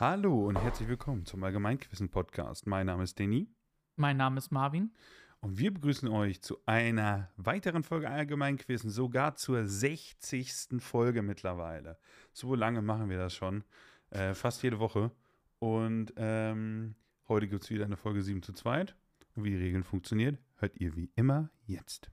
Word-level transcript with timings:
Hallo 0.00 0.46
und 0.46 0.56
herzlich 0.56 0.88
willkommen 0.88 1.26
zum 1.26 1.44
Allgemeinquissen-Podcast. 1.44 2.66
Mein 2.66 2.86
Name 2.86 3.02
ist 3.02 3.20
Danny 3.20 3.50
Mein 3.96 4.16
Name 4.16 4.38
ist 4.38 4.50
Marvin. 4.50 4.94
und 5.40 5.58
wir 5.58 5.74
begrüßen 5.74 6.08
euch 6.08 6.40
zu 6.40 6.56
einer 6.64 7.30
weiteren 7.36 7.82
Folge 7.82 8.08
Allgemeinquissen, 8.08 8.88
sogar 8.88 9.34
zur 9.34 9.66
60. 9.66 10.78
Folge 10.78 11.20
mittlerweile. 11.20 11.98
So 12.32 12.54
lange 12.54 12.80
machen 12.80 13.10
wir 13.10 13.18
das 13.18 13.34
schon, 13.34 13.62
äh, 14.08 14.32
fast 14.32 14.62
jede 14.62 14.78
Woche. 14.78 15.10
Und 15.58 16.14
ähm, 16.16 16.94
heute 17.28 17.46
gibt 17.46 17.64
es 17.64 17.68
wieder 17.68 17.84
eine 17.84 17.98
Folge 17.98 18.22
7 18.22 18.42
zu 18.42 18.54
2. 18.54 18.86
Und 19.34 19.44
wie 19.44 19.50
die 19.50 19.58
Regeln 19.58 19.84
funktionieren, 19.84 20.38
hört 20.56 20.80
ihr 20.80 20.96
wie 20.96 21.10
immer 21.14 21.50
jetzt. 21.66 22.10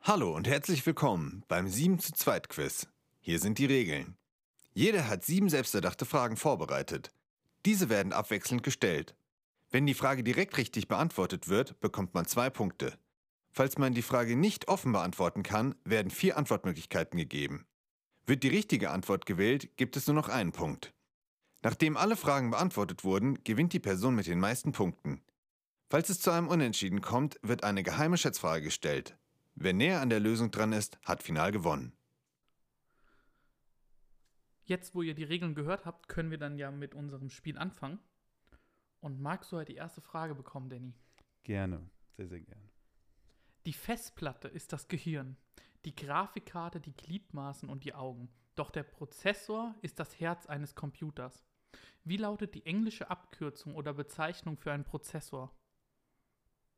Hallo 0.00 0.34
und 0.34 0.48
herzlich 0.48 0.86
willkommen 0.86 1.44
beim 1.46 1.68
7 1.68 1.98
zu 1.98 2.14
2 2.14 2.40
Quiz. 2.40 2.88
Hier 3.20 3.38
sind 3.38 3.58
die 3.58 3.66
Regeln. 3.66 4.16
Jeder 4.76 5.08
hat 5.08 5.24
sieben 5.24 5.48
selbsterdachte 5.48 6.04
Fragen 6.04 6.36
vorbereitet. 6.36 7.10
Diese 7.64 7.88
werden 7.88 8.12
abwechselnd 8.12 8.62
gestellt. 8.62 9.16
Wenn 9.70 9.86
die 9.86 9.94
Frage 9.94 10.22
direkt 10.22 10.58
richtig 10.58 10.86
beantwortet 10.86 11.48
wird, 11.48 11.80
bekommt 11.80 12.12
man 12.12 12.26
zwei 12.26 12.50
Punkte. 12.50 12.92
Falls 13.52 13.78
man 13.78 13.94
die 13.94 14.02
Frage 14.02 14.36
nicht 14.36 14.68
offen 14.68 14.92
beantworten 14.92 15.42
kann, 15.42 15.76
werden 15.86 16.10
vier 16.10 16.36
Antwortmöglichkeiten 16.36 17.18
gegeben. 17.18 17.64
Wird 18.26 18.42
die 18.42 18.48
richtige 18.48 18.90
Antwort 18.90 19.24
gewählt, 19.24 19.74
gibt 19.78 19.96
es 19.96 20.08
nur 20.08 20.14
noch 20.14 20.28
einen 20.28 20.52
Punkt. 20.52 20.92
Nachdem 21.62 21.96
alle 21.96 22.14
Fragen 22.14 22.50
beantwortet 22.50 23.02
wurden, 23.02 23.42
gewinnt 23.44 23.72
die 23.72 23.80
Person 23.80 24.14
mit 24.14 24.26
den 24.26 24.40
meisten 24.40 24.72
Punkten. 24.72 25.22
Falls 25.88 26.10
es 26.10 26.20
zu 26.20 26.30
einem 26.30 26.48
Unentschieden 26.48 27.00
kommt, 27.00 27.40
wird 27.40 27.64
eine 27.64 27.82
geheime 27.82 28.18
Schätzfrage 28.18 28.64
gestellt. 28.64 29.16
Wer 29.54 29.72
näher 29.72 30.02
an 30.02 30.10
der 30.10 30.20
Lösung 30.20 30.50
dran 30.50 30.74
ist, 30.74 30.98
hat 31.02 31.22
final 31.22 31.50
gewonnen. 31.50 31.96
Jetzt, 34.66 34.94
wo 34.94 35.02
ihr 35.02 35.14
die 35.14 35.24
Regeln 35.24 35.54
gehört 35.54 35.86
habt, 35.86 36.08
können 36.08 36.30
wir 36.30 36.38
dann 36.38 36.58
ja 36.58 36.70
mit 36.72 36.94
unserem 36.94 37.30
Spiel 37.30 37.56
anfangen. 37.56 38.00
Und 39.00 39.20
magst 39.20 39.52
du 39.52 39.56
heute 39.56 39.72
die 39.72 39.78
erste 39.78 40.00
Frage 40.00 40.34
bekommen, 40.34 40.68
Danny? 40.68 40.92
Gerne, 41.44 41.88
sehr, 42.16 42.26
sehr 42.26 42.40
gerne. 42.40 42.68
Die 43.64 43.72
Festplatte 43.72 44.48
ist 44.48 44.72
das 44.72 44.88
Gehirn, 44.88 45.36
die 45.84 45.94
Grafikkarte 45.94 46.80
die 46.80 46.94
Gliedmaßen 46.96 47.68
und 47.68 47.84
die 47.84 47.94
Augen. 47.94 48.28
Doch 48.56 48.70
der 48.70 48.82
Prozessor 48.82 49.74
ist 49.82 50.00
das 50.00 50.18
Herz 50.18 50.46
eines 50.46 50.74
Computers. 50.74 51.44
Wie 52.02 52.16
lautet 52.16 52.54
die 52.54 52.66
englische 52.66 53.08
Abkürzung 53.10 53.74
oder 53.76 53.92
Bezeichnung 53.94 54.56
für 54.56 54.72
einen 54.72 54.84
Prozessor? 54.84 55.54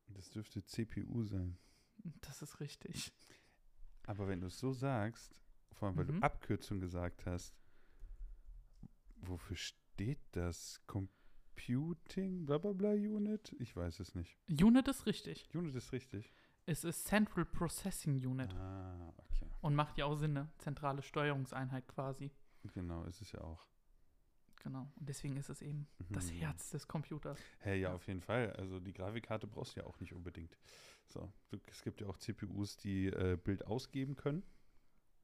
Das 0.08 0.28
dürfte 0.30 0.62
CPU 0.64 1.24
sein. 1.24 1.56
Das 2.20 2.42
ist 2.42 2.60
richtig. 2.60 3.12
Aber 4.06 4.28
wenn 4.28 4.40
du 4.40 4.46
es 4.48 4.58
so 4.58 4.72
sagst, 4.72 5.42
vor 5.72 5.88
allem 5.88 5.96
weil 5.98 6.04
Mhm. 6.06 6.20
du 6.20 6.22
Abkürzung 6.26 6.80
gesagt 6.80 7.26
hast, 7.26 7.54
wofür 9.28 9.56
steht 9.56 10.20
das? 10.32 10.80
Computing, 10.86 12.46
bla 12.46 12.58
bla 12.58 12.72
bla 12.72 12.90
Unit? 12.90 13.54
Ich 13.58 13.74
weiß 13.74 14.00
es 14.00 14.14
nicht. 14.14 14.38
Unit 14.48 14.88
ist 14.88 15.06
richtig. 15.06 15.48
Unit 15.54 15.74
ist 15.74 15.92
richtig. 15.92 16.32
Es 16.66 16.84
ist 16.84 17.06
Central 17.06 17.44
Processing 17.46 18.14
Unit 18.26 18.52
Ah, 18.54 19.12
okay. 19.16 19.50
und 19.62 19.74
macht 19.74 19.96
ja 19.98 20.04
auch 20.04 20.16
Sinn, 20.16 20.34
ne? 20.34 20.48
Zentrale 20.58 21.02
Steuerungseinheit 21.02 21.86
quasi. 21.88 22.30
Genau, 22.74 23.04
ist 23.04 23.22
es 23.22 23.32
ja 23.32 23.40
auch. 23.40 23.66
Genau. 24.62 24.90
Und 24.96 25.08
deswegen 25.08 25.36
ist 25.36 25.48
es 25.48 25.62
eben 25.62 25.86
das 26.10 26.30
Mhm. 26.30 26.36
Herz 26.36 26.70
des 26.70 26.86
Computers. 26.88 27.38
Hey, 27.60 27.80
ja, 27.80 27.94
auf 27.94 28.06
jeden 28.06 28.20
Fall. 28.20 28.52
Also 28.54 28.80
die 28.80 28.92
Grafikkarte 28.92 29.46
brauchst 29.46 29.76
du 29.76 29.80
ja 29.80 29.86
auch 29.86 29.98
nicht 30.00 30.12
unbedingt. 30.12 30.58
So, 31.08 31.32
es 31.70 31.82
gibt 31.82 32.00
ja 32.02 32.08
auch 32.08 32.18
CPUs, 32.18 32.76
die 32.76 33.06
äh, 33.06 33.38
Bild 33.42 33.66
ausgeben 33.66 34.14
können 34.16 34.42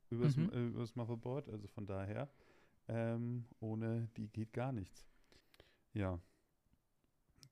übers, 0.08 0.36
Mhm. 0.36 0.50
äh, 0.50 0.66
übers 0.68 0.94
Motherboard. 0.96 1.48
Also 1.50 1.66
von 1.68 1.84
daher, 1.84 2.30
ähm, 2.88 3.46
ohne 3.60 4.08
die 4.16 4.28
geht 4.28 4.52
gar 4.52 4.72
nichts. 4.72 5.06
Ja, 5.92 6.18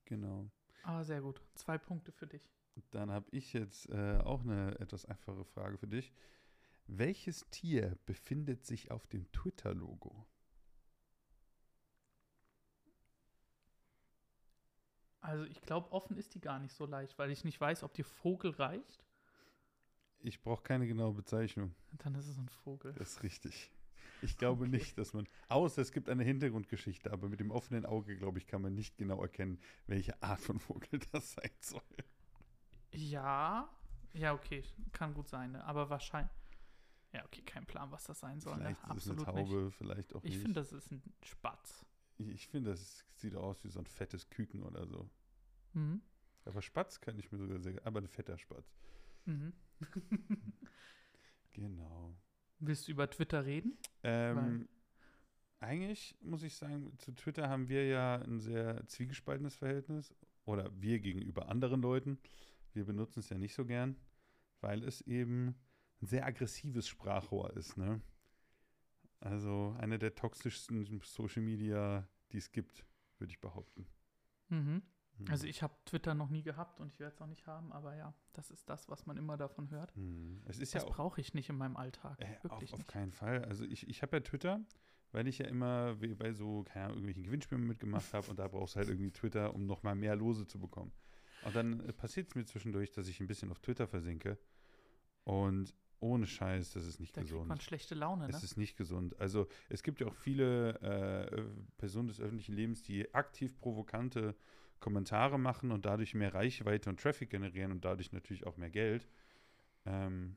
genau. 0.05 0.49
Ah, 0.83 1.03
sehr 1.03 1.21
gut. 1.21 1.41
Zwei 1.55 1.77
Punkte 1.77 2.11
für 2.11 2.27
dich. 2.27 2.51
Dann 2.91 3.11
habe 3.11 3.27
ich 3.31 3.53
jetzt 3.53 3.89
äh, 3.89 4.17
auch 4.23 4.41
eine 4.41 4.79
etwas 4.79 5.05
einfache 5.05 5.45
Frage 5.45 5.77
für 5.77 5.87
dich. 5.87 6.11
Welches 6.87 7.49
Tier 7.49 7.97
befindet 8.05 8.65
sich 8.65 8.91
auf 8.91 9.07
dem 9.07 9.31
Twitter-Logo? 9.31 10.25
Also 15.21 15.45
ich 15.45 15.61
glaube, 15.61 15.89
offen 15.93 16.17
ist 16.17 16.35
die 16.35 16.41
gar 16.41 16.59
nicht 16.59 16.73
so 16.73 16.85
leicht, 16.85 17.17
weil 17.17 17.31
ich 17.31 17.45
nicht 17.45 17.59
weiß, 17.59 17.83
ob 17.83 17.93
dir 17.93 18.03
Vogel 18.03 18.51
reicht. 18.51 19.05
Ich 20.19 20.41
brauche 20.41 20.63
keine 20.63 20.85
genaue 20.85 21.13
Bezeichnung. 21.13 21.73
Dann 21.93 22.15
ist 22.15 22.27
es 22.27 22.37
ein 22.37 22.49
Vogel. 22.49 22.93
Das 22.93 23.11
ist 23.11 23.23
richtig. 23.23 23.71
Ich 24.23 24.37
glaube 24.37 24.65
Okay. 24.65 24.69
nicht, 24.69 24.97
dass 24.97 25.13
man, 25.13 25.27
außer 25.49 25.81
es 25.81 25.91
gibt 25.91 26.09
eine 26.09 26.23
Hintergrundgeschichte, 26.23 27.11
aber 27.11 27.29
mit 27.29 27.39
dem 27.39 27.51
offenen 27.51 27.85
Auge, 27.85 28.15
glaube 28.17 28.37
ich, 28.39 28.47
kann 28.47 28.61
man 28.61 28.73
nicht 28.73 28.97
genau 28.97 29.21
erkennen, 29.21 29.59
welche 29.87 30.21
Art 30.23 30.39
von 30.39 30.59
Vogel 30.59 30.99
das 31.11 31.33
sein 31.33 31.51
soll. 31.59 31.81
Ja, 32.91 33.69
ja, 34.13 34.33
okay, 34.33 34.63
kann 34.91 35.13
gut 35.13 35.27
sein, 35.27 35.51
ne? 35.53 35.63
aber 35.65 35.89
wahrscheinlich. 35.89 36.31
Ja, 37.11 37.23
okay, 37.25 37.41
kein 37.43 37.65
Plan, 37.65 37.91
was 37.91 38.05
das 38.05 38.19
sein 38.19 38.39
soll. 38.39 38.55
Vielleicht 38.55 38.87
ne? 38.87 38.95
ist 38.95 39.05
es 39.05 39.11
eine 39.11 39.23
Taube, 39.23 39.63
nicht. 39.65 39.75
vielleicht 39.77 40.15
auch 40.15 40.23
Ich 40.23 40.31
nicht. 40.35 40.41
finde, 40.41 40.59
das 40.61 40.71
ist 40.73 40.91
ein 40.91 41.01
Spatz. 41.23 41.85
ich 42.17 42.27
ich 42.29 42.47
finde, 42.47 42.71
das 42.71 43.05
sieht 43.15 43.35
aus 43.35 43.63
wie 43.63 43.69
so 43.69 43.79
ein 43.79 43.85
fettes 43.85 44.29
Küken 44.29 44.63
oder 44.63 44.87
so. 44.87 45.09
Mhm. 45.73 46.01
Aber 46.45 46.61
Spatz 46.61 47.01
kann 47.01 47.17
ich 47.19 47.31
mir 47.31 47.37
sogar 47.37 47.59
sehr, 47.59 47.85
aber 47.85 47.99
ein 48.01 48.07
fetter 48.07 48.37
Spatz. 48.37 48.73
Mhm. 49.25 49.53
Genau. 51.53 52.15
Willst 52.65 52.87
du 52.87 52.91
über 52.91 53.09
Twitter 53.09 53.45
reden? 53.45 53.77
Ähm, 54.03 54.69
eigentlich 55.59 56.15
muss 56.21 56.43
ich 56.43 56.55
sagen, 56.55 56.97
zu 56.97 57.11
Twitter 57.13 57.49
haben 57.49 57.67
wir 57.67 57.85
ja 57.85 58.15
ein 58.15 58.39
sehr 58.39 58.85
zwiegespaltenes 58.87 59.55
Verhältnis. 59.55 60.13
Oder 60.45 60.69
wir 60.81 60.99
gegenüber 60.99 61.49
anderen 61.49 61.81
Leuten. 61.81 62.19
Wir 62.73 62.85
benutzen 62.85 63.19
es 63.19 63.29
ja 63.29 63.37
nicht 63.37 63.53
so 63.53 63.65
gern, 63.65 63.95
weil 64.61 64.83
es 64.83 65.01
eben 65.01 65.55
ein 66.01 66.05
sehr 66.05 66.25
aggressives 66.25 66.87
Sprachrohr 66.87 67.55
ist. 67.55 67.77
Ne? 67.77 68.01
Also 69.19 69.75
eine 69.79 69.99
der 69.99 70.15
toxischsten 70.15 71.01
Social 71.03 71.43
Media, 71.43 72.07
die 72.31 72.37
es 72.37 72.51
gibt, 72.51 72.85
würde 73.19 73.31
ich 73.31 73.39
behaupten. 73.39 73.87
Mhm. 74.49 74.81
Hm. 75.25 75.31
Also 75.31 75.47
ich 75.47 75.61
habe 75.63 75.73
Twitter 75.85 76.13
noch 76.13 76.29
nie 76.29 76.43
gehabt 76.43 76.79
und 76.79 76.91
ich 76.91 76.99
werde 76.99 77.13
es 77.15 77.21
auch 77.21 77.27
nicht 77.27 77.45
haben, 77.47 77.71
aber 77.71 77.95
ja, 77.95 78.13
das 78.33 78.51
ist 78.51 78.69
das, 78.69 78.89
was 78.89 79.05
man 79.05 79.17
immer 79.17 79.37
davon 79.37 79.69
hört. 79.69 79.95
Hm. 79.95 80.41
Es 80.45 80.59
ist 80.59 80.75
Das 80.75 80.83
ja 80.83 80.89
brauche 80.89 81.21
ich 81.21 81.33
nicht 81.33 81.49
in 81.49 81.57
meinem 81.57 81.77
Alltag. 81.77 82.19
Äh, 82.21 82.47
auf, 82.47 82.73
auf 82.73 82.87
keinen 82.87 83.11
Fall. 83.11 83.43
Also 83.45 83.65
ich, 83.65 83.87
ich 83.87 84.01
habe 84.01 84.17
ja 84.17 84.21
Twitter, 84.21 84.61
weil 85.11 85.27
ich 85.27 85.37
ja 85.39 85.47
immer 85.47 85.95
bei 86.17 86.33
so, 86.33 86.63
keine 86.63 86.85
Ahnung, 86.85 86.97
irgendwelchen 86.97 87.23
Gewinnspielen 87.23 87.65
mitgemacht 87.65 88.13
habe 88.13 88.29
und 88.29 88.39
da 88.39 88.47
brauchst 88.47 88.75
du 88.75 88.79
halt 88.79 88.89
irgendwie 88.89 89.11
Twitter, 89.11 89.53
um 89.53 89.65
nochmal 89.65 89.95
mehr 89.95 90.15
Lose 90.15 90.47
zu 90.47 90.59
bekommen. 90.59 90.91
Und 91.45 91.55
dann 91.55 91.79
äh, 91.81 91.93
passiert 91.93 92.27
es 92.29 92.35
mir 92.35 92.45
zwischendurch, 92.45 92.91
dass 92.91 93.07
ich 93.07 93.19
ein 93.19 93.27
bisschen 93.27 93.51
auf 93.51 93.59
Twitter 93.59 93.87
versinke 93.87 94.37
und 95.23 95.73
ohne 95.99 96.27
Scheiß, 96.27 96.73
das 96.73 96.85
ist 96.85 96.99
nicht 96.99 97.15
Da 97.15 97.21
kriegt 97.21 97.31
gesund. 97.31 97.47
man 97.47 97.61
schlechte 97.61 97.95
Laune, 97.95 98.27
ne? 98.27 98.33
Es 98.35 98.43
ist 98.43 98.57
nicht 98.57 98.75
gesund. 98.75 99.17
Also 99.21 99.47
es 99.69 99.83
gibt 99.83 100.01
ja 100.01 100.07
auch 100.07 100.13
viele 100.15 100.79
äh, 100.81 101.43
Personen 101.77 102.09
des 102.09 102.19
öffentlichen 102.19 102.53
Lebens, 102.55 102.83
die 102.83 103.13
aktiv 103.13 103.57
provokante 103.57 104.35
Kommentare 104.83 105.39
machen 105.39 105.71
und 105.71 105.85
dadurch 105.85 106.13
mehr 106.13 106.33
Reichweite 106.33 106.89
und 106.89 106.99
Traffic 106.99 107.29
generieren 107.29 107.71
und 107.71 107.85
dadurch 107.85 108.11
natürlich 108.11 108.45
auch 108.45 108.57
mehr 108.57 108.69
Geld. 108.69 109.07
Ähm, 109.85 110.35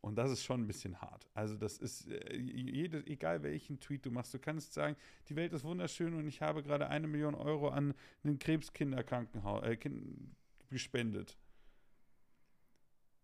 und 0.00 0.14
das 0.14 0.30
ist 0.30 0.44
schon 0.44 0.62
ein 0.62 0.66
bisschen 0.68 1.00
hart. 1.02 1.28
Also 1.34 1.56
das 1.56 1.76
ist, 1.78 2.08
äh, 2.08 2.36
jede, 2.36 3.04
egal 3.06 3.42
welchen 3.42 3.80
Tweet 3.80 4.06
du 4.06 4.12
machst, 4.12 4.32
du 4.32 4.38
kannst 4.38 4.72
sagen, 4.74 4.96
die 5.28 5.34
Welt 5.34 5.52
ist 5.52 5.64
wunderschön 5.64 6.14
und 6.14 6.28
ich 6.28 6.40
habe 6.40 6.62
gerade 6.62 6.88
eine 6.88 7.08
Million 7.08 7.34
Euro 7.34 7.68
an 7.68 7.92
ein 8.22 8.38
Krebskinderkrankenhaus 8.38 9.64
äh, 9.64 9.76
kind, 9.76 10.36
gespendet. 10.70 11.36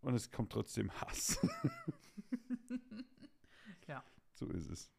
Und 0.01 0.15
es 0.15 0.31
kommt 0.33 0.53
trotzdem 0.53 0.91
Hass. 1.01 1.39
Ja. 3.87 4.03
So 4.33 4.49
ist 4.49 4.69
es. 4.69 4.91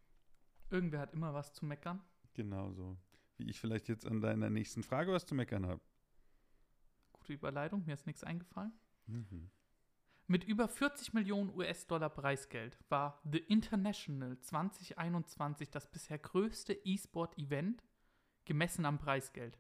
Irgendwer 0.70 1.02
hat 1.02 1.14
immer 1.14 1.34
was 1.34 1.52
zu 1.52 1.66
meckern. 1.66 2.02
Genauso. 2.34 2.98
Wie 3.38 3.50
ich 3.50 3.60
vielleicht 3.60 3.88
jetzt 3.88 4.06
an 4.06 4.22
deiner 4.22 4.50
nächsten 4.50 4.84
Frage 4.84 5.12
was 5.12 5.26
zu 5.26 5.36
meckern 5.36 5.68
habe. 5.68 5.82
Gute 7.14 7.34
Überleitung, 7.34 7.86
mir 7.86 7.94
ist 7.94 8.08
nichts 8.08 8.24
eingefallen. 8.24 8.74
Mhm. 9.06 9.50
Mit 10.30 10.44
über 10.44 10.68
40 10.68 11.14
Millionen 11.14 11.56
US-Dollar 11.56 12.10
Preisgeld 12.10 12.78
war 12.90 13.22
The 13.32 13.38
International 13.38 14.38
2021 14.40 15.70
das 15.70 15.90
bisher 15.90 16.18
größte 16.18 16.74
E-Sport-Event, 16.74 17.82
gemessen 18.44 18.86
am 18.86 18.98
Preisgeld. 18.98 19.58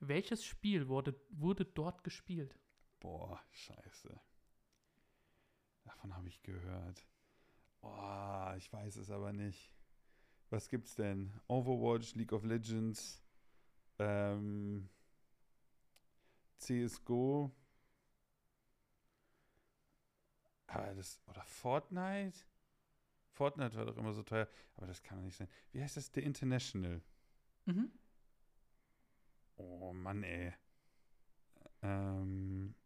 Welches 0.00 0.44
Spiel 0.44 0.88
wurde, 0.88 1.14
wurde 1.30 1.64
dort 1.64 2.02
gespielt? 2.02 2.58
Boah, 2.98 3.40
scheiße. 3.50 4.20
Davon 5.84 6.16
habe 6.16 6.28
ich 6.28 6.42
gehört. 6.42 7.06
Boah, 7.80 8.54
ich 8.56 8.72
weiß 8.72 8.96
es 8.96 9.10
aber 9.10 9.32
nicht. 9.32 9.73
Was 10.54 10.68
gibt's 10.68 10.94
denn? 10.94 11.32
Overwatch, 11.48 12.14
League 12.14 12.32
of 12.32 12.44
Legends, 12.44 13.20
ähm, 13.98 14.88
CSGO. 16.58 17.50
Aber 20.68 20.94
das, 20.94 21.20
oder 21.26 21.42
Fortnite? 21.42 22.38
Fortnite 23.32 23.76
war 23.76 23.86
doch 23.86 23.96
immer 23.96 24.12
so 24.12 24.22
teuer. 24.22 24.46
Aber 24.76 24.86
das 24.86 25.02
kann 25.02 25.18
doch 25.18 25.24
nicht 25.24 25.36
sein. 25.36 25.48
Wie 25.72 25.82
heißt 25.82 25.96
das? 25.96 26.12
The 26.14 26.20
International. 26.20 27.02
Mhm. 27.66 27.90
Oh 29.56 29.92
Mann, 29.92 30.22
ey. 30.22 30.54
Ähm. 31.82 32.76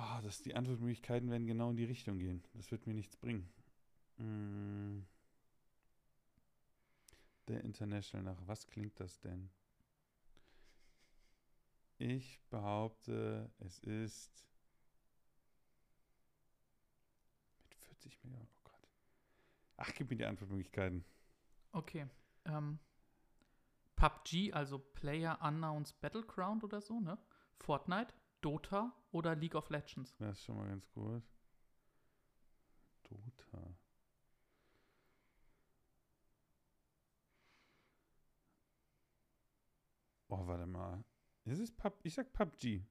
Ah, 0.00 0.20
dass 0.22 0.40
die 0.42 0.54
Antwortmöglichkeiten 0.54 1.28
werden 1.28 1.48
genau 1.48 1.70
in 1.70 1.76
die 1.76 1.84
Richtung 1.84 2.20
gehen. 2.20 2.44
Das 2.54 2.70
wird 2.70 2.86
mir 2.86 2.94
nichts 2.94 3.16
bringen. 3.16 3.52
Mm. 4.16 5.00
Der 7.48 7.64
International, 7.64 8.22
nach 8.22 8.40
was 8.46 8.68
klingt 8.68 9.00
das 9.00 9.18
denn? 9.18 9.50
Ich 11.96 12.40
behaupte, 12.48 13.50
es 13.58 13.80
ist 13.80 14.46
mit 17.64 17.74
40 17.74 18.22
Millionen. 18.22 18.48
Oh 18.52 18.70
Gott. 18.70 18.88
Ach, 19.78 19.92
gib 19.94 20.10
mir 20.10 20.16
die 20.16 20.26
Antwortmöglichkeiten. 20.26 21.04
Okay. 21.72 22.06
Ähm, 22.44 22.78
PUBG, 23.96 24.52
also 24.52 24.78
Player 24.78 25.40
Unknowns 25.42 25.92
Battleground 25.92 26.62
oder 26.62 26.80
so, 26.80 27.00
ne? 27.00 27.18
Fortnite, 27.56 28.14
Dota 28.40 28.92
oder 29.10 29.34
League 29.34 29.54
of 29.54 29.70
Legends? 29.70 30.14
Das 30.18 30.38
ist 30.38 30.44
schon 30.44 30.56
mal 30.56 30.68
ganz 30.68 30.88
gut. 30.92 31.22
Dota. 33.04 33.74
Oh, 40.28 40.46
warte 40.46 40.66
mal. 40.66 41.04
Ist 41.44 41.60
es 41.60 41.70
Pub? 41.70 41.98
Ich 42.02 42.14
sag 42.14 42.32
PUBG. 42.32 42.84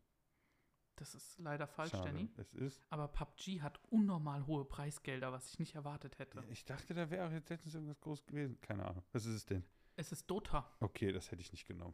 Das 0.96 1.14
ist 1.14 1.38
leider 1.38 1.68
falsch, 1.68 1.92
Schade. 1.92 2.06
Danny. 2.06 2.30
Es 2.38 2.56
ist. 2.56 2.82
Aber 2.90 3.08
PUBG 3.08 3.62
hat 3.62 3.80
unnormal 3.92 4.48
hohe 4.48 4.66
Preisgelder, 4.66 5.32
was 5.32 5.48
ich 5.48 5.60
nicht 5.60 5.76
erwartet 5.76 6.18
hätte. 6.18 6.44
Ich 6.50 6.66
dachte, 6.66 6.96
da 6.96 7.12
wäre 7.12 7.28
auch 7.28 7.32
jetzt 7.32 7.50
letztens 7.50 7.76
irgendwas 7.76 8.02
groß 8.02 8.26
gewesen. 8.26 8.60
Keine 8.62 8.84
Ahnung. 8.86 9.04
Was 9.12 9.26
ist 9.26 9.36
es 9.36 9.46
denn? 9.46 9.64
Es 9.96 10.12
ist 10.12 10.26
Dota. 10.30 10.76
Okay, 10.80 11.12
das 11.12 11.30
hätte 11.30 11.42
ich 11.42 11.52
nicht 11.52 11.68
genommen. 11.68 11.94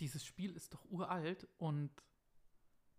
Dieses 0.00 0.24
Spiel 0.24 0.54
ist 0.56 0.74
doch 0.74 0.84
uralt 0.86 1.48
und 1.58 1.90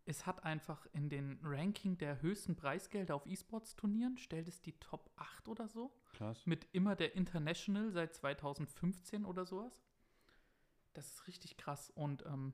es 0.07 0.25
hat 0.25 0.43
einfach 0.45 0.85
in 0.93 1.09
den 1.09 1.37
Ranking 1.43 1.97
der 1.97 2.21
höchsten 2.21 2.55
Preisgelder 2.55 3.13
auf 3.15 3.25
E-Sports-Turnieren, 3.25 4.17
stellt 4.17 4.47
es 4.47 4.61
die 4.61 4.79
Top 4.79 5.11
8 5.17 5.47
oder 5.49 5.67
so. 5.67 5.91
Krass. 6.13 6.45
Mit 6.45 6.65
immer 6.71 6.95
der 6.95 7.13
International 7.15 7.91
seit 7.91 8.13
2015 8.15 9.25
oder 9.25 9.45
sowas. 9.45 9.83
Das 10.93 11.11
ist 11.11 11.27
richtig 11.27 11.57
krass. 11.57 11.89
Und 11.89 12.25
ähm, 12.25 12.53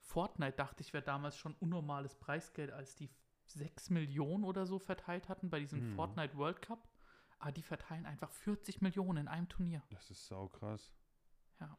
Fortnite 0.00 0.56
dachte 0.56 0.82
ich 0.82 0.92
wäre 0.92 1.04
damals 1.04 1.36
schon 1.36 1.54
unnormales 1.54 2.16
Preisgeld, 2.16 2.72
als 2.72 2.96
die 2.96 3.10
6 3.44 3.90
Millionen 3.90 4.44
oder 4.44 4.64
so 4.66 4.78
verteilt 4.78 5.28
hatten 5.28 5.50
bei 5.50 5.60
diesem 5.60 5.90
Mhm. 5.90 5.94
Fortnite 5.94 6.36
World 6.36 6.62
Cup. 6.62 6.88
Aber 7.38 7.52
die 7.52 7.62
verteilen 7.62 8.06
einfach 8.06 8.30
40 8.30 8.80
Millionen 8.80 9.18
in 9.18 9.28
einem 9.28 9.48
Turnier. 9.48 9.82
Das 9.90 10.10
ist 10.10 10.26
saukrass. 10.26 10.92
Ja. 11.60 11.76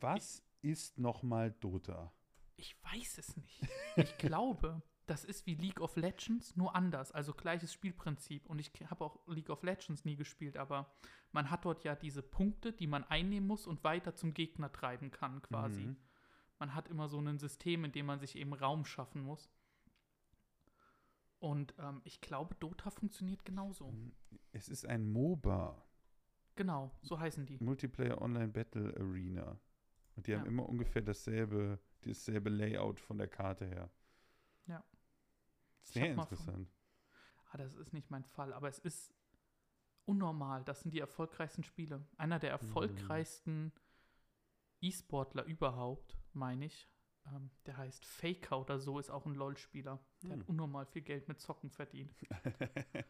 Was 0.00 0.42
ist 0.62 0.98
nochmal 0.98 1.52
Dota? 1.52 2.12
Ich 2.56 2.76
weiß 2.82 3.18
es 3.18 3.36
nicht. 3.36 3.62
Ich 3.96 4.16
glaube, 4.18 4.82
das 5.06 5.24
ist 5.24 5.46
wie 5.46 5.54
League 5.54 5.80
of 5.80 5.96
Legends, 5.96 6.56
nur 6.56 6.74
anders. 6.74 7.12
Also 7.12 7.34
gleiches 7.34 7.72
Spielprinzip. 7.72 8.46
Und 8.46 8.58
ich 8.58 8.70
habe 8.88 9.04
auch 9.04 9.26
League 9.26 9.50
of 9.50 9.62
Legends 9.62 10.04
nie 10.04 10.16
gespielt, 10.16 10.56
aber 10.56 10.92
man 11.32 11.50
hat 11.50 11.64
dort 11.64 11.84
ja 11.84 11.94
diese 11.94 12.22
Punkte, 12.22 12.72
die 12.72 12.86
man 12.86 13.04
einnehmen 13.04 13.46
muss 13.46 13.66
und 13.66 13.84
weiter 13.84 14.14
zum 14.14 14.34
Gegner 14.34 14.72
treiben 14.72 15.10
kann, 15.10 15.42
quasi. 15.42 15.82
Mhm. 15.82 15.96
Man 16.58 16.74
hat 16.74 16.88
immer 16.88 17.08
so 17.08 17.20
ein 17.20 17.38
System, 17.38 17.84
in 17.84 17.92
dem 17.92 18.06
man 18.06 18.20
sich 18.20 18.36
eben 18.36 18.54
Raum 18.54 18.84
schaffen 18.84 19.22
muss. 19.22 19.50
Und 21.38 21.74
ähm, 21.78 22.00
ich 22.04 22.20
glaube, 22.20 22.54
Dota 22.54 22.88
funktioniert 22.88 23.44
genauso. 23.44 23.92
Es 24.52 24.68
ist 24.68 24.86
ein 24.86 25.12
MOBA. 25.12 25.84
Genau, 26.56 26.90
so 27.02 27.18
heißen 27.18 27.44
die. 27.44 27.58
Multiplayer 27.60 28.22
Online 28.22 28.48
Battle 28.48 28.94
Arena. 28.96 29.58
Und 30.16 30.26
die 30.26 30.32
Ja. 30.32 30.38
haben 30.38 30.46
immer 30.46 30.68
ungefähr 30.68 31.02
dasselbe, 31.02 31.78
dasselbe 32.02 32.50
Layout 32.50 33.00
von 33.00 33.18
der 33.18 33.28
Karte 33.28 33.66
her. 33.66 33.90
Ja. 34.66 34.84
Sehr 35.82 36.14
mal 36.14 36.24
von- 36.26 36.36
interessant. 36.36 36.70
Ah, 37.50 37.56
das 37.58 37.74
ist 37.74 37.92
nicht 37.92 38.10
mein 38.10 38.24
Fall, 38.24 38.52
aber 38.52 38.68
es 38.68 38.78
ist 38.78 39.14
unnormal. 40.06 40.64
Das 40.64 40.80
sind 40.82 40.92
die 40.92 41.00
erfolgreichsten 41.00 41.62
Spiele. 41.62 42.06
Einer 42.16 42.38
der 42.38 42.50
erfolgreichsten 42.50 43.72
E-Sportler 44.80 45.44
überhaupt, 45.44 46.16
meine 46.32 46.66
ich. 46.66 46.88
Ähm, 47.26 47.50
der 47.64 47.76
heißt 47.78 48.04
Faker 48.04 48.60
oder 48.60 48.78
so, 48.78 48.98
ist 48.98 49.08
auch 49.10 49.24
ein 49.24 49.34
LOL-Spieler. 49.34 49.98
Der 50.22 50.30
Hm. 50.32 50.40
hat 50.40 50.48
unnormal 50.48 50.84
viel 50.86 51.02
Geld 51.02 51.26
mit 51.28 51.40
Zocken 51.40 51.70
verdient. 51.70 52.14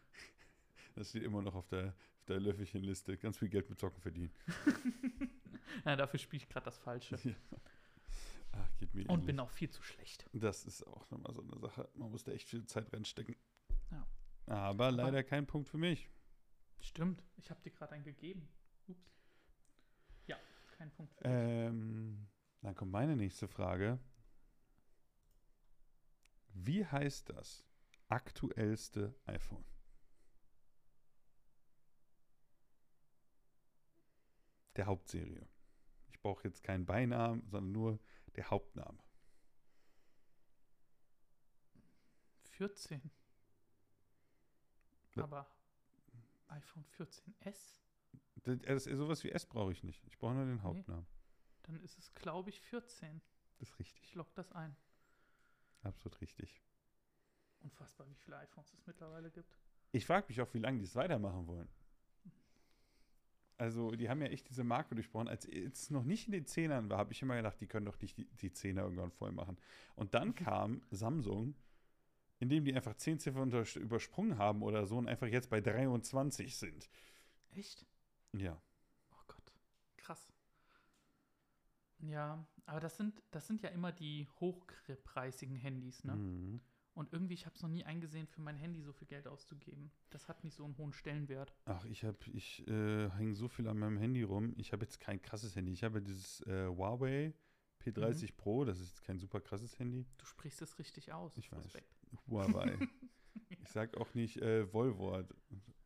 das 0.95 1.09
steht 1.09 1.23
immer 1.23 1.41
noch 1.41 1.55
auf 1.55 1.67
der, 1.67 1.89
auf 2.17 2.25
der 2.25 2.39
Löffelchenliste. 2.39 3.17
Ganz 3.17 3.37
viel 3.37 3.49
Geld 3.49 3.69
mit 3.69 3.79
Zocken 3.79 4.01
verdienen. 4.01 4.31
ja, 5.85 5.95
dafür 5.95 6.19
spiele 6.19 6.41
ich 6.41 6.49
gerade 6.49 6.65
das 6.65 6.77
Falsche. 6.77 7.19
Ach, 8.53 8.77
geht 8.77 8.93
mir 8.93 9.01
Und 9.01 9.09
ähnlich. 9.09 9.25
bin 9.27 9.39
auch 9.39 9.49
viel 9.49 9.69
zu 9.69 9.83
schlecht. 9.83 10.29
Das 10.33 10.65
ist 10.65 10.87
auch 10.87 11.09
nochmal 11.11 11.33
so 11.33 11.41
eine 11.41 11.59
Sache. 11.59 11.89
Man 11.95 12.11
muss 12.11 12.23
da 12.23 12.31
echt 12.31 12.47
viel 12.47 12.65
Zeit 12.65 12.91
reinstecken. 12.93 13.35
Ja. 13.91 14.07
Aber 14.47 14.91
leider 14.91 15.23
kein 15.23 15.45
Punkt 15.45 15.67
für 15.67 15.77
mich. 15.77 16.09
Stimmt, 16.79 17.23
ich 17.35 17.49
habe 17.49 17.61
dir 17.61 17.71
gerade 17.71 17.93
einen 17.93 18.03
gegeben. 18.03 18.47
Ups. 18.87 19.11
Ja, 20.27 20.37
kein 20.77 20.91
Punkt 20.91 21.13
für 21.15 21.23
dich. 21.23 21.31
Ähm, 21.33 22.27
dann 22.61 22.75
kommt 22.75 22.91
meine 22.91 23.15
nächste 23.15 23.47
Frage. 23.47 23.99
Wie 26.53 26.85
heißt 26.85 27.29
das 27.29 27.65
aktuellste 28.07 29.13
iPhone? 29.25 29.65
Der 34.75 34.85
Hauptserie. 34.87 35.47
Ich 36.11 36.19
brauche 36.19 36.43
jetzt 36.47 36.63
keinen 36.63 36.85
Beinamen, 36.85 37.47
sondern 37.47 37.71
nur 37.71 37.99
der 38.35 38.49
Hauptname. 38.49 38.99
14. 42.57 43.01
Ja. 45.15 45.23
Aber 45.23 45.47
iPhone 46.47 46.85
14S, 46.97 47.81
Das, 48.43 48.59
das, 48.59 48.83
sowas 48.85 49.23
wie 49.23 49.31
S 49.31 49.45
brauche 49.45 49.71
ich 49.71 49.83
nicht. 49.83 50.05
Ich 50.07 50.17
brauche 50.17 50.33
nur 50.33 50.45
den 50.45 50.61
Hauptnamen. 50.63 51.05
dann 51.63 51.79
ist 51.81 51.97
es, 51.97 52.13
glaube 52.13 52.49
ich, 52.49 52.61
14. 52.61 53.21
Das 53.59 53.69
ist 53.69 53.73
Ich 53.73 53.79
richtig. 53.79 54.15
log 54.15 54.33
das 54.35 54.51
ein. 54.51 54.75
Absolut 55.83 56.19
richtig. 56.21 56.61
Unfassbar, 57.61 58.07
wie 58.09 58.15
viele 58.15 58.37
iPhones 58.37 58.73
es 58.73 58.85
mittlerweile 58.85 59.31
gibt. 59.31 59.57
Ich 59.91 60.05
frage 60.05 60.27
mich 60.27 60.39
auch, 60.41 60.53
wie 60.53 60.59
lange 60.59 60.79
die 60.79 60.85
es 60.85 60.95
weitermachen 60.95 61.47
wollen. 61.47 61.69
Also, 63.57 63.91
die 63.91 64.09
haben 64.09 64.21
ja 64.21 64.27
echt 64.27 64.49
diese 64.49 64.63
Marke 64.63 64.95
durchbrochen. 64.95 65.29
Als 65.29 65.45
es 65.45 65.89
noch 65.89 66.03
nicht 66.03 66.27
in 66.27 66.33
den 66.33 66.45
Zehnern 66.45 66.89
war, 66.89 66.97
habe 66.97 67.13
ich 67.13 67.21
immer 67.21 67.37
gedacht, 67.37 67.59
die 67.61 67.67
können 67.67 67.85
doch 67.85 67.99
nicht 68.01 68.17
die, 68.17 68.25
die 68.25 68.51
Zehner 68.51 68.83
irgendwann 68.83 69.11
voll 69.11 69.31
machen. 69.31 69.57
Und 69.95 70.13
dann 70.13 70.35
kam 70.35 70.81
Samsung, 70.91 71.55
indem 72.39 72.65
die 72.65 72.73
einfach 72.75 72.95
10 72.95 73.19
Ziffern 73.19 73.51
übersprungen 73.75 74.37
haben 74.37 74.61
oder 74.61 74.85
so 74.85 74.97
und 74.97 75.07
einfach 75.07 75.27
jetzt 75.27 75.49
bei 75.49 75.61
23 75.61 76.55
sind. 76.57 76.89
Echt? 77.51 77.85
Ja. 78.33 78.61
Oh 79.11 79.23
Gott. 79.27 79.53
Krass. 79.95 80.33
Ja, 81.99 82.45
aber 82.65 82.81
das 82.81 82.97
sind, 82.97 83.21
das 83.31 83.47
sind 83.47 83.61
ja 83.61 83.69
immer 83.69 83.93
die 83.93 84.27
hochpreisigen 84.41 85.55
Handys, 85.55 86.03
ne? 86.03 86.15
Mhm. 86.15 86.61
Und 86.95 87.11
irgendwie, 87.11 87.33
ich 87.33 87.45
habe 87.45 87.55
es 87.55 87.61
noch 87.61 87.69
nie 87.69 87.83
eingesehen, 87.83 88.25
für 88.25 88.39
mein 88.41 88.55
Handy 88.55 88.81
so 88.81 88.93
viel 88.93 89.07
Geld 89.07 89.27
auszugeben. 89.27 89.91
Das 90.09 90.27
hat 90.29 90.43
nicht 90.45 90.55
so 90.55 90.63
einen 90.63 90.77
hohen 90.77 90.93
Stellenwert. 90.93 91.53
Ach, 91.65 91.83
ich 91.85 92.03
habe, 92.05 92.17
ich 92.33 92.65
äh, 92.67 93.09
hänge 93.11 93.35
so 93.35 93.47
viel 93.49 93.67
an 93.67 93.77
meinem 93.77 93.97
Handy 93.97 94.23
rum. 94.23 94.53
Ich 94.57 94.71
habe 94.71 94.83
jetzt 94.85 94.99
kein 95.01 95.21
krasses 95.21 95.55
Handy. 95.57 95.73
Ich 95.73 95.83
habe 95.83 96.01
dieses 96.01 96.39
äh, 96.47 96.67
Huawei 96.67 97.33
P30 97.83 98.31
Mhm. 98.31 98.37
Pro. 98.37 98.63
Das 98.65 98.79
ist 98.79 98.87
jetzt 98.87 99.03
kein 99.03 99.19
super 99.19 99.41
krasses 99.41 99.77
Handy. 99.77 100.05
Du 100.17 100.25
sprichst 100.25 100.61
es 100.61 100.79
richtig 100.79 101.11
aus. 101.11 101.37
Ich 101.37 101.51
weiß. 101.51 101.65
Respekt. 101.65 101.95
Huawei. 102.27 102.77
Ich 103.61 103.69
sag 103.69 103.97
auch 103.97 104.13
nicht 104.13 104.37
äh, 104.37 104.71
Wollwort. 104.73 105.35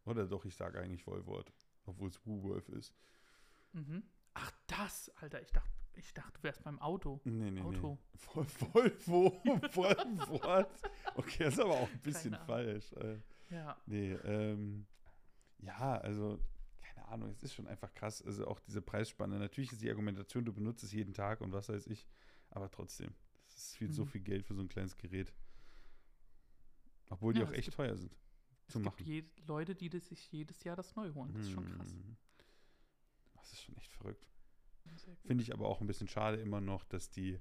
Oder 0.05 0.27
doch, 0.27 0.45
ich 0.45 0.55
sage 0.55 0.79
eigentlich 0.79 1.07
Wollwort. 1.07 1.51
Obwohl 1.85 2.09
es 2.09 2.23
Woolworth 2.25 2.69
ist. 2.69 2.93
Mhm. 3.73 4.03
Ach, 4.35 4.51
das, 4.67 5.09
Alter. 5.17 5.41
Ich 5.41 5.51
dachte, 5.51 5.71
ich 5.99 6.13
dachte, 6.13 6.33
du 6.33 6.43
wärst 6.43 6.63
beim 6.63 6.79
Auto. 6.79 7.19
Nee, 7.25 7.51
nee, 7.51 7.61
Auto. 7.61 7.97
nee. 8.13 8.19
Vol 8.33 8.45
Volvo. 8.73 9.41
Wollwort. 9.75 10.81
Okay, 11.15 11.43
das 11.43 11.53
ist 11.55 11.59
aber 11.59 11.73
auch 11.73 11.89
ein 11.89 11.99
bisschen 12.01 12.35
falsch. 12.45 12.91
Äh, 12.93 13.19
Ja. 13.49 13.77
nee, 13.85 14.13
ähm, 14.13 14.85
ja, 15.59 15.97
also, 15.97 16.39
keine 16.81 17.07
Ahnung, 17.07 17.29
es 17.31 17.43
ist 17.43 17.53
schon 17.53 17.67
einfach 17.67 17.93
krass. 17.93 18.21
Also 18.21 18.47
auch 18.47 18.59
diese 18.59 18.81
Preisspanne. 18.81 19.37
Natürlich 19.39 19.71
ist 19.71 19.81
die 19.81 19.89
Argumentation, 19.89 20.45
du 20.45 20.53
benutzt 20.53 20.83
es 20.83 20.91
jeden 20.93 21.13
Tag 21.13 21.41
und 21.41 21.51
was 21.51 21.69
weiß 21.69 21.87
ich. 21.87 22.07
Aber 22.49 22.69
trotzdem, 22.71 23.13
das 23.47 23.57
ist 23.57 23.75
viel, 23.77 23.91
so 23.91 24.03
Mhm. 24.05 24.07
viel 24.09 24.21
Geld 24.21 24.45
für 24.45 24.53
so 24.55 24.61
ein 24.61 24.69
kleines 24.69 24.95
Gerät. 24.97 25.33
Obwohl 27.09 27.33
die 27.33 27.39
Ja, 27.41 27.47
auch 27.47 27.51
echt 27.51 27.65
gibt- 27.65 27.77
teuer 27.77 27.95
sind. 27.97 28.15
Es 28.67 28.73
Zu 28.73 28.79
gibt 28.79 28.85
machen. 28.99 29.05
je, 29.05 29.23
Leute, 29.47 29.75
die 29.75 29.89
sich 29.99 30.31
jedes 30.31 30.63
Jahr 30.63 30.75
das 30.75 30.95
neu 30.95 31.11
holen. 31.13 31.33
Das 31.33 31.41
ist 31.43 31.51
schon 31.51 31.65
krass. 31.75 31.93
Mhm. 31.93 32.15
Das 33.33 33.51
ist 33.51 33.61
schon 33.63 33.75
echt 33.77 33.91
verrückt. 33.91 34.27
Finde 35.25 35.43
ich 35.43 35.53
aber 35.53 35.67
auch 35.67 35.81
ein 35.81 35.87
bisschen 35.87 36.07
schade 36.07 36.37
immer 36.37 36.61
noch, 36.61 36.83
dass 36.85 37.09
die, 37.09 37.39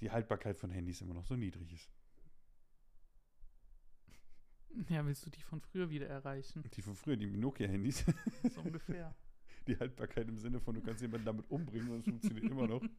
die 0.00 0.10
Haltbarkeit 0.10 0.58
von 0.58 0.70
Handys 0.70 1.00
immer 1.00 1.14
noch 1.14 1.24
so 1.26 1.36
niedrig 1.36 1.72
ist. 1.72 1.90
Ja, 4.88 5.04
willst 5.06 5.24
du 5.24 5.30
die 5.30 5.40
von 5.40 5.60
früher 5.60 5.88
wieder 5.88 6.06
erreichen? 6.06 6.62
Die 6.74 6.82
von 6.82 6.94
früher, 6.94 7.16
die 7.16 7.26
Nokia-Handys, 7.26 8.04
So 8.54 8.60
ungefähr. 8.60 9.14
die 9.66 9.78
Haltbarkeit 9.78 10.28
im 10.28 10.36
Sinne 10.36 10.60
von, 10.60 10.74
du 10.74 10.82
kannst 10.82 11.00
jemanden 11.00 11.24
damit 11.24 11.50
umbringen 11.50 11.90
und 11.90 11.98
es 12.00 12.04
funktioniert 12.04 12.44
immer 12.50 12.66
noch. 12.66 12.82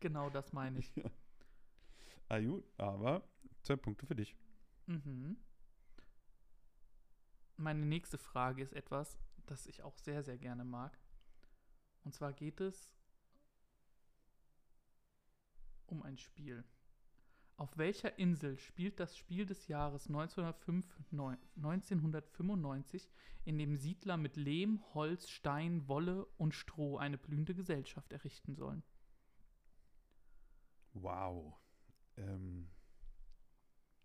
Genau 0.00 0.30
das 0.30 0.52
meine 0.54 0.78
ich. 0.78 0.90
Ah, 2.28 2.38
gut, 2.40 2.64
aber 2.78 3.22
zwei 3.62 3.76
Punkte 3.76 4.06
für 4.06 4.14
dich. 4.14 4.34
Mhm. 4.86 5.36
Meine 7.56 7.84
nächste 7.84 8.16
Frage 8.16 8.62
ist 8.62 8.72
etwas, 8.72 9.18
das 9.46 9.66
ich 9.66 9.82
auch 9.82 9.98
sehr, 9.98 10.22
sehr 10.22 10.38
gerne 10.38 10.64
mag. 10.64 10.96
Und 12.08 12.12
zwar 12.14 12.32
geht 12.32 12.62
es 12.62 12.90
um 15.84 16.02
ein 16.02 16.16
Spiel. 16.16 16.64
Auf 17.58 17.76
welcher 17.76 18.18
Insel 18.18 18.56
spielt 18.56 18.98
das 18.98 19.14
Spiel 19.14 19.44
des 19.44 19.68
Jahres 19.68 20.08
1905, 20.08 20.86
neun- 21.10 21.36
1995, 21.56 23.10
in 23.44 23.58
dem 23.58 23.76
Siedler 23.76 24.16
mit 24.16 24.36
Lehm, 24.36 24.82
Holz, 24.94 25.28
Stein, 25.28 25.86
Wolle 25.86 26.24
und 26.38 26.54
Stroh 26.54 26.96
eine 26.96 27.18
blühende 27.18 27.54
Gesellschaft 27.54 28.10
errichten 28.10 28.54
sollen? 28.54 28.82
Wow. 30.94 31.60
Ähm, 32.16 32.70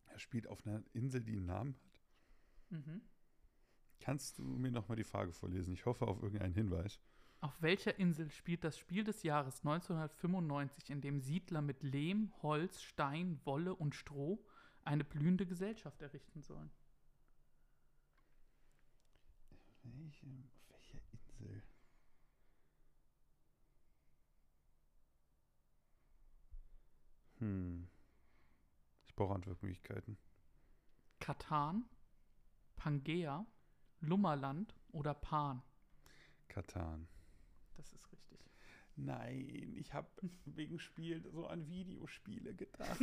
er 0.08 0.20
spielt 0.20 0.48
auf 0.48 0.68
einer 0.68 0.84
Insel, 0.92 1.22
die 1.22 1.38
einen 1.38 1.46
Namen 1.46 1.76
hat. 1.86 2.02
Mhm. 2.70 3.02
Kannst 4.02 4.40
du 4.40 4.44
mir 4.44 4.72
nochmal 4.72 4.98
die 4.98 5.06
Frage 5.06 5.32
vorlesen? 5.32 5.72
Ich 5.72 5.86
hoffe 5.86 6.06
auf 6.06 6.22
irgendeinen 6.22 6.54
Hinweis. 6.54 7.00
Auf 7.44 7.62
welcher 7.62 8.00
Insel 8.00 8.32
spielt 8.32 8.64
das 8.64 8.78
Spiel 8.78 9.04
des 9.04 9.24
Jahres 9.24 9.66
1995, 9.66 10.90
in 10.90 11.02
dem 11.02 11.20
Siedler 11.20 11.62
mit 11.62 11.84
Lehm, 11.84 12.32
Holz, 12.42 12.82
Stein, 12.82 13.38
Wolle 13.44 13.76
und 13.76 13.96
Stroh 13.96 14.42
eine 14.86 15.04
blühende 15.04 15.46
Gesellschaft 15.46 16.02
errichten 16.02 16.42
sollen? 16.42 16.72
Welche, 19.84 20.26
auf 20.26 20.70
welcher 20.70 21.00
Insel? 21.12 21.64
Hm. 27.40 27.90
Ich 29.06 29.16
brauche 29.16 29.36
Antwortmöglichkeiten. 29.36 30.18
Katan, 31.20 31.84
Pangea, 32.78 33.46
Lummerland 34.00 34.74
oder 34.94 35.14
Pan? 35.14 35.62
Katan. 36.48 37.10
Das 37.76 37.92
ist 37.94 38.12
richtig. 38.12 38.40
Nein, 38.96 39.74
ich 39.76 39.94
habe 39.94 40.08
wegen 40.46 40.80
Spiel 40.80 41.24
so 41.32 41.48
an 41.48 41.68
Videospiele 41.68 42.54
gedacht. 42.54 43.00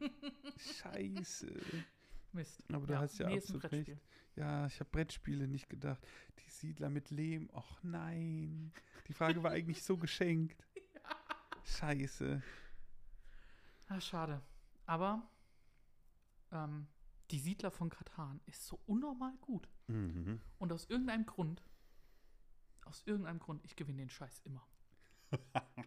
Scheiße. 0.82 1.52
Mist. 2.32 2.62
Aber 2.72 2.86
du 2.86 2.98
hast 2.98 3.18
ja 3.18 3.28
nee, 3.28 3.36
ist 3.36 3.50
ein 3.50 3.56
absolut 3.56 3.72
recht. 3.72 4.00
Ja, 4.36 4.66
ich 4.66 4.80
habe 4.80 4.90
Brettspiele 4.90 5.46
nicht 5.46 5.68
gedacht. 5.68 6.04
Die 6.40 6.50
Siedler 6.50 6.90
mit 6.90 7.10
Lehm. 7.10 7.48
Och 7.52 7.82
nein. 7.82 8.72
Die 9.06 9.12
Frage 9.12 9.42
war 9.42 9.52
eigentlich 9.52 9.82
so 9.82 9.96
geschenkt. 9.98 10.66
Scheiße. 11.64 12.42
Ah, 13.88 14.00
schade. 14.00 14.42
Aber 14.86 15.28
ähm, 16.52 16.86
die 17.30 17.38
Siedler 17.38 17.70
von 17.70 17.90
Katan 17.90 18.40
ist 18.46 18.66
so 18.66 18.80
unnormal 18.86 19.34
gut. 19.40 19.68
Mhm. 19.86 20.40
Und 20.58 20.72
aus 20.72 20.86
irgendeinem 20.86 21.26
Grund, 21.26 21.62
aus 22.86 23.02
irgendeinem 23.06 23.38
Grund, 23.38 23.64
ich 23.64 23.76
gewinne 23.76 23.98
den 23.98 24.10
Scheiß 24.10 24.40
immer. 24.44 24.66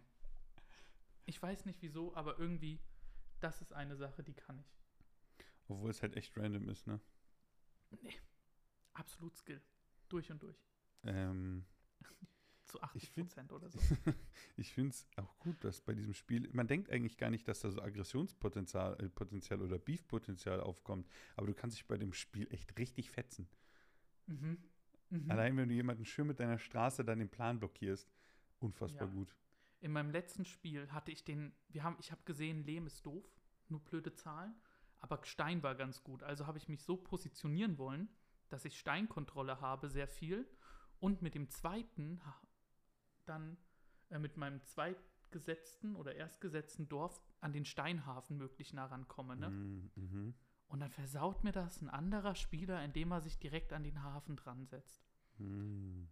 ich 1.26 1.40
weiß 1.42 1.64
nicht 1.64 1.80
wieso, 1.82 2.14
aber 2.14 2.38
irgendwie, 2.38 2.80
das 3.40 3.60
ist 3.60 3.72
eine 3.72 3.96
Sache, 3.96 4.22
die 4.22 4.34
kann 4.34 4.58
ich. 4.58 4.76
Obwohl 5.68 5.90
es 5.90 6.02
halt 6.02 6.16
echt 6.16 6.36
random 6.36 6.68
ist, 6.68 6.86
ne? 6.86 7.00
Absolut 8.94 9.36
Skill. 9.36 9.60
Durch 10.08 10.30
und 10.30 10.42
durch. 10.42 10.56
Ähm, 11.04 11.64
Zu 12.64 12.80
80 12.82 13.02
Ich 13.02 13.10
find- 13.10 13.28
Prozent 13.28 13.52
oder 13.52 13.70
so. 13.70 13.78
ich 14.56 14.72
finde 14.72 14.90
es 14.90 15.06
auch 15.16 15.38
gut, 15.38 15.62
dass 15.64 15.80
bei 15.80 15.94
diesem 15.94 16.14
Spiel, 16.14 16.48
man 16.52 16.66
denkt 16.66 16.90
eigentlich 16.90 17.16
gar 17.16 17.30
nicht, 17.30 17.46
dass 17.48 17.60
da 17.60 17.70
so 17.70 17.80
Aggressionspotenzial 17.82 18.98
äh, 19.02 19.08
Potenzial 19.08 19.62
oder 19.62 19.78
Beefpotenzial 19.78 20.60
aufkommt, 20.60 21.08
aber 21.36 21.46
du 21.46 21.54
kannst 21.54 21.76
dich 21.78 21.86
bei 21.86 21.96
dem 21.96 22.12
Spiel 22.12 22.46
echt 22.52 22.76
richtig 22.78 23.10
fetzen. 23.10 23.48
Mhm. 24.26 24.58
Mhm. 25.10 25.30
Allein 25.30 25.56
wenn 25.56 25.68
du 25.68 25.74
jemanden 25.74 26.04
schön 26.04 26.26
mit 26.26 26.40
deiner 26.40 26.58
Straße 26.58 27.04
dann 27.04 27.18
den 27.18 27.30
Plan 27.30 27.58
blockierst, 27.58 28.10
unfassbar 28.60 29.08
Ja. 29.08 29.14
gut. 29.14 29.34
In 29.80 29.92
meinem 29.92 30.10
letzten 30.10 30.44
Spiel 30.44 30.90
hatte 30.90 31.12
ich 31.12 31.24
den, 31.24 31.52
wir 31.68 31.84
haben, 31.84 31.96
ich 32.00 32.10
habe 32.10 32.22
gesehen, 32.24 32.64
Lehm 32.64 32.86
ist 32.86 33.06
doof, 33.06 33.24
nur 33.68 33.80
blöde 33.80 34.12
Zahlen, 34.14 34.54
aber 34.98 35.24
Stein 35.24 35.62
war 35.62 35.74
ganz 35.76 36.02
gut. 36.02 36.22
Also 36.22 36.46
habe 36.46 36.58
ich 36.58 36.68
mich 36.68 36.82
so 36.82 36.96
positionieren 36.96 37.78
wollen, 37.78 38.08
dass 38.48 38.64
ich 38.64 38.78
Steinkontrolle 38.78 39.60
habe, 39.60 39.88
sehr 39.88 40.08
viel. 40.08 40.48
Und 40.98 41.22
mit 41.22 41.34
dem 41.36 41.48
zweiten 41.48 42.20
dann 43.24 43.56
äh, 44.10 44.18
mit 44.18 44.36
meinem 44.36 44.64
zweitgesetzten 44.64 45.94
oder 45.94 46.14
erstgesetzten 46.14 46.88
Dorf 46.88 47.22
an 47.40 47.52
den 47.52 47.64
Steinhafen 47.64 48.36
möglich 48.36 48.72
nah 48.72 48.86
rankomme. 48.86 49.36
Ne? 49.36 49.50
Mhm, 49.50 49.90
mhm, 49.94 50.34
Und 50.68 50.80
dann 50.80 50.90
versaut 50.90 51.44
mir 51.44 51.52
das 51.52 51.80
ein 51.82 51.88
anderer 51.90 52.34
Spieler, 52.34 52.84
indem 52.84 53.10
er 53.12 53.20
sich 53.20 53.38
direkt 53.38 53.72
an 53.72 53.82
den 53.84 54.02
Hafen 54.02 54.36
dran 54.36 54.66
setzt. 54.66 55.02
mhm, 55.38 56.08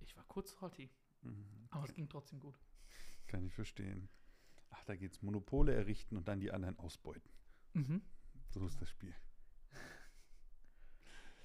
Ich 0.00 0.16
war 0.16 0.24
kurz 0.24 0.60
hotty, 0.60 0.90
mhm. 1.22 1.68
aber 1.70 1.84
es 1.84 1.94
ging 1.94 2.08
trotzdem 2.08 2.38
gut. 2.40 2.58
Kann 3.26 3.44
ich 3.44 3.54
verstehen. 3.54 4.08
Ach, 4.70 4.84
da 4.84 4.96
geht's 4.96 5.22
Monopole 5.22 5.74
errichten 5.74 6.16
und 6.16 6.28
dann 6.28 6.40
die 6.40 6.52
anderen 6.52 6.78
ausbeuten. 6.78 7.30
Mhm. 7.74 8.02
So 8.50 8.66
ist 8.66 8.80
das 8.80 8.88
Spiel. 8.88 9.14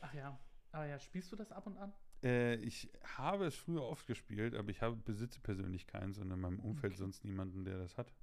Ach 0.01 0.13
ja. 0.13 0.39
Aber 0.71 0.85
ja, 0.85 0.99
spielst 0.99 1.31
du 1.31 1.35
das 1.35 1.51
ab 1.51 1.65
und 1.67 1.77
an? 1.77 1.93
Äh, 2.23 2.55
ich 2.55 2.91
habe 3.17 3.45
es 3.45 3.55
früher 3.55 3.83
oft 3.83 4.05
gespielt, 4.07 4.55
aber 4.55 4.69
ich 4.69 4.81
habe, 4.81 4.95
besitze 4.95 5.39
persönlich 5.39 5.87
keins 5.87 6.17
und 6.17 6.31
in 6.31 6.39
meinem 6.39 6.59
Umfeld 6.59 6.93
Okay. 6.93 6.97
sonst 6.97 7.23
niemanden, 7.23 7.63
der 7.63 7.77
das 7.77 7.97
hat. 7.97 8.13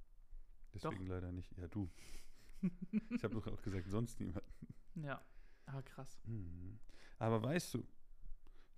Deswegen 0.73 1.07
leider 1.07 1.31
nicht. 1.31 1.51
Ja, 1.57 1.67
du. 1.67 1.89
Ich 2.61 3.23
habe 3.23 3.35
doch 3.35 3.47
auch 3.47 3.61
gesagt, 3.61 3.87
sonst 3.89 4.19
niemand. 4.19 4.43
Ja. 4.95 5.23
Aber 5.65 5.83
krass. 5.83 6.17
Mhm. 6.25 6.79
Aber 7.19 7.41
weißt 7.43 7.73
du, 7.75 7.87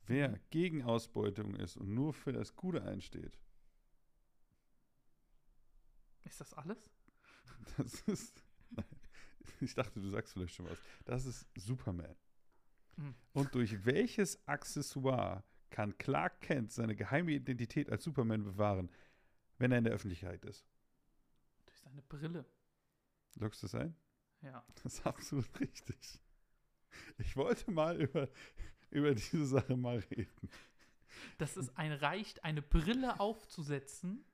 wer 0.08 0.30
Mhm. 0.30 0.40
gegen 0.50 0.84
Ausbeutung 0.84 1.56
ist 1.56 1.78
und 1.78 1.94
nur 1.94 2.14
für 2.14 2.32
das 2.34 2.56
Gute 2.56 2.84
einsteht, 2.84 3.38
Ist 6.24 6.42
das 6.42 6.54
alles? 6.54 6.90
das 7.78 8.02
ist. 8.02 8.44
Nein, 8.72 8.86
ich 9.62 9.74
dachte, 9.74 10.00
du 10.00 10.10
sagst 10.10 10.34
vielleicht 10.34 10.56
schon 10.56 10.70
was. 10.70 10.80
Das 11.06 11.26
ist 11.26 11.48
Superman. 11.56 12.16
Mhm. 12.98 13.16
Und 13.34 13.56
durch 13.56 13.86
welches 13.86 14.46
Accessoire 14.48 15.44
kann 15.70 15.98
Clark 15.98 16.42
Kent 16.42 16.72
seine 16.72 16.96
geheime 16.96 17.32
Identität 17.32 17.90
als 17.90 18.04
Superman 18.04 18.44
bewahren, 18.44 18.92
wenn 19.58 19.72
er 19.72 19.78
in 19.80 19.84
der 19.86 19.94
Öffentlichkeit 19.94 20.44
ist? 20.46 20.66
Durch 21.66 21.78
seine 21.80 22.02
Brille. 22.02 22.46
Loggst 23.36 23.64
du 23.64 23.68
das 23.68 23.76
ein? 23.76 23.96
Ja. 24.42 24.64
Das 24.84 24.96
ist 24.96 25.06
absolut 25.06 25.60
richtig. 25.60 26.20
Ich 27.18 27.36
wollte 27.36 27.72
mal 27.72 28.02
über, 28.02 28.30
über 28.90 29.14
diese 29.14 29.46
Sache 29.46 29.76
mal 29.76 30.00
reden. 30.00 30.50
Dass 31.38 31.58
es 31.58 31.76
ein 31.76 31.92
reicht, 31.92 32.44
eine 32.44 32.62
Brille 32.62 33.20
aufzusetzen 33.20 34.26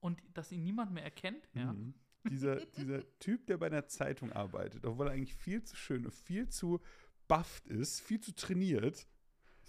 und 0.00 0.22
dass 0.34 0.52
ihn 0.52 0.62
niemand 0.62 0.92
mehr 0.92 1.04
erkennt. 1.04 1.48
Ja. 1.54 1.72
Mhm. 1.72 1.94
Dieser, 2.28 2.56
dieser 2.76 3.18
Typ, 3.18 3.46
der 3.46 3.56
bei 3.58 3.66
einer 3.66 3.86
Zeitung 3.86 4.32
arbeitet, 4.32 4.84
obwohl 4.84 5.08
er 5.08 5.12
eigentlich 5.12 5.34
viel 5.34 5.62
zu 5.62 5.76
schön 5.76 6.04
und 6.04 6.14
viel 6.14 6.48
zu 6.48 6.80
bufft 7.28 7.66
ist, 7.68 8.00
viel 8.00 8.20
zu 8.20 8.34
trainiert, 8.34 9.06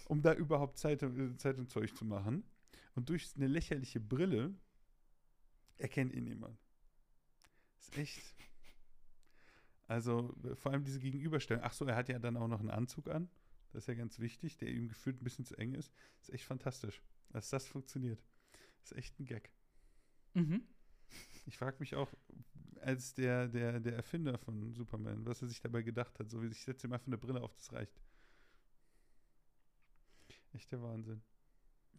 um 0.07 0.21
da 0.21 0.33
überhaupt 0.33 0.77
Zeitung, 0.77 1.33
äh, 1.33 1.37
Zeitungszeug 1.37 1.95
zu 1.95 2.05
machen. 2.05 2.43
Und 2.95 3.09
durch 3.09 3.33
eine 3.35 3.47
lächerliche 3.47 3.99
Brille 3.99 4.53
erkennt 5.77 6.13
ihn 6.13 6.25
niemand. 6.25 6.57
ist 7.79 7.97
echt. 7.97 8.35
Also 9.87 10.35
äh, 10.43 10.55
vor 10.55 10.71
allem 10.71 10.83
diese 10.83 10.99
Gegenüberstellung. 10.99 11.63
Ach 11.63 11.73
so, 11.73 11.85
er 11.85 11.95
hat 11.95 12.09
ja 12.09 12.19
dann 12.19 12.37
auch 12.37 12.47
noch 12.47 12.59
einen 12.59 12.71
Anzug 12.71 13.09
an. 13.09 13.29
Das 13.71 13.83
ist 13.83 13.87
ja 13.87 13.93
ganz 13.93 14.19
wichtig, 14.19 14.57
der 14.57 14.69
ihm 14.69 14.87
gefühlt 14.87 15.21
ein 15.21 15.23
bisschen 15.23 15.45
zu 15.45 15.55
eng 15.57 15.73
ist. 15.73 15.93
Ist 16.21 16.31
echt 16.31 16.45
fantastisch, 16.45 17.01
dass 17.29 17.49
das 17.49 17.67
funktioniert. 17.67 18.23
Ist 18.83 18.93
echt 18.93 19.19
ein 19.19 19.25
Gag. 19.25 19.51
Mhm. 20.33 20.63
Ich 21.45 21.57
frage 21.57 21.77
mich 21.79 21.95
auch, 21.95 22.11
als 22.81 23.13
der, 23.13 23.47
der, 23.47 23.79
der 23.79 23.95
Erfinder 23.95 24.37
von 24.37 24.73
Superman, 24.73 25.25
was 25.25 25.41
er 25.41 25.47
sich 25.47 25.59
dabei 25.61 25.81
gedacht 25.81 26.17
hat. 26.19 26.29
So 26.29 26.41
wie 26.41 26.47
ich 26.47 26.63
setze 26.63 26.87
ihm 26.87 26.93
einfach 26.93 27.07
eine 27.07 27.17
Brille 27.17 27.41
auf, 27.41 27.53
das 27.55 27.71
reicht. 27.73 28.01
Echt 30.53 30.71
der 30.71 30.81
Wahnsinn. 30.81 31.21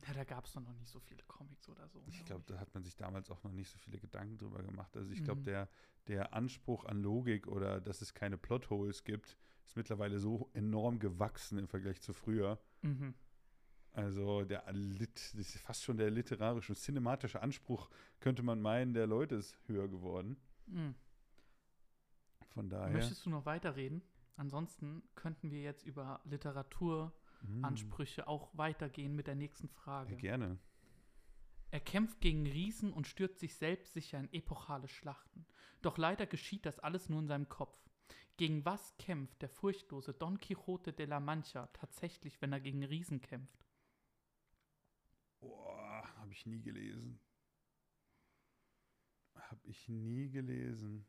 Ja, 0.06 0.12
da 0.14 0.24
gab 0.24 0.44
es 0.44 0.54
noch 0.54 0.72
nicht 0.74 0.88
so 0.88 1.00
viele 1.00 1.22
Comics 1.24 1.68
oder 1.68 1.88
so. 1.88 2.02
Ich 2.06 2.16
glaub 2.24 2.26
glaube, 2.26 2.44
da 2.46 2.60
hat 2.60 2.72
man 2.74 2.84
sich 2.84 2.96
damals 2.96 3.30
auch 3.30 3.42
noch 3.42 3.52
nicht 3.52 3.70
so 3.70 3.78
viele 3.78 3.98
Gedanken 3.98 4.38
drüber 4.38 4.62
gemacht. 4.62 4.96
Also 4.96 5.10
ich 5.10 5.24
glaube, 5.24 5.40
Mhm. 5.40 5.44
der, 5.44 5.68
der 6.06 6.32
Anspruch 6.34 6.84
an 6.84 7.02
Logik 7.02 7.46
oder 7.46 7.80
dass 7.80 8.02
es 8.02 8.14
keine 8.14 8.36
Plotholes 8.36 9.04
gibt, 9.04 9.36
ist 9.64 9.76
mittlerweile 9.76 10.18
so 10.18 10.50
enorm 10.52 10.98
gewachsen 10.98 11.58
im 11.58 11.66
Vergleich 11.66 12.00
zu 12.00 12.12
früher. 12.12 12.60
Mhm. 12.82 13.14
Also 13.92 14.44
der 14.44 14.62
das 14.66 15.34
ist 15.34 15.58
fast 15.58 15.82
schon 15.82 15.96
der 15.96 16.10
literarische 16.10 16.72
und 16.72 16.76
cinematische 16.76 17.40
Anspruch, 17.42 17.88
könnte 18.20 18.42
man 18.42 18.60
meinen, 18.60 18.92
der 18.92 19.06
Leute 19.06 19.36
ist 19.36 19.56
höher 19.66 19.88
geworden. 19.88 20.36
Mhm. 20.66 20.94
Von 22.48 22.68
daher. 22.68 22.92
Möchtest 22.92 23.24
du 23.26 23.30
noch 23.30 23.46
weiterreden? 23.46 24.02
ansonsten 24.38 25.02
könnten 25.14 25.50
wir 25.50 25.62
jetzt 25.62 25.86
über 25.86 26.20
Literaturansprüche 26.24 27.12
Hm. 27.46 28.26
auch 28.26 28.50
weitergehen 28.56 29.14
mit 29.14 29.26
der 29.26 29.34
nächsten 29.34 29.68
Frage. 29.68 30.14
Ja, 30.14 30.18
gerne. 30.18 30.58
Er 31.70 31.80
kämpft 31.80 32.20
gegen 32.20 32.46
Riesen 32.46 32.92
und 32.92 33.06
stürzt 33.06 33.40
sich 33.40 33.54
selbstsicher 33.54 34.18
in 34.18 34.32
epochale 34.32 34.88
Schlachten. 34.88 35.46
Doch 35.82 35.98
leider 35.98 36.26
geschieht 36.26 36.64
das 36.64 36.78
alles 36.78 37.08
nur 37.08 37.20
in 37.20 37.28
seinem 37.28 37.48
Kopf. 37.48 37.78
Gegen 38.36 38.64
was 38.64 38.96
kämpft 38.98 39.40
der 39.42 39.48
furchtlose 39.48 40.12
Don 40.12 40.38
Quixote 40.38 40.92
de 40.92 41.06
la 41.06 41.20
Mancha 41.20 41.66
tatsächlich, 41.68 42.40
wenn 42.40 42.52
er 42.52 42.60
gegen 42.60 42.84
Riesen 42.84 43.20
kämpft? 43.20 43.66
Boah, 45.40 46.06
habe 46.18 46.32
ich 46.32 46.46
nie 46.46 46.60
gelesen. 46.60 47.20
Habe 49.34 49.66
ich 49.66 49.88
nie 49.88 50.30
gelesen. 50.30 51.06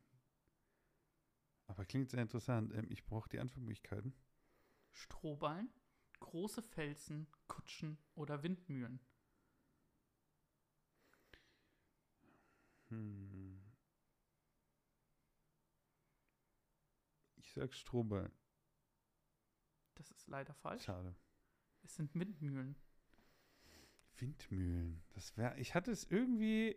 Aber 1.67 1.85
klingt 1.85 2.09
sehr 2.09 2.21
interessant. 2.21 2.73
Ähm, 2.73 2.87
ich 2.89 3.05
brauche 3.05 3.29
die 3.29 3.39
Antwortmöglichkeiten. 3.39 4.13
Strohballen, 4.91 5.69
große 6.19 6.61
Felsen, 6.61 7.27
Kutschen 7.47 7.97
oder 8.15 8.43
Windmühlen? 8.43 8.99
Hm. 12.89 13.61
Ich 17.35 17.51
sag 17.51 17.73
Strohball. 17.73 18.31
Das 19.95 20.11
ist 20.11 20.27
leider 20.27 20.53
falsch. 20.53 20.83
Schade. 20.83 21.15
Es 21.83 21.95
sind 21.95 22.13
Windmühlen. 22.13 22.75
Windmühlen. 24.17 25.03
Das 25.09 25.35
wäre. 25.37 25.57
Ich 25.59 25.75
hatte 25.75 25.91
es 25.91 26.03
irgendwie. 26.03 26.75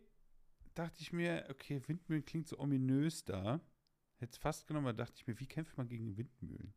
Dachte 0.75 1.03
ich 1.03 1.13
mir, 1.13 1.47
okay, 1.51 1.83
Windmühlen 1.89 2.25
klingt 2.25 2.49
so 2.49 2.59
ominös 2.59 3.25
da. 3.25 3.61
Hätte 4.17 4.33
es 4.33 4.39
fast 4.39 4.67
genommen, 4.67 4.87
aber 4.87 4.97
dachte 4.97 5.17
ich 5.17 5.27
mir, 5.27 5.39
wie 5.41 5.47
kämpft 5.47 5.77
man 5.77 5.89
gegen 5.89 6.17
Windmühlen? 6.17 6.75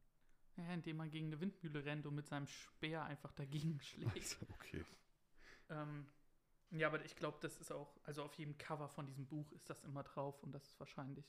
Ja, 0.55 0.71
indem 0.73 0.97
man 0.97 1.09
gegen 1.09 1.27
eine 1.27 1.41
Windmühle 1.41 1.83
rennt 1.83 2.05
und 2.05 2.13
mit 2.13 2.27
seinem 2.27 2.47
Speer 2.47 3.03
einfach 3.03 3.31
dagegen 3.31 3.79
schlägt. 3.81 4.15
Also, 4.15 4.45
okay. 4.53 4.85
ähm, 5.69 6.05
ja, 6.71 6.87
aber 6.87 7.03
ich 7.05 7.15
glaube, 7.15 7.37
das 7.41 7.57
ist 7.57 7.71
auch, 7.71 7.97
also 8.03 8.23
auf 8.23 8.33
jedem 8.35 8.57
Cover 8.57 8.89
von 8.89 9.05
diesem 9.05 9.25
Buch 9.25 9.51
ist 9.51 9.69
das 9.69 9.83
immer 9.83 10.03
drauf 10.03 10.41
und 10.43 10.51
das 10.51 10.63
ist 10.65 10.79
wahrscheinlich 10.79 11.25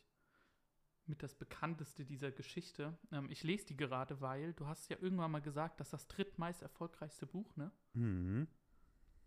mit 1.07 1.23
das 1.23 1.35
bekannteste 1.35 2.05
dieser 2.05 2.33
Geschichte. 2.33 2.97
Ähm, 3.13 3.31
ich 3.31 3.43
lese 3.43 3.67
die 3.67 3.77
gerade, 3.77 4.21
weil 4.21 4.55
du 4.55 4.67
hast 4.67 4.89
ja 4.89 4.97
irgendwann 5.01 5.31
mal 5.31 5.43
gesagt, 5.43 5.81
dass 5.81 5.91
das 5.91 6.09
drittmeist 6.09 6.63
erfolgreichste 6.63 7.27
Buch, 7.27 7.55
ne? 7.57 7.71
Mhm. 7.93 8.49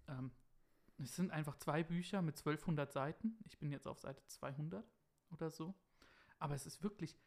Ähm, 0.08 0.32
es 0.98 1.16
sind 1.16 1.32
einfach 1.32 1.58
zwei 1.58 1.84
Bücher 1.84 2.22
mit 2.22 2.38
1200 2.38 2.92
Seiten. 2.92 3.38
Ich 3.46 3.60
bin 3.60 3.72
jetzt 3.72 3.88
auf 3.88 4.00
Seite 4.00 4.26
200 4.26 4.84
oder 5.30 5.52
so. 5.52 5.76
Aber 6.40 6.56
es 6.56 6.66
ist 6.66 6.82
wirklich, 6.82 7.20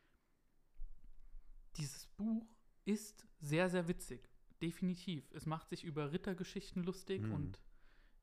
dieses 1.76 2.06
Buch 2.06 2.46
ist 2.92 3.26
sehr, 3.40 3.68
sehr 3.70 3.88
witzig. 3.88 4.28
Definitiv. 4.62 5.30
Es 5.32 5.46
macht 5.46 5.68
sich 5.70 5.84
über 5.84 6.12
Rittergeschichten 6.12 6.82
lustig 6.84 7.22
Mhm. 7.22 7.32
und 7.32 7.62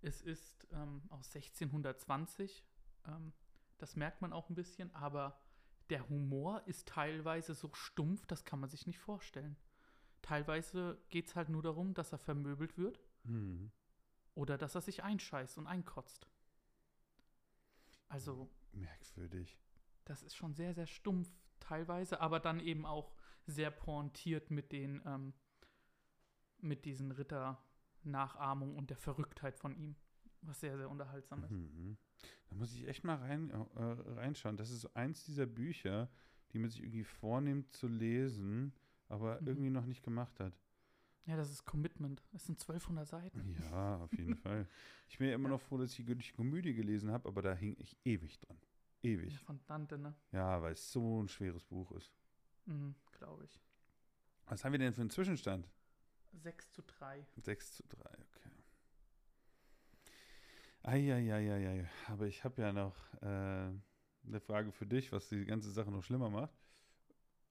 es 0.01 0.21
ist 0.21 0.67
ähm, 0.71 1.01
aus 1.09 1.27
1620. 1.35 2.63
Ähm, 3.07 3.33
das 3.77 3.95
merkt 3.95 4.21
man 4.21 4.33
auch 4.33 4.49
ein 4.49 4.55
bisschen, 4.55 4.93
aber 4.95 5.39
der 5.89 6.07
Humor 6.09 6.61
ist 6.67 6.87
teilweise 6.87 7.53
so 7.53 7.73
stumpf, 7.73 8.25
das 8.27 8.43
kann 8.45 8.59
man 8.59 8.69
sich 8.69 8.85
nicht 8.87 8.99
vorstellen. 8.99 9.55
Teilweise 10.21 10.99
geht 11.09 11.27
es 11.27 11.35
halt 11.35 11.49
nur 11.49 11.61
darum, 11.63 11.93
dass 11.93 12.11
er 12.11 12.17
vermöbelt 12.19 12.77
wird 12.77 12.99
Mhm. 13.23 13.71
oder 14.35 14.57
dass 14.57 14.75
er 14.75 14.81
sich 14.81 15.03
einscheißt 15.03 15.57
und 15.57 15.67
einkotzt. 15.67 16.27
Also, 18.09 18.49
Merkwürdig. 18.73 19.57
das 20.05 20.23
ist 20.23 20.35
schon 20.35 20.53
sehr, 20.53 20.73
sehr 20.73 20.87
stumpf 20.87 21.29
teilweise, 21.59 22.19
aber 22.21 22.39
dann 22.39 22.59
eben 22.59 22.85
auch 22.85 23.13
sehr 23.47 23.71
pointiert 23.71 24.51
mit 24.51 24.71
den, 24.71 25.01
ähm, 25.05 25.33
mit 26.59 26.85
diesen 26.85 27.11
Ritter-Nachahmungen 27.11 28.75
und 28.75 28.89
der 28.89 28.97
Verrücktheit 28.97 29.57
von 29.57 29.75
ihm. 29.75 29.95
Was 30.41 30.59
sehr, 30.59 30.77
sehr 30.77 30.89
unterhaltsam 30.89 31.43
ist. 31.43 31.51
Mhm. 31.51 31.97
Da 32.49 32.55
muss 32.55 32.73
ich 32.73 32.87
echt 32.87 33.03
mal 33.03 33.15
rein, 33.15 33.49
äh, 33.49 33.81
reinschauen. 34.13 34.55
Das 34.57 34.69
ist 34.69 34.81
so 34.81 34.89
eins 34.93 35.23
dieser 35.25 35.45
Bücher, 35.47 36.09
die 36.51 36.59
man 36.59 36.69
sich 36.69 36.81
irgendwie 36.81 37.03
vornimmt 37.03 37.71
zu 37.71 37.87
lesen, 37.87 38.73
aber 39.09 39.41
Mhm. 39.41 39.47
irgendwie 39.47 39.69
noch 39.71 39.85
nicht 39.85 40.03
gemacht 40.03 40.39
hat. 40.39 40.53
Ja, 41.25 41.35
das 41.35 41.51
ist 41.51 41.65
Commitment. 41.65 42.23
Es 42.33 42.45
sind 42.45 42.59
1200 42.59 43.07
Seiten. 43.07 43.57
Ja, 43.61 43.97
auf 43.97 44.13
jeden 44.17 44.35
Fall. 44.37 44.67
Ich 45.09 45.17
bin 45.17 45.27
ja 45.27 45.35
immer 45.35 45.49
Ja. 45.49 45.55
noch 45.55 45.61
froh, 45.61 45.77
dass 45.77 45.89
ich 45.91 45.97
die 45.97 46.05
göttliche 46.05 46.33
Komödie 46.33 46.73
gelesen 46.73 47.11
habe, 47.11 47.27
aber 47.27 47.41
da 47.41 47.53
hing 47.53 47.75
ich 47.79 47.97
ewig 48.05 48.39
dran. 48.39 48.57
Ja, 49.01 49.11
Ewig. 49.11 49.39
von 49.39 49.59
Dante, 49.67 49.97
ne? 49.97 50.15
Ja, 50.31 50.61
weil 50.61 50.73
es 50.73 50.91
so 50.91 51.21
ein 51.21 51.27
schweres 51.27 51.63
Buch 51.65 51.91
ist. 51.93 52.13
Mhm, 52.65 52.95
Glaube 53.17 53.45
ich. 53.45 53.59
Was 54.45 54.63
haben 54.63 54.71
wir 54.71 54.79
denn 54.79 54.93
für 54.93 55.01
einen 55.01 55.09
Zwischenstand? 55.09 55.67
6 56.33 56.71
zu 56.71 56.81
3. 56.83 57.25
6 57.37 57.75
zu 57.75 57.83
3, 57.87 57.99
okay. 57.99 58.51
Eieieiei. 60.83 61.89
Aber 62.07 62.27
ich 62.27 62.43
habe 62.43 62.61
ja 62.61 62.71
noch 62.71 62.95
äh, 63.21 63.25
eine 63.25 64.39
Frage 64.39 64.71
für 64.71 64.85
dich, 64.85 65.11
was 65.11 65.27
die 65.29 65.45
ganze 65.45 65.71
Sache 65.71 65.91
noch 65.91 66.03
schlimmer 66.03 66.29
macht. 66.29 66.55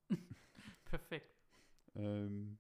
Perfekt. 0.85 1.37
Ähm, 1.95 2.59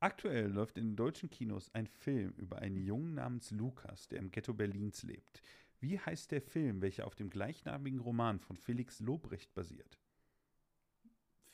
aktuell 0.00 0.50
läuft 0.50 0.78
in 0.78 0.88
den 0.88 0.96
deutschen 0.96 1.30
Kinos 1.30 1.72
ein 1.74 1.86
Film 1.86 2.32
über 2.38 2.58
einen 2.58 2.76
Jungen 2.76 3.14
namens 3.14 3.50
Lukas, 3.50 4.08
der 4.08 4.18
im 4.18 4.30
Ghetto 4.30 4.54
Berlins 4.54 5.02
lebt. 5.02 5.42
Wie 5.78 5.98
heißt 5.98 6.30
der 6.30 6.42
Film, 6.42 6.82
welcher 6.82 7.06
auf 7.06 7.14
dem 7.14 7.30
gleichnamigen 7.30 8.00
Roman 8.00 8.40
von 8.40 8.56
Felix 8.56 9.00
Lobrecht 9.00 9.54
basiert? 9.54 9.98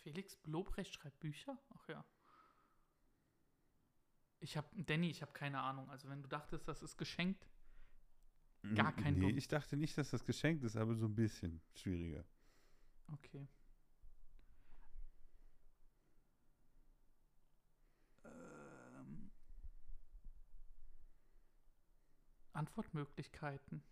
Felix 0.07 0.39
Lobrecht 0.45 0.95
schreibt 0.95 1.19
Bücher? 1.19 1.59
Ach 1.71 1.89
ja. 1.89 2.05
Ich 4.39 4.57
habe, 4.57 4.69
Danny, 4.85 5.11
ich 5.11 5.21
habe 5.21 5.33
keine 5.33 5.61
Ahnung. 5.61 5.91
Also, 5.91 6.09
wenn 6.09 6.23
du 6.23 6.29
dachtest, 6.29 6.69
das 6.69 6.81
ist 6.81 6.97
geschenkt, 6.97 7.45
Gar 8.75 8.93
kein 8.93 9.15
Nee, 9.19 9.29
Dumm. 9.31 9.39
ich 9.39 9.49
dachte 9.49 9.77
nicht, 9.77 9.99
dass 9.99 10.11
das 10.11 10.25
geschenkt 10.25 10.63
ist, 10.63 10.77
aber 10.77 10.95
so 10.95 11.07
ein 11.07 11.15
bisschen 11.17 11.61
schwieriger. 11.75 12.25
Okay. 13.13 13.49
Ähm. 18.25 19.31
Antwortmöglichkeiten. 22.53 23.83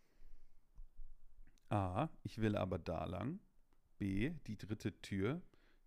A. 1.70 2.08
Ich 2.22 2.38
will 2.38 2.56
aber 2.56 2.78
da 2.78 3.04
lang. 3.04 3.40
B. 3.98 4.30
Die 4.46 4.56
dritte 4.56 5.00
Tür. 5.02 5.42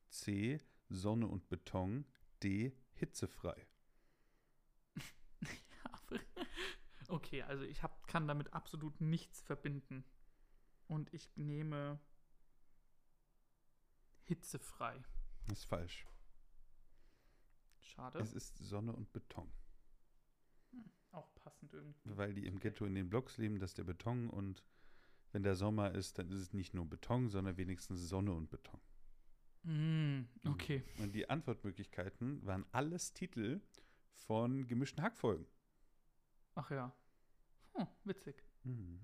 C. 0.09 0.61
Sonne 0.89 1.27
und 1.27 1.49
Beton. 1.49 2.05
D. 2.43 2.75
Hitzefrei. 2.93 3.67
Okay, 7.09 7.41
also 7.43 7.63
ich 7.63 7.83
hab, 7.83 8.05
kann 8.07 8.27
damit 8.27 8.51
absolut 8.53 8.99
nichts 8.99 9.41
verbinden. 9.41 10.03
Und 10.87 11.13
ich 11.13 11.31
nehme 11.37 12.01
hitzefrei. 14.23 15.01
Das 15.47 15.59
ist 15.59 15.65
falsch. 15.65 16.05
Schade. 17.79 18.19
Es 18.19 18.33
ist 18.33 18.57
Sonne 18.57 18.93
und 18.93 19.11
Beton. 19.13 19.49
Auch 21.11 21.33
passend 21.35 21.73
irgendwie. 21.73 22.17
Weil 22.17 22.33
die 22.33 22.45
im 22.45 22.59
Ghetto 22.59 22.85
in 22.85 22.93
den 22.93 23.09
Blocks 23.09 23.37
leben, 23.37 23.59
das 23.59 23.71
ist 23.71 23.77
der 23.77 23.85
Beton 23.85 24.29
und 24.29 24.63
wenn 25.31 25.43
der 25.43 25.55
Sommer 25.55 25.93
ist, 25.93 26.19
dann 26.19 26.29
ist 26.29 26.39
es 26.39 26.53
nicht 26.53 26.73
nur 26.73 26.85
Beton, 26.85 27.29
sondern 27.29 27.57
wenigstens 27.57 28.07
Sonne 28.07 28.33
und 28.33 28.49
Beton. 28.49 28.81
Mm, 29.67 30.21
okay. 30.45 30.81
Und 30.99 31.13
die 31.13 31.29
Antwortmöglichkeiten 31.29 32.45
waren 32.45 32.65
alles 32.71 33.13
Titel 33.13 33.59
von 34.25 34.65
gemischten 34.67 35.03
Hackfolgen. 35.03 35.45
Ach 36.55 36.71
ja. 36.71 36.95
Hm, 37.73 37.87
witzig. 38.05 38.43
Mhm. 38.63 39.01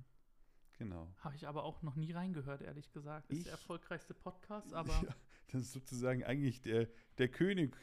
Genau. 0.77 1.13
Habe 1.19 1.35
ich 1.35 1.47
aber 1.47 1.63
auch 1.65 1.81
noch 1.81 1.95
nie 1.95 2.11
reingehört, 2.13 2.61
ehrlich 2.61 2.91
gesagt. 2.91 3.29
Ist 3.29 3.39
Ich- 3.39 3.43
der 3.43 3.51
erfolgreichste 3.53 4.13
Podcast, 4.13 4.73
aber 4.73 4.93
Ja, 4.93 5.15
das 5.51 5.61
ist 5.63 5.73
sozusagen 5.73 6.23
eigentlich 6.23 6.61
der, 6.61 6.87
der 7.17 7.27
König 7.29 7.75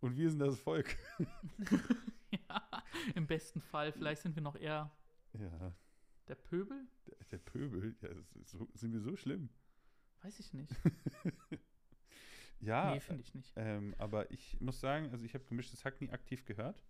und 0.00 0.16
wir 0.16 0.30
sind 0.30 0.38
das 0.38 0.58
Volk. 0.58 0.96
ja, 2.48 2.82
im 3.16 3.26
besten 3.26 3.60
Fall. 3.60 3.92
Vielleicht 3.92 4.22
sind 4.22 4.36
wir 4.36 4.42
noch 4.42 4.56
eher 4.56 4.90
Ja, 5.32 5.74
der 6.28 6.36
Pöbel? 6.36 6.86
der, 7.06 7.16
der 7.32 7.38
Pöbel, 7.38 7.96
ja, 8.00 8.08
so, 8.44 8.68
sind 8.74 8.92
wir 8.92 9.00
so 9.00 9.16
schlimm. 9.16 9.48
Weiß 10.22 10.38
ich 10.38 10.52
nicht. 10.54 10.72
Ja, 12.64 12.92
nee, 12.92 13.00
finde 13.00 13.22
ich 13.22 13.34
nicht. 13.34 13.52
ähm, 13.56 13.94
aber 13.98 14.30
ich 14.30 14.60
muss 14.60 14.80
sagen, 14.80 15.10
also 15.10 15.24
ich 15.24 15.34
habe 15.34 15.44
gemischtes 15.44 15.84
Hack 15.84 16.00
nie 16.00 16.10
aktiv 16.10 16.44
gehört. 16.44 16.82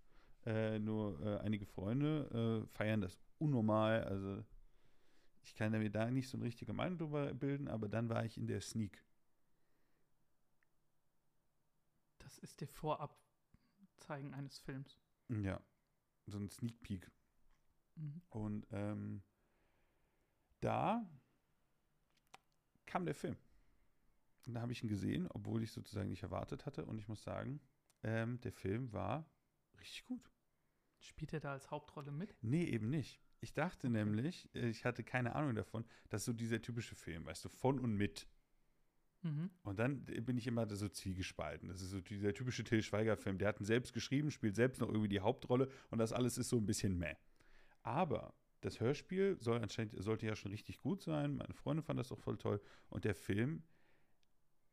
Äh, 0.46 0.78
nur 0.78 1.20
äh, 1.20 1.38
einige 1.38 1.64
Freunde 1.64 2.64
äh, 2.64 2.76
feiern 2.76 3.00
das 3.00 3.18
unnormal. 3.38 4.04
Also 4.04 4.44
ich 5.42 5.54
kann 5.54 5.72
mir 5.72 5.90
da 5.90 6.10
nicht 6.10 6.28
so 6.28 6.36
eine 6.36 6.44
richtige 6.44 6.72
Meinung 6.72 6.98
drüber 6.98 7.32
bilden, 7.34 7.68
aber 7.68 7.88
dann 7.88 8.08
war 8.08 8.24
ich 8.24 8.36
in 8.36 8.46
der 8.46 8.60
Sneak. 8.60 9.02
Das 12.18 12.38
ist 12.38 12.60
der 12.60 12.68
Vorabzeigen 12.68 14.34
eines 14.34 14.58
Films. 14.58 14.98
Ja, 15.28 15.60
so 16.26 16.38
ein 16.38 16.48
Sneak 16.48 16.80
Peek. 16.82 17.10
Mhm. 17.96 18.22
Und 18.28 18.66
ähm, 18.70 19.22
da 20.60 21.06
kam 22.86 23.04
der 23.04 23.14
Film. 23.14 23.36
Und 24.46 24.54
da 24.54 24.60
habe 24.60 24.72
ich 24.72 24.82
ihn 24.82 24.88
gesehen, 24.88 25.26
obwohl 25.28 25.62
ich 25.62 25.72
sozusagen 25.72 26.10
nicht 26.10 26.22
erwartet 26.22 26.66
hatte. 26.66 26.84
Und 26.84 26.98
ich 26.98 27.08
muss 27.08 27.22
sagen, 27.22 27.60
ähm, 28.02 28.40
der 28.40 28.52
Film 28.52 28.92
war 28.92 29.30
richtig 29.78 30.04
gut. 30.04 30.30
Spielt 30.98 31.32
er 31.32 31.40
da 31.40 31.52
als 31.52 31.70
Hauptrolle 31.70 32.10
mit? 32.10 32.36
Nee, 32.42 32.64
eben 32.64 32.90
nicht. 32.90 33.20
Ich 33.40 33.52
dachte 33.52 33.90
nämlich, 33.90 34.48
äh, 34.54 34.68
ich 34.68 34.84
hatte 34.84 35.04
keine 35.04 35.34
Ahnung 35.34 35.54
davon, 35.54 35.84
dass 36.08 36.24
so 36.24 36.32
dieser 36.32 36.60
typische 36.62 36.94
Film, 36.94 37.26
weißt 37.26 37.44
du, 37.44 37.48
von 37.48 37.78
und 37.78 37.94
mit. 37.94 38.26
Mhm. 39.22 39.50
Und 39.62 39.78
dann 39.78 40.04
bin 40.04 40.36
ich 40.36 40.46
immer 40.46 40.66
so 40.74 40.88
zwiegespalten. 40.88 41.68
Das 41.68 41.80
ist 41.80 41.90
so 41.90 42.00
dieser 42.00 42.32
typische 42.34 42.64
Till 42.64 42.82
Schweiger-Film. 42.82 43.38
Der 43.38 43.48
hat 43.48 43.60
ihn 43.60 43.64
selbst 43.64 43.92
geschrieben, 43.92 44.30
spielt 44.30 44.56
selbst 44.56 44.80
noch 44.80 44.88
irgendwie 44.88 45.08
die 45.08 45.20
Hauptrolle 45.20 45.68
und 45.90 45.98
das 45.98 46.12
alles 46.12 46.38
ist 46.38 46.50
so 46.50 46.58
ein 46.58 46.66
bisschen 46.66 46.98
meh. 46.98 47.14
Aber 47.82 48.34
das 48.60 48.80
Hörspiel 48.80 49.36
soll 49.40 49.58
anscheinend, 49.60 50.02
sollte 50.02 50.26
ja 50.26 50.36
schon 50.36 50.50
richtig 50.50 50.80
gut 50.80 51.02
sein. 51.02 51.36
Meine 51.36 51.52
Freundin 51.54 51.82
fand 51.82 52.00
das 52.00 52.12
auch 52.12 52.18
voll 52.18 52.38
toll. 52.38 52.62
Und 52.88 53.04
der 53.04 53.14
Film 53.14 53.62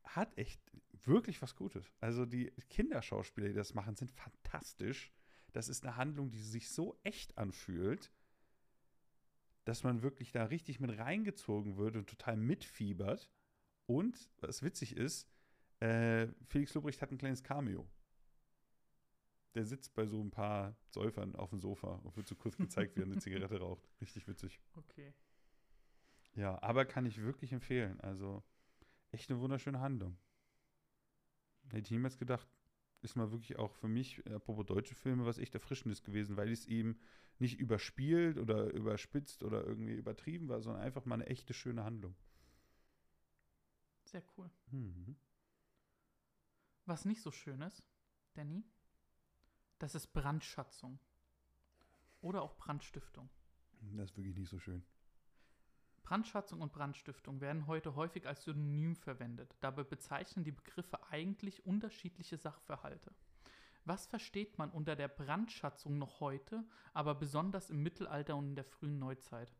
hat 0.03 0.37
echt 0.37 0.61
wirklich 1.05 1.41
was 1.41 1.55
Gutes. 1.55 1.91
Also 1.99 2.25
die 2.25 2.51
Kinderschauspieler, 2.69 3.47
die 3.47 3.53
das 3.53 3.73
machen, 3.73 3.95
sind 3.95 4.11
fantastisch. 4.11 5.11
Das 5.53 5.67
ist 5.69 5.85
eine 5.85 5.97
Handlung, 5.97 6.31
die 6.31 6.41
sich 6.41 6.69
so 6.69 6.99
echt 7.03 7.37
anfühlt, 7.37 8.11
dass 9.65 9.83
man 9.83 10.01
wirklich 10.01 10.31
da 10.31 10.45
richtig 10.45 10.79
mit 10.79 10.97
reingezogen 10.97 11.77
wird 11.77 11.95
und 11.95 12.09
total 12.09 12.37
mitfiebert. 12.37 13.29
Und 13.85 14.29
was 14.37 14.63
witzig 14.63 14.95
ist, 14.95 15.27
äh, 15.79 16.27
Felix 16.47 16.73
Lobrecht 16.73 17.01
hat 17.01 17.11
ein 17.11 17.17
kleines 17.17 17.43
Cameo. 17.43 17.89
Der 19.53 19.65
sitzt 19.65 19.93
bei 19.93 20.05
so 20.05 20.21
ein 20.21 20.31
paar 20.31 20.77
Säufern 20.89 21.35
auf 21.35 21.49
dem 21.49 21.59
Sofa 21.59 21.95
und 21.95 22.15
wird 22.15 22.27
so 22.27 22.35
kurz 22.35 22.55
gezeigt, 22.55 22.95
wie 22.95 23.01
er 23.01 23.05
eine 23.05 23.17
Zigarette 23.19 23.59
raucht. 23.59 23.89
Richtig 23.99 24.27
witzig. 24.27 24.61
Okay. 24.75 25.13
Ja, 26.35 26.61
aber 26.61 26.85
kann 26.85 27.05
ich 27.05 27.21
wirklich 27.21 27.51
empfehlen. 27.51 27.99
Also 27.99 28.43
echt 29.11 29.29
eine 29.29 29.39
wunderschöne 29.39 29.79
Handlung. 29.79 30.17
Hätte 31.69 31.85
ich 31.85 31.91
niemals 31.91 32.17
gedacht, 32.17 32.47
ist 33.01 33.15
mal 33.15 33.31
wirklich 33.31 33.57
auch 33.57 33.73
für 33.75 33.87
mich, 33.87 34.25
apropos 34.31 34.65
deutsche 34.65 34.95
Filme, 34.95 35.25
was 35.25 35.37
echt 35.37 35.55
Erfrischendes 35.55 36.03
gewesen, 36.03 36.37
weil 36.37 36.51
es 36.51 36.65
eben 36.67 36.99
nicht 37.39 37.59
überspielt 37.59 38.37
oder 38.37 38.71
überspitzt 38.73 39.43
oder 39.43 39.65
irgendwie 39.65 39.93
übertrieben 39.93 40.47
war, 40.49 40.61
sondern 40.61 40.83
einfach 40.83 41.05
mal 41.05 41.15
eine 41.15 41.27
echte 41.27 41.53
schöne 41.53 41.83
Handlung. 41.83 42.15
Sehr 44.05 44.23
cool. 44.37 44.51
Mhm. 44.71 45.15
Was 46.85 47.05
nicht 47.05 47.21
so 47.21 47.31
schön 47.31 47.61
ist, 47.61 47.83
Danny, 48.33 48.63
das 49.79 49.95
ist 49.95 50.13
Brandschatzung. 50.13 50.99
Oder 52.21 52.43
auch 52.43 52.55
Brandstiftung. 52.55 53.29
Das 53.93 54.11
ist 54.11 54.17
wirklich 54.17 54.35
nicht 54.35 54.49
so 54.49 54.59
schön. 54.59 54.83
Brandschatzung 56.11 56.59
und 56.59 56.73
Brandstiftung 56.73 57.39
werden 57.39 57.67
heute 57.67 57.95
häufig 57.95 58.27
als 58.27 58.43
Synonym 58.43 58.97
verwendet. 58.97 59.55
Dabei 59.61 59.85
bezeichnen 59.85 60.43
die 60.43 60.51
Begriffe 60.51 61.01
eigentlich 61.09 61.65
unterschiedliche 61.65 62.35
Sachverhalte. 62.35 63.15
Was 63.85 64.07
versteht 64.07 64.57
man 64.57 64.71
unter 64.71 64.97
der 64.97 65.07
Brandschatzung 65.07 65.97
noch 65.97 66.19
heute, 66.19 66.65
aber 66.93 67.15
besonders 67.15 67.69
im 67.69 67.81
Mittelalter 67.81 68.35
und 68.35 68.49
in 68.49 68.55
der 68.55 68.65
frühen 68.65 68.99
Neuzeit? 68.99 69.55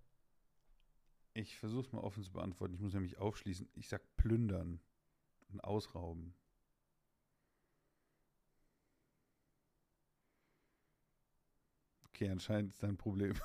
Ich 1.36 1.58
versuche 1.58 1.88
es 1.88 1.94
mal 1.94 2.02
offen 2.02 2.22
zu 2.22 2.34
beantworten. 2.34 2.74
Ich 2.74 2.82
muss 2.82 2.94
nämlich 2.94 3.18
aufschließen. 3.18 3.70
Ich 3.76 3.88
sag 3.88 4.02
plündern 4.18 4.82
und 5.48 5.64
ausrauben. 5.64 6.36
Okay, 12.10 12.30
anscheinend 12.30 12.74
ist 12.74 12.84
da 12.84 12.88
ein 12.88 12.98
Problem. 12.98 13.36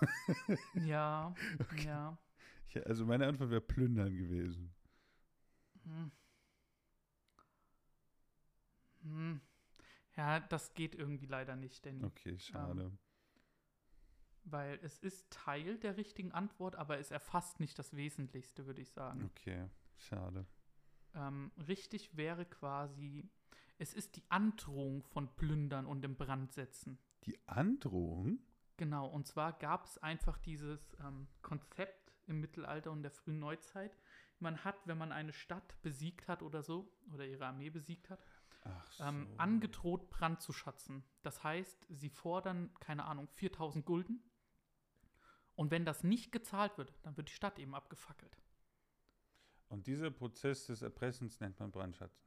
Ja, 0.74 1.32
Okay. 1.60 1.86
ja. 1.86 2.18
Ich, 2.68 2.86
also 2.86 3.06
meine 3.06 3.26
Antwort 3.26 3.50
wäre 3.50 3.60
plündern 3.60 4.16
gewesen. 4.16 4.74
Hm. 5.84 6.10
Hm. 9.02 9.40
Ja, 10.16 10.40
das 10.40 10.74
geht 10.74 10.94
irgendwie 10.94 11.26
leider 11.26 11.56
nicht, 11.56 11.84
Danny. 11.84 12.04
Okay, 12.04 12.38
schade. 12.38 12.90
Weil 14.44 14.78
es 14.82 14.98
ist 14.98 15.30
Teil 15.30 15.78
der 15.78 15.96
richtigen 15.96 16.32
Antwort, 16.32 16.76
aber 16.76 16.98
es 16.98 17.10
erfasst 17.10 17.60
nicht 17.60 17.78
das 17.78 17.94
Wesentlichste, 17.94 18.66
würde 18.66 18.80
ich 18.80 18.90
sagen. 18.90 19.24
Okay, 19.24 19.68
schade. 19.96 20.46
Ähm, 21.14 21.50
richtig 21.66 22.16
wäre 22.16 22.46
quasi, 22.46 23.28
es 23.78 23.92
ist 23.92 24.16
die 24.16 24.22
Androhung 24.28 25.02
von 25.02 25.34
Plündern 25.34 25.86
und 25.86 26.04
im 26.04 26.16
Brand 26.16 26.52
setzen. 26.52 26.98
Die 27.24 27.38
Androhung? 27.46 28.38
Genau, 28.76 29.06
und 29.08 29.26
zwar 29.26 29.52
gab 29.58 29.86
es 29.86 29.98
einfach 29.98 30.38
dieses 30.38 30.96
ähm, 31.00 31.26
Konzept 31.42 32.05
im 32.26 32.40
Mittelalter 32.40 32.90
und 32.90 33.02
der 33.02 33.10
frühen 33.10 33.38
Neuzeit. 33.38 33.96
Man 34.38 34.64
hat, 34.64 34.76
wenn 34.86 34.98
man 34.98 35.12
eine 35.12 35.32
Stadt 35.32 35.80
besiegt 35.82 36.28
hat 36.28 36.42
oder 36.42 36.62
so, 36.62 36.92
oder 37.12 37.26
ihre 37.26 37.46
Armee 37.46 37.70
besiegt 37.70 38.10
hat, 38.10 38.20
so. 38.90 39.04
ähm, 39.04 39.28
angedroht, 39.38 40.10
Brand 40.10 40.40
zu 40.42 40.52
schatzen. 40.52 41.04
Das 41.22 41.42
heißt, 41.42 41.86
sie 41.88 42.10
fordern, 42.10 42.70
keine 42.80 43.04
Ahnung, 43.04 43.28
4000 43.28 43.84
Gulden. 43.84 44.22
Und 45.54 45.70
wenn 45.70 45.84
das 45.84 46.04
nicht 46.04 46.32
gezahlt 46.32 46.76
wird, 46.76 46.92
dann 47.02 47.16
wird 47.16 47.28
die 47.28 47.32
Stadt 47.32 47.58
eben 47.58 47.74
abgefackelt. 47.74 48.36
Und 49.68 49.86
dieser 49.86 50.10
Prozess 50.10 50.66
des 50.66 50.82
Erpressens 50.82 51.40
nennt 51.40 51.58
man 51.58 51.70
Brandschatzen. 51.72 52.24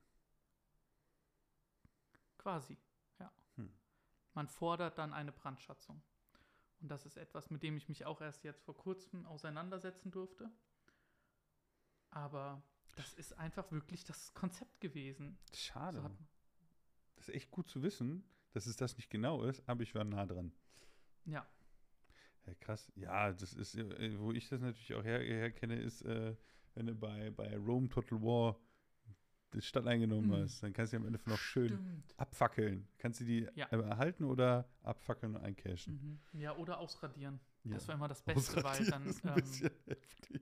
Quasi, 2.38 2.78
ja. 3.20 3.32
Hm. 3.56 3.72
Man 4.34 4.48
fordert 4.48 4.98
dann 4.98 5.14
eine 5.14 5.32
Brandschatzung. 5.32 6.02
Und 6.82 6.90
das 6.90 7.06
ist 7.06 7.18
etwas, 7.18 7.50
mit 7.50 7.64
dem 7.64 7.76
ich 7.78 7.90
mich 7.90 8.06
auch 8.06 8.22
erst 8.22 8.44
jetzt 8.44 8.64
vor 8.64 8.78
kurzem 8.78 9.26
auseinandersetzen 9.26 10.12
durfte. 10.12 10.50
Aber 12.10 12.64
das 12.96 13.14
ist 13.14 13.34
einfach 13.34 13.72
wirklich 13.72 14.04
das 14.04 14.34
Konzept 14.34 14.80
gewesen. 14.80 15.38
Schade. 15.54 16.02
So 16.02 16.10
das 17.20 17.28
ist 17.28 17.36
echt 17.36 17.52
gut 17.52 17.70
zu 17.70 17.84
wissen, 17.84 18.24
dass 18.54 18.66
es 18.66 18.78
das 18.78 18.96
nicht 18.96 19.10
genau 19.10 19.44
ist, 19.44 19.68
aber 19.68 19.84
ich 19.84 19.94
war 19.94 20.06
nah 20.06 20.26
dran. 20.26 20.54
ja, 21.26 21.46
Ja, 22.46 22.54
krass. 22.56 22.92
Ja, 22.96 23.32
das 23.34 23.54
ist, 23.54 23.76
äh, 23.76 24.18
wo 24.20 24.32
ich 24.32 24.48
das 24.48 24.62
natürlich 24.62 24.96
auch 24.96 25.04
her, 25.04 25.20
herkenne, 25.20 25.80
ist, 25.80 26.02
äh, 26.04 26.36
wenn 26.76 26.88
du 26.88 26.96
bei, 26.96 27.30
bei 27.32 27.58
Rome 27.58 27.90
Total 27.90 28.22
War 28.22 28.58
die 29.54 29.62
Stadt 29.62 29.88
eingenommen 29.88 30.28
Mhm. 30.30 30.44
hast, 30.44 30.62
dann 30.64 30.74
kannst 30.74 30.94
du 30.94 30.98
die 30.98 31.02
am 31.04 31.08
Ende 31.14 31.20
noch 31.30 31.38
schön 31.38 31.68
stimmt. 31.70 32.14
abfackeln. 32.18 32.88
Kannst 32.98 33.20
du 33.22 33.26
die 33.26 33.48
Ja. 33.56 33.66
äh, 33.68 33.78
erhalten 33.82 34.24
oder 34.26 34.70
abfackeln 34.84 35.36
und 35.36 35.42
eincashen? 35.44 36.20
Mhm. 36.34 36.40
Ja, 36.40 36.56
oder 36.56 36.80
ausradieren. 36.80 37.40
Ja. 37.64 37.74
Das 37.76 37.88
war 37.88 37.96
immer 37.96 38.08
das 38.08 38.22
Beste, 38.22 38.64
weil 38.64 38.86
dann. 38.86 39.06
ist 39.08 39.24
ein 39.26 39.30
Ähm, 39.30 39.36
bisschen 39.36 39.72
heftig. 39.88 40.42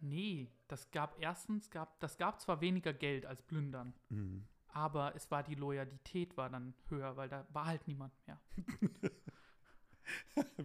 nee, 0.00 0.48
das 0.68 0.90
gab 0.90 1.20
erstens, 1.20 1.70
gab, 1.70 1.98
das 2.00 2.18
gab 2.18 2.40
zwar 2.40 2.60
weniger 2.60 2.92
Geld 2.92 3.24
als 3.26 3.40
Plündern, 3.42 3.94
Mhm. 4.08 4.44
aber 4.68 5.14
es 5.14 5.30
war 5.30 5.42
die 5.42 5.54
Loyalität 5.54 6.36
war 6.36 6.50
dann 6.50 6.74
höher, 6.88 7.16
weil 7.16 7.28
da 7.28 7.46
war 7.52 7.66
halt 7.66 7.86
niemand 7.86 8.12
mehr. 8.26 8.40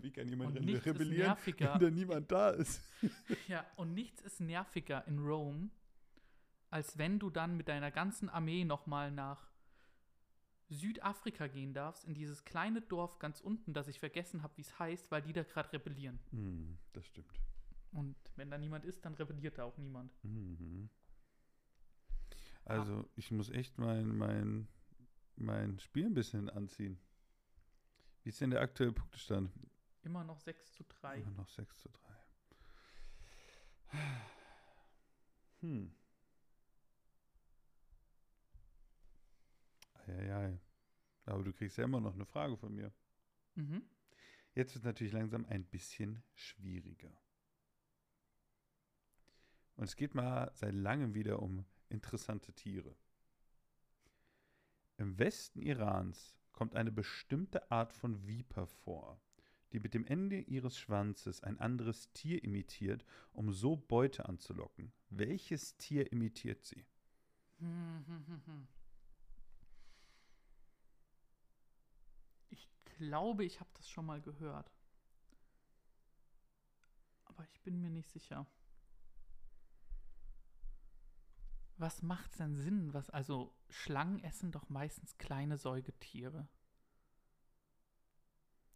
Wie 0.02 0.12
kann 0.12 0.28
jemand 0.28 0.56
rebellieren, 0.58 1.28
nerviger. 1.28 1.74
wenn 1.76 1.80
da 1.82 1.90
niemand 1.92 2.32
da 2.32 2.50
ist? 2.50 2.82
Ja, 3.48 3.66
und 3.76 3.94
nichts 3.94 4.22
ist 4.22 4.40
nerviger 4.42 5.06
in 5.08 5.20
Rome, 5.20 5.70
als 6.76 6.98
wenn 6.98 7.20
du 7.20 7.30
dann 7.30 7.56
mit 7.56 7.70
deiner 7.70 7.90
ganzen 7.90 8.28
Armee 8.28 8.66
nochmal 8.66 9.10
nach 9.10 9.50
Südafrika 10.68 11.48
gehen 11.48 11.74
darfst, 11.74 12.04
in 12.04 12.14
dieses 12.14 12.44
kleine 12.44 12.82
Dorf 12.82 13.18
ganz 13.18 13.40
unten, 13.40 13.74
das 13.74 13.88
ich 13.88 13.98
vergessen 13.98 14.44
habe, 14.44 14.58
wie 14.58 14.62
es 14.62 14.78
heißt, 14.78 15.10
weil 15.10 15.22
die 15.22 15.32
da 15.32 15.44
gerade 15.44 15.72
rebellieren. 15.72 16.20
Mhm, 16.32 16.78
das 16.92 17.06
stimmt. 17.06 17.40
Und 17.94 18.18
wenn 18.36 18.52
da 18.52 18.58
niemand 18.58 18.84
ist, 18.84 19.06
dann 19.06 19.14
rebelliert 19.14 19.58
da 19.58 19.64
auch 19.64 19.78
niemand. 19.78 20.14
Mhm. 20.24 20.90
Also, 22.66 23.08
ich 23.16 23.32
muss 23.32 23.50
echt 23.52 23.78
mein, 23.78 24.10
mein, 24.18 24.68
mein 25.38 25.80
Spiel 25.80 26.08
ein 26.08 26.14
bisschen 26.14 26.50
anziehen. 26.50 27.00
Wie 28.24 28.30
ist 28.30 28.42
denn 28.42 28.50
der 28.50 28.60
aktuelle 28.60 28.92
Punktestand? 28.92 29.50
Immer 30.04 30.26
noch 30.26 30.42
6 30.42 30.74
zu 30.74 30.84
3. 30.84 31.20
Immer 31.20 31.32
noch 31.38 31.50
6 31.50 31.80
zu 31.80 31.90
3. 33.92 34.00
Hm. 35.62 35.96
Eieiei. 40.08 40.60
Aber 41.26 41.44
du 41.44 41.54
kriegst 41.54 41.78
ja 41.78 41.84
immer 41.84 42.02
noch 42.02 42.14
eine 42.14 42.26
Frage 42.26 42.58
von 42.58 42.74
mir. 42.74 42.92
Mhm. 43.56 43.84
Jetzt 44.54 44.74
wird 44.76 44.78
es 44.78 44.84
natürlich 44.84 45.14
langsam 45.14 45.46
ein 45.46 45.66
bisschen 45.66 46.24
schwieriger. 46.34 47.12
Und 49.76 49.86
es 49.86 49.96
geht 49.96 50.16
mal 50.16 50.52
seit 50.54 50.74
langem 50.74 51.14
wieder 51.14 51.42
um 51.42 51.66
interessante 51.90 52.54
Tiere. 52.54 52.96
Im 54.98 55.20
Westen 55.20 55.62
Irans 55.62 56.38
kommt 56.54 56.76
eine 56.76 56.92
bestimmte 56.92 57.70
Art 57.70 57.92
von 57.92 58.26
Viper 58.26 58.66
vor, 58.66 59.20
die 59.74 59.80
mit 59.82 59.94
dem 59.94 60.06
Ende 60.06 60.40
ihres 60.40 60.78
Schwanzes 60.78 61.44
ein 61.44 61.60
anderes 61.60 62.14
Tier 62.14 62.42
imitiert, 62.44 63.04
um 63.34 63.52
so 63.52 63.76
Beute 63.76 64.30
anzulocken. 64.30 64.94
Welches 65.10 65.76
Tier 65.76 66.10
imitiert 66.14 66.64
sie? 66.64 66.86
Hm, 67.60 68.06
hm, 68.08 68.26
hm, 68.28 68.42
hm. 68.46 68.68
Ich 72.50 72.70
glaube, 72.98 73.46
ich 73.46 73.60
habe 73.60 73.70
das 73.74 73.90
schon 73.90 74.06
mal 74.06 74.22
gehört. 74.22 74.72
Aber 77.26 77.46
ich 77.46 77.62
bin 77.62 77.82
mir 77.82 77.90
nicht 77.90 78.10
sicher. 78.10 78.46
Was 81.78 82.02
macht 82.02 82.40
denn 82.40 82.56
Sinn? 82.56 82.94
Was, 82.94 83.10
also, 83.10 83.54
Schlangen 83.70 84.24
essen 84.24 84.52
doch 84.52 84.70
meistens 84.70 85.18
kleine 85.18 85.58
Säugetiere. 85.58 86.48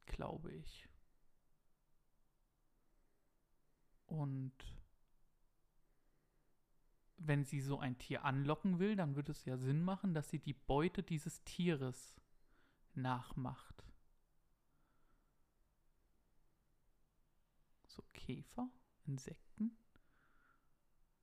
Glaube 0.06 0.52
ich. 0.52 0.90
Und 4.08 4.54
wenn 7.18 7.46
sie 7.46 7.62
so 7.62 7.80
ein 7.80 7.98
Tier 7.98 8.26
anlocken 8.26 8.80
will, 8.80 8.96
dann 8.96 9.16
würde 9.16 9.32
es 9.32 9.46
ja 9.46 9.58
Sinn 9.58 9.82
machen, 9.82 10.14
dass 10.14 10.30
sie 10.30 10.40
die 10.40 10.54
Beute 10.54 11.04
dieses 11.04 11.44
Tieres 11.44 12.16
nachmacht. 12.96 13.84
So 17.88 18.04
Käfer, 18.30 18.70
Insekten. 19.06 19.76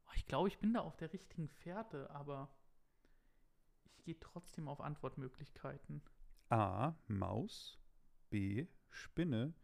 Oh, 0.06 0.10
Ich 0.16 0.26
glaube, 0.26 0.48
ich 0.48 0.58
bin 0.58 0.74
da 0.74 0.80
auf 0.80 0.96
der 0.96 1.12
richtigen 1.12 1.48
Fährte, 1.48 2.10
aber 2.10 2.50
ich 3.84 3.96
gehe 4.02 4.18
trotzdem 4.18 4.66
auf 4.66 4.80
Antwortmöglichkeiten. 4.80 6.02
A. 6.48 6.94
Maus. 7.06 7.78
B. 8.28 8.66
Spinne. 8.90 9.54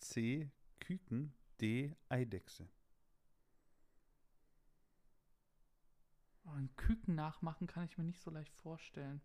C. 0.00 0.50
Küken. 0.80 1.32
D. 1.60 1.94
Eidechse. 2.08 2.68
Oh, 6.46 6.50
Ein 6.50 6.74
Küken 6.74 7.14
nachmachen 7.14 7.68
kann 7.68 7.84
ich 7.84 7.96
mir 7.96 8.02
nicht 8.04 8.20
so 8.20 8.32
leicht 8.32 8.56
vorstellen. 8.56 9.20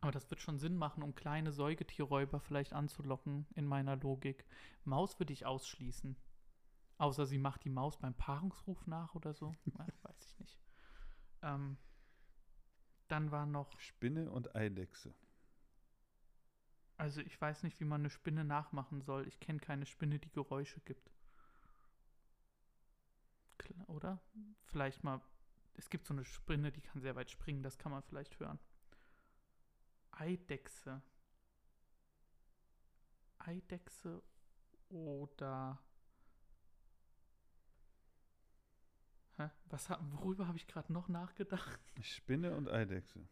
Aber 0.00 0.12
das 0.12 0.30
wird 0.30 0.40
schon 0.40 0.58
Sinn 0.58 0.76
machen, 0.76 1.02
um 1.02 1.14
kleine 1.14 1.52
Säugetierräuber 1.52 2.40
vielleicht 2.40 2.72
anzulocken, 2.72 3.46
in 3.54 3.66
meiner 3.66 3.96
Logik. 3.96 4.44
Maus 4.84 5.18
würde 5.18 5.32
ich 5.32 5.44
ausschließen. 5.46 6.16
Außer 6.98 7.26
sie 7.26 7.38
macht 7.38 7.64
die 7.64 7.70
Maus 7.70 7.96
beim 7.98 8.14
Paarungsruf 8.14 8.86
nach 8.86 9.14
oder 9.14 9.34
so. 9.34 9.54
Ja, 9.78 9.86
weiß 10.02 10.24
ich 10.26 10.38
nicht. 10.38 10.58
Ähm, 11.42 11.78
dann 13.08 13.30
war 13.30 13.46
noch, 13.46 13.78
Spinne 13.80 14.30
und 14.30 14.54
Eidechse. 14.54 15.14
also 16.96 17.20
ich 17.20 17.40
weiß 17.40 17.62
nicht, 17.62 17.80
wie 17.80 17.84
man 17.84 18.02
eine 18.02 18.10
Spinne 18.10 18.44
nachmachen 18.44 19.00
soll. 19.00 19.26
Ich 19.28 19.40
kenne 19.40 19.60
keine 19.60 19.86
Spinne, 19.86 20.18
die 20.18 20.30
Geräusche 20.30 20.80
gibt. 20.80 21.10
Oder? 23.86 24.20
Vielleicht 24.64 25.04
mal, 25.04 25.20
es 25.74 25.90
gibt 25.90 26.06
so 26.06 26.14
eine 26.14 26.24
Spinne, 26.24 26.72
die 26.72 26.80
kann 26.80 27.00
sehr 27.00 27.16
weit 27.16 27.30
springen, 27.30 27.62
das 27.62 27.78
kann 27.78 27.92
man 27.92 28.02
vielleicht 28.02 28.38
hören. 28.40 28.58
Eidechse. 30.18 31.02
Eidechse 33.38 34.22
oder. 34.88 35.78
Hä? 39.36 39.50
Was, 39.66 39.88
worüber 39.90 40.48
habe 40.48 40.56
ich 40.56 40.66
gerade 40.66 40.92
noch 40.92 41.08
nachgedacht? 41.08 41.80
Spinne 42.02 42.56
und 42.56 42.68
Eidechse. 42.68 43.26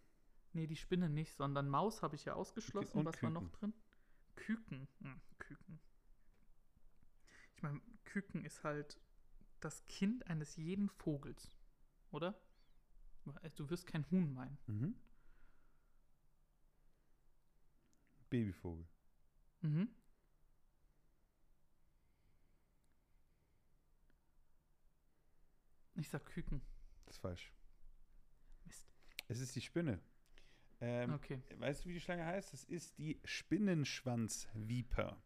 Nee, 0.53 0.66
die 0.66 0.77
Spinne 0.77 1.11
nicht, 1.11 1.35
sondern 1.35 1.68
Maus 1.68 2.03
habe 2.03 2.14
ich 2.16 2.25
ja 2.25 2.35
ausgeschlossen. 2.35 2.99
Und 2.99 3.07
Was 3.07 3.22
war 3.22 3.31
noch 3.31 3.42
Küken. 3.42 3.59
drin? 3.59 3.75
Küken. 4.37 4.88
Hm, 5.01 5.20
Küken. 5.38 5.81
Ich 7.57 7.62
meine, 7.62 7.81
Küken 8.05 8.44
ist 8.44 8.62
halt 8.64 8.99
das 9.61 9.85
Kind 9.87 10.27
eines 10.29 10.57
jeden 10.57 10.88
Vogels, 10.88 11.51
oder? 12.11 12.38
Also, 13.42 13.57
Du 13.64 13.70
wirst 13.70 13.87
kein 13.87 14.09
Huhn 14.11 14.33
meinen. 14.33 14.57
Mhm. 14.66 14.94
Babyvogel. 18.30 18.86
Mhm. 19.62 19.88
Ich 25.94 26.08
sag 26.08 26.24
Küken. 26.26 26.60
Das 27.06 27.16
ist 27.16 27.20
falsch. 27.20 27.52
Mist. 28.64 28.86
Es 29.28 29.40
ist 29.40 29.56
die 29.56 29.60
Spinne. 29.60 30.00
Ähm, 30.80 31.14
Okay. 31.14 31.40
Weißt 31.58 31.84
du, 31.84 31.88
wie 31.88 31.94
die 31.94 32.00
Schlange 32.00 32.26
heißt? 32.26 32.52
Das 32.52 32.64
ist 32.64 32.98
die 32.98 33.18
Spinnenschwanzviper. 33.24 35.16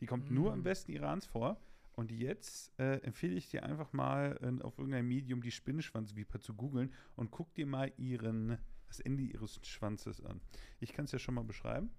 Die 0.00 0.06
kommt 0.06 0.30
nur 0.30 0.52
im. 0.52 0.64
Westen 0.64 0.92
Irans 0.92 1.26
vor. 1.26 1.60
Und 1.92 2.12
jetzt 2.12 2.72
äh, 2.78 2.98
empfehle 2.98 3.34
ich 3.34 3.48
dir 3.48 3.62
einfach 3.64 3.92
mal 3.92 4.38
äh, 4.42 4.62
auf 4.62 4.78
irgendeinem 4.78 5.08
Medium 5.08 5.42
die 5.42 5.50
Spinnenschwanzviper 5.50 6.40
zu 6.40 6.54
googeln 6.54 6.94
und 7.16 7.30
guck 7.30 7.52
dir 7.54 7.66
mal 7.66 7.92
ihren, 7.98 8.58
das 8.86 9.00
Ende 9.00 9.22
ihres 9.22 9.60
Schwanzes 9.66 10.20
an. 10.22 10.40
Ich 10.78 10.92
kann 10.92 11.04
es 11.06 11.12
ja 11.12 11.18
schon 11.18 11.34
mal 11.34 11.44
beschreiben. 11.44 11.90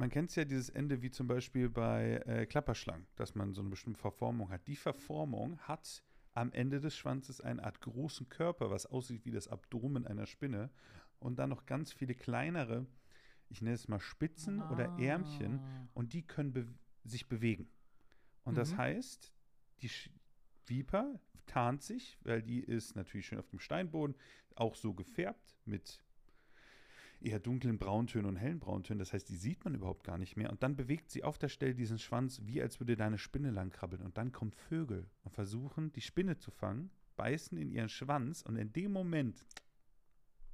Man 0.00 0.08
kennt 0.08 0.34
ja 0.34 0.46
dieses 0.46 0.70
Ende 0.70 1.02
wie 1.02 1.10
zum 1.10 1.26
Beispiel 1.26 1.68
bei 1.68 2.22
äh, 2.24 2.46
Klapperschlangen, 2.46 3.06
dass 3.16 3.34
man 3.34 3.52
so 3.52 3.60
eine 3.60 3.68
bestimmte 3.68 4.00
Verformung 4.00 4.48
hat. 4.48 4.66
Die 4.66 4.74
Verformung 4.76 5.58
hat 5.58 6.02
am 6.32 6.50
Ende 6.52 6.80
des 6.80 6.96
Schwanzes 6.96 7.42
eine 7.42 7.62
Art 7.62 7.82
großen 7.82 8.30
Körper, 8.30 8.70
was 8.70 8.86
aussieht 8.86 9.26
wie 9.26 9.30
das 9.30 9.46
Abdomen 9.46 10.06
einer 10.06 10.24
Spinne. 10.24 10.70
Und 11.18 11.38
dann 11.38 11.50
noch 11.50 11.66
ganz 11.66 11.92
viele 11.92 12.14
kleinere, 12.14 12.86
ich 13.50 13.60
nenne 13.60 13.74
es 13.74 13.88
mal 13.88 14.00
Spitzen 14.00 14.62
oder 14.62 14.98
Ärmchen. 14.98 15.60
Ah. 15.60 15.88
Und 15.92 16.14
die 16.14 16.22
können 16.22 16.54
be 16.54 16.66
sich 17.04 17.28
bewegen. 17.28 17.68
Und 18.44 18.56
das 18.56 18.72
Mhm. 18.72 18.78
heißt, 18.78 19.34
die 19.82 19.90
Sch 19.90 20.08
Viper 20.64 21.20
tarnt 21.44 21.82
sich, 21.82 22.18
weil 22.22 22.40
die 22.42 22.60
ist 22.60 22.96
natürlich 22.96 23.26
schön 23.26 23.38
auf 23.38 23.50
dem 23.50 23.58
Steinboden, 23.58 24.16
auch 24.54 24.76
so 24.76 24.94
gefärbt 24.94 25.58
mit 25.66 26.02
eher 27.22 27.38
dunklen 27.38 27.78
Brauntönen 27.78 28.26
und 28.26 28.36
hellen 28.36 28.60
Brauntönen. 28.60 28.98
Das 28.98 29.12
heißt, 29.12 29.28
die 29.28 29.36
sieht 29.36 29.64
man 29.64 29.74
überhaupt 29.74 30.04
gar 30.04 30.18
nicht 30.18 30.36
mehr. 30.36 30.50
Und 30.50 30.62
dann 30.62 30.76
bewegt 30.76 31.10
sie 31.10 31.24
auf 31.24 31.38
der 31.38 31.48
Stelle 31.48 31.74
diesen 31.74 31.98
Schwanz, 31.98 32.40
wie 32.44 32.60
als 32.60 32.80
würde 32.80 32.96
da 32.96 33.06
eine 33.06 33.18
Spinne 33.18 33.50
langkrabbeln. 33.50 34.02
Und 34.02 34.16
dann 34.16 34.32
kommen 34.32 34.52
Vögel 34.52 35.08
und 35.22 35.32
versuchen, 35.32 35.92
die 35.92 36.00
Spinne 36.00 36.38
zu 36.38 36.50
fangen, 36.50 36.90
beißen 37.16 37.58
in 37.58 37.70
ihren 37.70 37.88
Schwanz 37.88 38.42
und 38.42 38.56
in 38.56 38.72
dem 38.72 38.92
Moment 38.92 39.46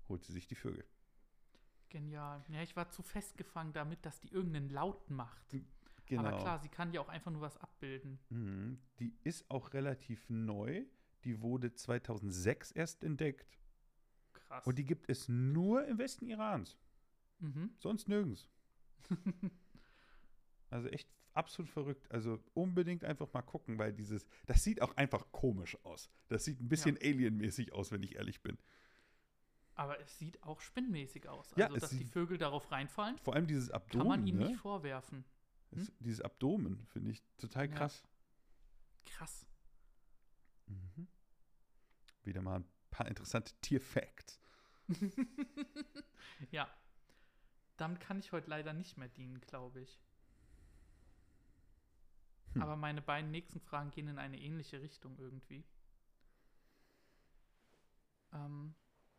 holt 0.08 0.24
sie 0.24 0.32
sich 0.32 0.46
die 0.46 0.54
Vögel. 0.54 0.84
Genial. 1.88 2.44
Ja, 2.48 2.62
ich 2.62 2.74
war 2.76 2.90
zu 2.90 3.02
festgefangen 3.02 3.72
damit, 3.72 4.04
dass 4.04 4.20
die 4.20 4.28
irgendeinen 4.28 4.70
Laut 4.70 5.08
macht. 5.10 5.56
Genau. 6.06 6.22
Aber 6.22 6.36
klar, 6.38 6.58
sie 6.60 6.68
kann 6.68 6.92
ja 6.92 7.00
auch 7.00 7.08
einfach 7.08 7.30
nur 7.30 7.40
was 7.40 7.56
abbilden. 7.58 8.18
Mhm. 8.30 8.78
Die 9.00 9.14
ist 9.22 9.50
auch 9.50 9.72
relativ 9.72 10.28
neu. 10.28 10.84
Die 11.24 11.40
wurde 11.42 11.74
2006 11.74 12.72
erst 12.72 13.02
entdeckt. 13.02 13.58
Krass. 14.48 14.66
Und 14.66 14.78
die 14.78 14.84
gibt 14.84 15.08
es 15.08 15.28
nur 15.28 15.84
im 15.86 15.98
Westen 15.98 16.26
Irans. 16.26 16.76
mhm. 17.40 17.70
Sonst 17.78 18.08
nirgends. 18.08 18.48
also 20.70 20.88
echt 20.88 21.08
absolut 21.32 21.70
verrückt. 21.70 22.10
Also 22.10 22.42
unbedingt 22.54 23.04
einfach 23.04 23.32
mal 23.32 23.42
gucken, 23.42 23.78
weil 23.78 23.92
dieses, 23.92 24.26
das 24.46 24.62
sieht 24.64 24.82
auch 24.82 24.96
einfach 24.96 25.30
komisch 25.32 25.76
aus. 25.84 26.10
Das 26.28 26.44
sieht 26.44 26.60
ein 26.60 26.68
bisschen 26.68 26.96
alienmäßig 26.96 27.72
aus, 27.72 27.90
wenn 27.92 28.02
ich 28.02 28.14
ehrlich 28.16 28.42
bin. 28.42 28.58
Aber 29.74 30.00
es 30.00 30.18
sieht 30.18 30.42
auch 30.42 30.60
spinnmäßig 30.60 31.28
aus. 31.28 31.52
Ja, 31.56 31.66
Also, 31.66 31.78
dass 31.80 31.90
die 31.90 32.06
Vögel 32.06 32.38
darauf 32.38 32.70
reinfallen, 32.72 33.18
Vor 33.18 33.34
allem 33.34 33.46
dieses 33.46 33.70
Abdomen. 33.70 34.00
kann 34.02 34.08
man 34.20 34.26
ihnen 34.26 34.38
ne? 34.38 34.48
nicht 34.48 34.60
vorwerfen. 34.60 35.24
Es- 35.72 35.92
Dieses 35.98 36.22
Abdomen 36.22 36.86
finde 36.86 37.10
ich 37.10 37.22
total 37.36 37.68
Ja. 37.68 37.74
krass. 37.76 38.02
Krass. 39.04 39.44
Mhm. 40.66 41.06
Wieder 42.24 42.40
mal 42.40 42.60
ein 42.60 42.64
paar 42.90 43.06
interessante 43.06 43.54
Tierfacts. 43.60 44.40
ja. 46.50 46.68
Damit 47.76 48.00
kann 48.00 48.18
ich 48.18 48.32
heute 48.32 48.48
leider 48.48 48.72
nicht 48.72 48.96
mehr 48.96 49.08
dienen, 49.08 49.40
glaube 49.40 49.80
ich. 49.80 50.00
Hm. 52.54 52.62
Aber 52.62 52.76
meine 52.76 53.02
beiden 53.02 53.30
nächsten 53.30 53.60
Fragen 53.60 53.90
gehen 53.90 54.08
in 54.08 54.18
eine 54.18 54.40
ähnliche 54.40 54.80
Richtung 54.80 55.18
irgendwie. 55.18 55.64
Ähm, 58.32 58.74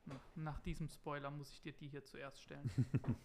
na, 0.06 0.20
nach 0.36 0.60
diesem 0.62 0.88
Spoiler 0.90 1.30
muss 1.30 1.52
ich 1.52 1.62
dir 1.62 1.74
die 1.74 1.88
hier 1.88 2.04
zuerst 2.04 2.42
stellen. 2.42 2.70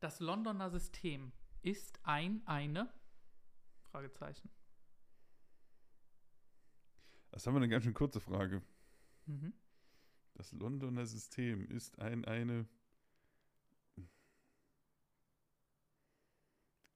das 0.00 0.20
Londoner 0.20 0.70
System 0.70 1.32
ist 1.62 1.98
ein, 2.04 2.46
eine 2.46 2.92
Fragezeichen. 3.90 4.48
Das 7.30 7.46
haben 7.46 7.54
wir 7.54 7.58
eine 7.58 7.68
ganz 7.68 7.84
schön 7.84 7.94
kurze 7.94 8.20
Frage. 8.20 8.62
Mhm. 9.26 9.52
Das 10.34 10.52
Londoner 10.52 11.06
System 11.06 11.68
ist 11.68 11.98
ein, 11.98 12.24
eine. 12.24 12.66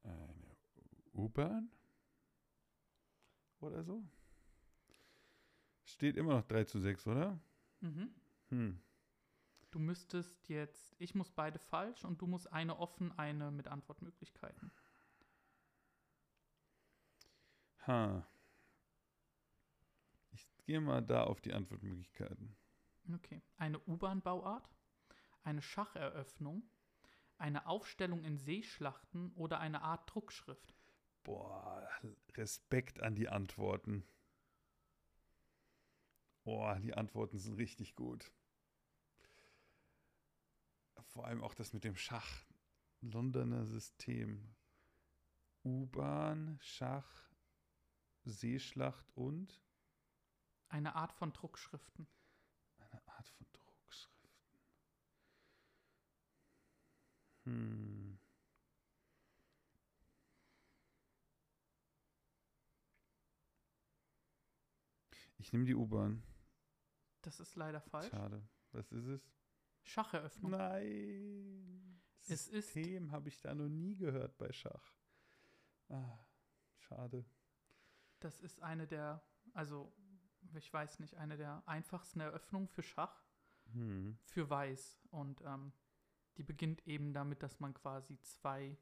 Eine 0.05 0.57
U-Bahn? 1.13 1.71
Oder 3.61 3.85
so? 3.85 4.03
Steht 5.85 6.17
immer 6.17 6.35
noch 6.35 6.47
3 6.47 6.65
zu 6.65 6.81
6, 6.81 7.07
oder? 7.07 7.39
Mhm. 7.81 8.15
Hm. 8.49 8.81
Du 9.71 9.79
müsstest 9.79 10.49
jetzt, 10.49 10.95
ich 10.99 11.15
muss 11.15 11.31
beide 11.31 11.59
falsch 11.59 12.05
und 12.05 12.21
du 12.21 12.27
musst 12.27 12.53
eine 12.53 12.79
offen, 12.79 13.11
eine 13.19 13.51
mit 13.51 13.69
Antwortmöglichkeiten. 13.69 14.71
Ha. 17.87 18.27
Gehe 20.65 20.81
mal 20.81 21.03
da 21.03 21.25
auf 21.25 21.41
die 21.41 21.53
Antwortmöglichkeiten. 21.53 22.57
Okay. 23.15 23.43
Eine 23.57 23.81
U-Bahn-Bauart, 23.81 24.69
eine 25.43 25.63
Schacheröffnung, 25.63 26.63
eine 27.39 27.67
Aufstellung 27.67 28.25
in 28.25 28.39
Seeschlachten 28.39 29.33
oder 29.33 29.59
eine 29.59 29.83
Art 29.83 30.09
Druckschrift. 30.13 30.75
Boah, 31.25 31.89
Respekt 32.35 33.01
an 33.01 33.15
die 33.15 33.29
Antworten. 33.29 34.05
Oh, 36.45 36.73
die 36.81 36.95
Antworten 36.95 37.39
sind 37.39 37.55
richtig 37.55 37.95
gut. 37.95 38.33
Vor 41.13 41.27
allem 41.27 41.43
auch 41.43 41.55
das 41.55 41.73
mit 41.73 41.85
dem 41.85 41.97
Schach. 41.97 42.45
Londoner 43.01 43.67
System. 43.67 44.55
U-Bahn, 45.65 46.59
Schach, 46.61 47.31
Seeschlacht 48.25 49.11
und 49.15 49.61
Eine 50.73 50.95
Art 50.95 51.13
von 51.13 51.35
Druckschriften. 51.35 52.09
eine 52.79 53.07
Art 53.07 53.29
von 53.29 53.47
Druckschriften. 53.53 54.31
Hm. 57.45 58.19
Ich 65.37 65.53
nehme 65.53 65.67
die 65.67 65.75
U-Bahn. 65.75 66.23
Das 67.21 67.39
ist 67.39 67.55
leider 67.55 67.83
falsch. 67.83 68.09
Schade. 68.09 68.43
Was 68.71 68.91
ist 68.93 69.05
es? 69.05 69.31
Schacheröffnung. 69.83 70.53
Nein. 70.53 72.03
Es 72.29 72.47
System 72.47 73.13
habe 73.13 73.29
ich 73.29 73.39
da 73.43 73.55
noch 73.55 73.69
nie 73.69 73.95
gehört 73.95 74.39
bei 74.39 74.51
Schach. 74.53 74.95
Ah, 75.91 76.19
schade. 76.79 77.27
Das 78.21 78.41
ist 78.41 78.63
eine 78.63 78.87
der, 78.87 79.23
also 79.53 79.95
ich 80.59 80.73
weiß 80.73 81.01
nicht, 81.01 81.17
eine 81.17 81.37
der 81.37 81.63
einfachsten 81.67 82.21
Eröffnungen 82.21 82.69
für 82.69 82.83
Schach, 82.83 83.23
Hm. 83.73 84.19
für 84.25 84.51
Weiß. 84.51 85.01
Und 85.11 85.41
ähm, 85.43 85.73
die 86.37 86.43
beginnt 86.43 86.87
eben 86.87 87.13
damit, 87.13 87.43
dass 87.43 87.61
man 87.61 87.75
quasi 87.75 88.19
zwei, 88.21 88.77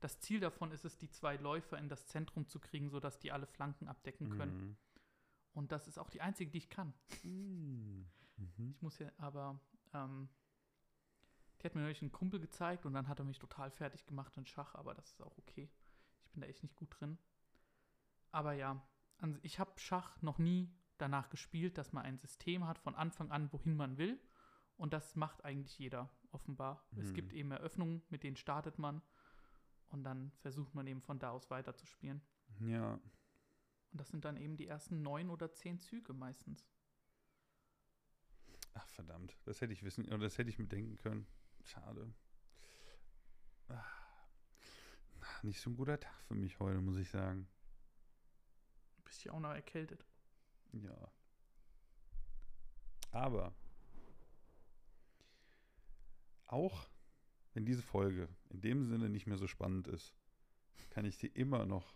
das 0.00 0.20
Ziel 0.20 0.40
davon 0.40 0.70
ist 0.70 0.84
es, 0.84 0.96
die 0.98 1.10
zwei 1.10 1.36
Läufer 1.36 1.78
in 1.78 1.88
das 1.88 2.06
Zentrum 2.06 2.46
zu 2.46 2.60
kriegen, 2.60 2.90
sodass 2.90 3.18
die 3.18 3.32
alle 3.32 3.46
Flanken 3.46 3.88
abdecken 3.88 4.30
können. 4.30 4.56
Mhm. 4.58 4.76
Und 5.54 5.72
das 5.72 5.88
ist 5.88 5.98
auch 5.98 6.10
die 6.10 6.20
einzige, 6.20 6.50
die 6.50 6.58
ich 6.58 6.70
kann. 6.70 6.92
Mhm. 7.22 8.06
Mhm. 8.36 8.70
Ich 8.70 8.82
muss 8.82 8.98
ja, 8.98 9.10
aber 9.16 9.58
ähm, 9.94 10.28
die 11.60 11.66
hat 11.66 11.74
mir 11.74 11.80
neulich 11.80 12.02
einen 12.02 12.12
Kumpel 12.12 12.38
gezeigt 12.38 12.84
und 12.84 12.92
dann 12.92 13.08
hat 13.08 13.18
er 13.18 13.24
mich 13.24 13.38
total 13.38 13.70
fertig 13.70 14.06
gemacht 14.06 14.36
in 14.36 14.46
Schach, 14.46 14.74
aber 14.74 14.94
das 14.94 15.10
ist 15.12 15.22
auch 15.22 15.38
okay. 15.38 15.70
Ich 16.24 16.30
bin 16.32 16.42
da 16.42 16.46
echt 16.46 16.62
nicht 16.62 16.76
gut 16.76 16.94
drin. 17.00 17.18
Aber 18.30 18.52
ja, 18.52 18.86
ich 19.42 19.58
habe 19.58 19.78
Schach 19.78 20.20
noch 20.22 20.38
nie 20.38 20.70
danach 20.98 21.28
gespielt, 21.30 21.78
dass 21.78 21.92
man 21.92 22.04
ein 22.04 22.18
System 22.18 22.66
hat 22.66 22.78
von 22.78 22.94
Anfang 22.94 23.30
an, 23.30 23.52
wohin 23.52 23.76
man 23.76 23.98
will. 23.98 24.20
Und 24.76 24.92
das 24.92 25.16
macht 25.16 25.44
eigentlich 25.44 25.78
jeder, 25.78 26.10
offenbar. 26.32 26.86
Es 26.96 27.10
Mhm. 27.10 27.14
gibt 27.14 27.32
eben 27.32 27.50
Eröffnungen, 27.50 28.02
mit 28.10 28.22
denen 28.22 28.36
startet 28.36 28.78
man 28.78 29.02
und 29.88 30.04
dann 30.04 30.32
versucht 30.40 30.74
man 30.74 30.86
eben 30.86 31.00
von 31.00 31.18
da 31.18 31.30
aus 31.30 31.50
weiterzuspielen. 31.50 32.20
Ja. 32.60 32.92
Und 32.94 34.00
das 34.00 34.08
sind 34.08 34.24
dann 34.24 34.36
eben 34.36 34.56
die 34.56 34.66
ersten 34.66 35.00
neun 35.02 35.30
oder 35.30 35.52
zehn 35.52 35.78
Züge 35.78 36.12
meistens. 36.12 36.68
Ach, 38.74 38.86
verdammt. 38.88 39.38
Das 39.44 39.60
hätte 39.62 39.72
ich 39.72 39.82
wissen, 39.82 40.04
oder 40.08 40.18
das 40.18 40.36
hätte 40.36 40.50
ich 40.50 40.58
mir 40.58 40.66
denken 40.66 40.96
können. 40.96 41.26
Schade. 41.64 42.12
Ah. 43.68 43.82
Nicht 45.42 45.60
so 45.60 45.70
ein 45.70 45.76
guter 45.76 45.98
Tag 45.98 46.20
für 46.24 46.34
mich 46.34 46.58
heute, 46.60 46.80
muss 46.80 46.96
ich 46.98 47.08
sagen. 47.08 47.48
Bist 49.06 49.24
ja 49.24 49.32
auch 49.32 49.40
noch 49.40 49.54
erkältet. 49.54 50.04
Ja. 50.72 51.10
Aber 53.12 53.54
auch 56.46 56.90
wenn 57.54 57.64
diese 57.64 57.82
Folge 57.82 58.28
in 58.50 58.60
dem 58.60 58.84
Sinne 58.84 59.08
nicht 59.08 59.26
mehr 59.26 59.38
so 59.38 59.46
spannend 59.46 59.88
ist, 59.88 60.12
kann 60.90 61.06
ich 61.06 61.16
dir 61.18 61.34
immer 61.34 61.64
noch 61.64 61.94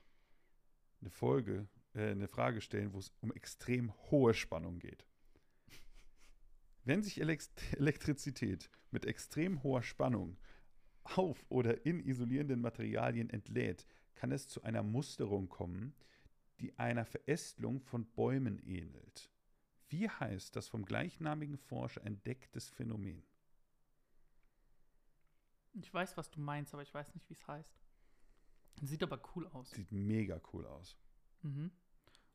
eine 1.00 1.10
Folge, 1.10 1.68
äh, 1.94 2.10
eine 2.10 2.28
Frage 2.28 2.60
stellen, 2.60 2.92
wo 2.92 2.98
es 2.98 3.12
um 3.20 3.32
extrem 3.32 3.92
hohe 4.10 4.32
Spannung 4.32 4.78
geht. 4.78 5.04
Wenn 6.84 7.02
sich 7.02 7.20
Elekt 7.20 7.50
Elektrizität 7.76 8.70
mit 8.90 9.04
extrem 9.04 9.62
hoher 9.62 9.82
Spannung 9.82 10.38
auf 11.02 11.44
oder 11.48 11.84
in 11.84 12.00
isolierenden 12.00 12.60
Materialien 12.60 13.28
entlädt, 13.30 13.84
kann 14.14 14.32
es 14.32 14.46
zu 14.46 14.62
einer 14.62 14.82
Musterung 14.82 15.48
kommen, 15.48 15.94
die 16.60 16.78
einer 16.78 17.04
Verästelung 17.04 17.80
von 17.80 18.06
Bäumen 18.12 18.58
ähnelt. 18.60 19.30
Wie 19.88 20.08
heißt 20.08 20.54
das 20.54 20.68
vom 20.68 20.84
gleichnamigen 20.84 21.56
Forscher 21.56 22.04
entdecktes 22.04 22.68
Phänomen? 22.68 23.24
Ich 25.72 25.92
weiß, 25.92 26.16
was 26.16 26.30
du 26.30 26.40
meinst, 26.40 26.74
aber 26.74 26.82
ich 26.82 26.92
weiß 26.92 27.14
nicht, 27.14 27.28
wie 27.28 27.34
es 27.34 27.46
heißt. 27.46 27.80
Sieht 28.82 29.02
aber 29.02 29.20
cool 29.34 29.46
aus. 29.48 29.70
Sieht 29.70 29.90
mega 29.92 30.40
cool 30.52 30.66
aus. 30.66 30.96
Mhm. 31.42 31.70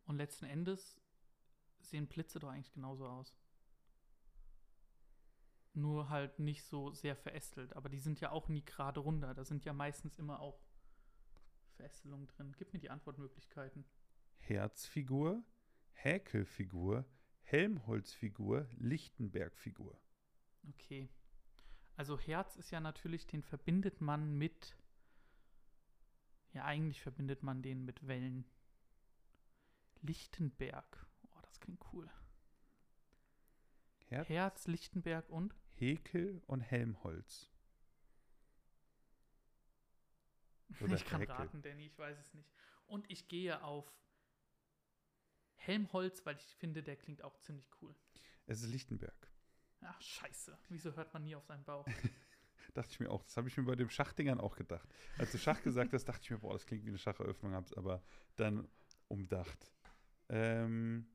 Und 0.05 0.17
letzten 0.17 0.45
Endes 0.45 1.01
sehen 1.79 2.07
Blitze 2.07 2.39
doch 2.39 2.49
eigentlich 2.49 2.73
genauso 2.73 3.07
aus. 3.07 3.35
Nur 5.73 6.09
halt 6.09 6.39
nicht 6.39 6.63
so 6.63 6.91
sehr 6.93 7.15
verästelt. 7.15 7.75
Aber 7.75 7.89
die 7.89 7.99
sind 7.99 8.19
ja 8.21 8.31
auch 8.31 8.47
nie 8.47 8.63
gerade 8.63 8.99
runter. 8.99 9.33
Da 9.33 9.43
sind 9.43 9.65
ja 9.65 9.73
meistens 9.73 10.15
immer 10.15 10.39
auch 10.39 10.59
Verästelungen 11.75 12.27
drin. 12.27 12.53
Gib 12.57 12.73
mir 12.73 12.79
die 12.79 12.89
Antwortmöglichkeiten. 12.89 13.85
Herzfigur, 14.47 15.43
Häkelfigur, 15.93 17.05
Helmholtzfigur, 17.43 18.67
Lichtenbergfigur. 18.77 19.99
Okay. 20.69 21.09
Also 21.95 22.19
Herz 22.19 22.55
ist 22.55 22.71
ja 22.71 22.79
natürlich, 22.79 23.25
den 23.25 23.41
verbindet 23.41 24.01
man 24.01 24.37
mit. 24.37 24.75
Ja, 26.53 26.65
eigentlich 26.65 27.01
verbindet 27.01 27.43
man 27.43 27.61
den 27.61 27.85
mit 27.85 28.07
Wellen. 28.07 28.45
Lichtenberg. 30.01 31.07
Oh, 31.31 31.39
das 31.41 31.59
klingt 31.59 31.81
cool. 31.93 32.09
Herz, 34.07 34.29
Herz, 34.29 34.67
Lichtenberg 34.67 35.27
und 35.29 35.55
Häkel 35.71 36.41
und 36.45 36.61
Helmholtz. 36.61 37.49
Oder 40.81 40.95
ich 40.95 41.05
kann 41.05 41.21
Häkel. 41.21 41.35
raten, 41.35 41.61
Danny, 41.61 41.87
ich 41.87 41.97
weiß 41.97 42.19
es 42.19 42.33
nicht. 42.33 42.49
Und 42.85 43.09
ich 43.09 43.27
gehe 43.27 43.63
auf 43.63 43.91
Helmholtz, 45.65 46.25
weil 46.25 46.35
ich 46.37 46.55
finde, 46.55 46.83
der 46.83 46.95
klingt 46.95 47.23
auch 47.23 47.37
ziemlich 47.39 47.67
cool. 47.81 47.95
Es 48.47 48.61
ist 48.61 48.69
Lichtenberg. 48.69 49.31
Ach, 49.81 50.01
scheiße. 50.01 50.57
Wieso 50.69 50.95
hört 50.95 51.13
man 51.13 51.23
nie 51.23 51.35
auf 51.35 51.45
seinen 51.45 51.63
Bauch? 51.63 51.85
Dachte 52.73 52.89
ich 52.91 52.99
mir 52.99 53.09
auch. 53.09 53.23
Das 53.23 53.37
habe 53.37 53.47
ich 53.47 53.57
mir 53.57 53.63
bei 53.63 53.75
den 53.75 53.89
Schachdingern 53.89 54.39
auch 54.39 54.55
gedacht. 54.55 54.87
Als 55.17 55.31
du 55.31 55.37
Schach 55.37 55.61
gesagt 55.61 55.93
hast, 55.93 56.05
dachte 56.05 56.21
ich 56.23 56.31
mir, 56.31 56.39
boah, 56.39 56.53
das 56.53 56.65
klingt 56.65 56.83
wie 56.83 56.89
eine 56.89 56.97
Schacheröffnung, 56.97 57.53
hab's 57.53 57.73
aber 57.73 58.03
dann 58.35 58.67
umdacht. 59.07 59.71
Ähm, 60.29 61.07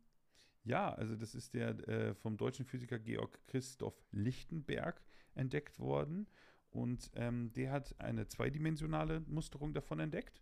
ja, 0.64 0.94
also 0.94 1.16
das 1.16 1.34
ist 1.34 1.54
der 1.54 1.70
äh, 1.88 2.14
vom 2.14 2.36
deutschen 2.36 2.64
Physiker 2.64 2.98
Georg 2.98 3.40
Christoph 3.46 4.00
Lichtenberg 4.12 5.02
entdeckt 5.34 5.78
worden. 5.78 6.28
Und 6.70 7.10
ähm, 7.14 7.52
der 7.52 7.72
hat 7.72 7.98
eine 8.00 8.28
zweidimensionale 8.28 9.20
Musterung 9.20 9.74
davon 9.74 9.98
entdeckt, 9.98 10.40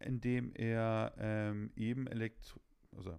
indem 0.00 0.52
er 0.54 1.14
ähm, 1.18 1.72
eben 1.76 2.06
Elektro 2.06 2.60
also 2.96 3.16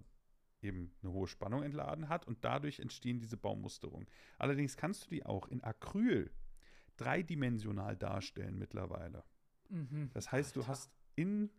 eben 0.62 0.92
eine 1.02 1.12
hohe 1.12 1.26
Spannung 1.26 1.62
entladen 1.62 2.08
hat 2.08 2.26
und 2.26 2.44
dadurch 2.44 2.78
entstehen 2.78 3.18
diese 3.18 3.36
Baumusterungen. 3.36 4.06
Allerdings 4.38 4.76
kannst 4.76 5.06
du 5.06 5.10
die 5.10 5.26
auch 5.26 5.48
in 5.48 5.62
Acryl 5.62 6.30
dreidimensional 6.96 7.96
darstellen 7.96 8.58
mittlerweile. 8.58 9.24
Mhm. 9.68 10.10
Das 10.12 10.30
heißt, 10.30 10.54
du 10.56 10.60
Alter. 10.60 10.72
hast 10.72 10.92
in 11.16 11.50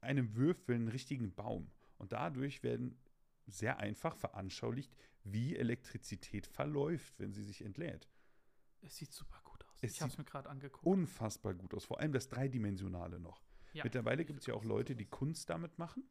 einem 0.00 0.34
Würfel 0.34 0.74
einen 0.74 0.88
richtigen 0.88 1.34
Baum 1.34 1.70
und 1.98 2.12
dadurch 2.12 2.62
werden 2.62 2.98
sehr 3.46 3.78
einfach 3.78 4.16
veranschaulicht, 4.16 4.94
wie 5.24 5.56
Elektrizität 5.56 6.46
verläuft, 6.46 7.18
wenn 7.18 7.32
sie 7.32 7.42
sich 7.42 7.64
entlädt. 7.64 8.08
Es 8.82 8.96
sieht 8.96 9.12
super 9.12 9.40
gut 9.44 9.64
aus. 9.64 9.78
Es 9.82 9.92
ich 9.92 10.00
habe 10.02 10.10
es 10.12 10.18
mir 10.18 10.24
gerade 10.24 10.48
angeguckt. 10.48 10.86
Unfassbar 10.86 11.54
gut 11.54 11.74
aus, 11.74 11.84
vor 11.84 12.00
allem 12.00 12.12
das 12.12 12.28
Dreidimensionale 12.28 13.18
noch. 13.18 13.42
Ja. 13.72 13.84
Mittlerweile 13.84 14.24
gibt 14.24 14.40
es 14.40 14.46
ja 14.46 14.54
auch 14.54 14.64
Leute, 14.64 14.96
die? 14.96 15.06
Kunst 15.06 15.50
damit 15.50 15.78
machen, 15.78 16.04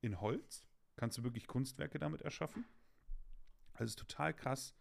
in 0.00 0.20
Holz. 0.20 0.66
Kannst 0.96 1.18
du 1.18 1.24
wirklich 1.24 1.46
Kunstwerke 1.46 1.98
damit 1.98 2.22
erschaffen. 2.22 2.64
Also 3.72 3.84
es 3.84 3.90
ist 3.90 3.98
total 3.98 4.34
krass. 4.34 4.74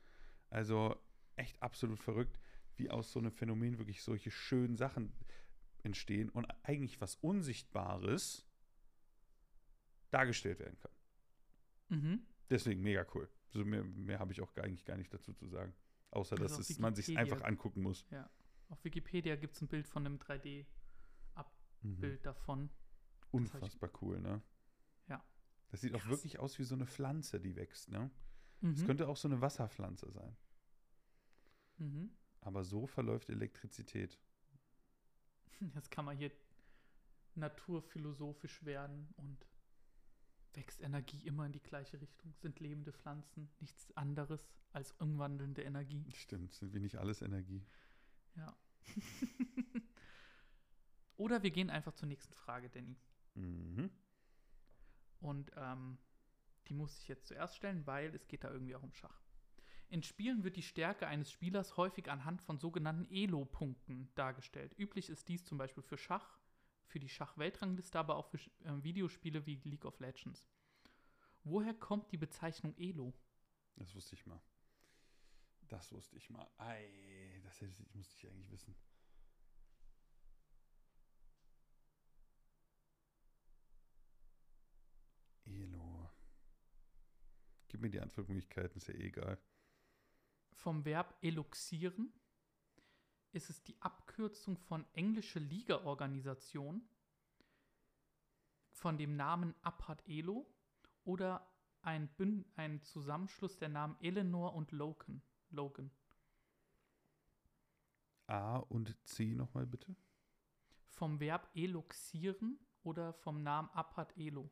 Also 0.50 0.96
echt 1.36 1.62
absolut 1.62 2.00
verrückt, 2.00 2.40
wie 2.76 2.90
aus 2.90 3.12
so 3.12 3.20
einem 3.20 3.32
Phänomen 3.32 3.80
wirklich 3.80 4.04
solche 4.04 4.32
schönen 4.32 4.76
Sachen 4.76 5.14
entstehen 5.84 6.30
und 6.30 6.46
eigentlich 6.64 7.02
was 7.02 7.16
Unsichtbares 7.16 8.46
dargestellt 10.12 10.60
werden 10.60 10.80
kann. 10.80 10.92
Mhm. 11.90 12.26
Deswegen 12.50 12.82
mega 12.82 13.06
cool. 13.16 13.30
So 13.50 13.66
mehr 13.66 13.84
mehr 13.84 14.20
habe 14.20 14.32
ich 14.32 14.42
auch 14.42 14.54
gar, 14.54 14.66
eigentlich 14.66 14.86
gar 14.86 14.98
nicht 14.98 15.14
dazu 15.14 15.34
zu 15.34 15.48
sagen. 15.48 15.74
Außer, 16.12 16.34
Also 16.40 16.58
dass 16.58 16.70
es, 16.70 16.80
man 16.80 16.96
sich 16.96 17.18
einfach 17.18 17.42
angucken 17.42 17.82
muss. 17.82 18.06
Auf 18.70 18.84
Wikipedia 18.84 19.36
gibt 19.36 19.56
es 19.56 19.62
ein 19.62 19.68
Bild 19.68 19.88
von 19.88 20.06
einem 20.06 20.18
3D-Bild 20.18 20.68
Mhm. 21.84 22.20
davon. 22.24 22.70
Unfassbar 23.32 23.92
cool, 24.02 24.20
ne? 24.20 24.42
Ja. 25.08 25.24
Das 25.70 25.82
sieht 25.82 25.94
auch 25.96 26.00
Krass. 26.02 26.12
wirklich 26.12 26.40
aus 26.40 26.60
wie 26.60 26.64
so 26.64 26.76
eine 26.76 26.86
Pflanze, 26.86 27.40
die 27.40 27.56
wächst, 27.56 27.90
ne? 27.90 28.12
Mhm. 28.62 28.74
Es 28.74 28.86
könnte 28.86 29.08
auch 29.08 29.18
so 29.18 29.28
eine 29.28 29.42
Wasserpflanze 29.42 30.12
sein. 30.12 30.36
mhm. 31.78 32.12
Aber 32.42 32.64
so 32.66 32.88
verläuft 32.88 33.30
Elektrizität. 33.30 34.20
Jetzt 35.76 35.92
kann 35.92 36.06
man 36.06 36.18
hier 36.18 36.32
naturphilosophisch 37.36 38.66
werden 38.66 39.14
und 39.16 39.46
Wächst 40.56 40.82
Energie 40.82 41.26
immer 41.26 41.46
in 41.48 41.52
die 41.52 41.64
gleiche 41.64 42.00
Richtung? 42.00 42.34
Sind 42.36 42.60
lebende 42.60 42.94
Pflanzen 42.94 43.50
nichts 43.60 43.92
anderes 43.98 44.48
als 44.72 44.92
umwandelnde 44.94 45.64
Energie? 45.64 46.06
Stimmt, 46.14 46.54
sind 46.54 46.74
wir 46.74 46.80
nicht 46.80 46.98
alles 46.98 47.22
Energie? 47.22 47.66
Ja. 48.36 48.56
Oder 51.18 51.44
wir 51.44 51.52
gehen 51.52 51.70
einfach 51.70 51.94
zur 51.94 52.08
nächsten 52.08 52.34
Frage, 52.34 52.70
Danny. 52.70 52.98
Mhm. 53.36 53.90
Und 55.20 55.52
ähm, 55.56 55.98
die 56.68 56.74
muss 56.74 56.98
ich 57.00 57.08
jetzt 57.08 57.28
zuerst 57.28 57.56
stellen, 57.56 57.86
weil 57.86 58.14
es 58.16 58.28
geht 58.28 58.44
da 58.44 58.52
irgendwie 58.52 58.76
auch 58.76 58.84
um 58.84 58.94
Schach. 58.94 59.22
In 59.90 60.02
Spielen 60.02 60.44
wird 60.44 60.56
die 60.56 60.64
Stärke 60.64 61.08
eines 61.08 61.32
Spielers 61.32 61.78
häufig 61.78 62.10
anhand 62.10 62.42
von 62.42 62.58
sogenannten 62.58 63.06
Elo-Punkten 63.12 64.10
dargestellt. 64.16 64.74
Üblich 64.78 65.10
ist 65.10 65.28
dies 65.28 65.46
zum 65.46 65.58
Beispiel 65.58 65.84
für 65.84 65.98
Schach, 65.98 66.40
für 66.88 67.00
die 67.00 67.10
Schach-Weltrangliste, 67.10 68.00
aber 68.00 68.16
auch 68.16 68.28
für 68.28 68.38
äh, 68.38 68.84
Videospiele 68.84 69.46
wie 69.46 69.62
League 69.64 69.86
of 69.86 70.00
Legends. 70.00 70.48
Woher 71.44 71.74
kommt 71.74 72.12
die 72.12 72.18
Bezeichnung 72.18 72.76
Elo? 72.78 73.14
Das 73.76 73.94
wusste 73.94 74.16
ich 74.16 74.26
mal. 74.26 74.42
Das 75.68 75.92
wusste 75.92 76.18
ich 76.18 76.30
mal. 76.30 76.48
Ei, 76.58 77.42
das 77.44 77.62
hätte 77.62 77.72
ich, 77.72 77.94
musste 77.94 78.16
ich 78.16 78.32
eigentlich 78.32 78.52
wissen. 78.52 78.76
Elo. 85.46 86.10
Gib 87.68 87.73
mir 87.84 87.90
die 87.90 88.02
Antwortmöglichkeiten, 88.02 88.78
ist 88.78 88.88
ja 88.88 88.96
eh 88.96 89.08
egal. 89.08 89.38
Vom 90.54 90.86
Verb 90.86 91.16
eluxieren 91.22 92.12
ist 93.32 93.50
es 93.50 93.64
die 93.64 93.80
Abkürzung 93.82 94.58
von 94.58 94.86
englische 94.94 95.40
Liga-Organisation 95.40 96.88
von 98.72 98.98
dem 98.98 99.16
Namen 99.16 99.56
Apart 99.62 100.08
Elo 100.08 100.48
oder 101.04 101.48
ein, 101.82 102.08
Bünd 102.16 102.46
ein 102.56 102.82
Zusammenschluss 102.82 103.58
der 103.58 103.70
Namen 103.70 103.98
Eleanor 104.00 104.54
und 104.54 104.72
Logan. 104.72 105.22
Logan. 105.50 105.92
A 108.28 108.58
und 108.58 108.96
C 109.06 109.36
nochmal 109.36 109.66
bitte. 109.66 109.96
Vom 110.90 111.20
Verb 111.20 111.50
eluxieren 111.56 112.60
oder 112.84 113.14
vom 113.14 113.44
Namen 113.44 113.70
Apart 113.72 114.16
Elo. 114.18 114.50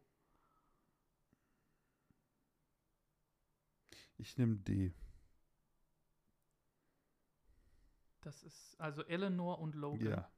Ich 4.21 4.37
nehme 4.37 4.55
D. 4.57 4.93
Das 8.21 8.43
ist 8.43 8.79
also 8.79 9.03
Eleanor 9.05 9.59
und 9.59 9.73
Logan. 9.75 10.07
Ja, 10.07 10.31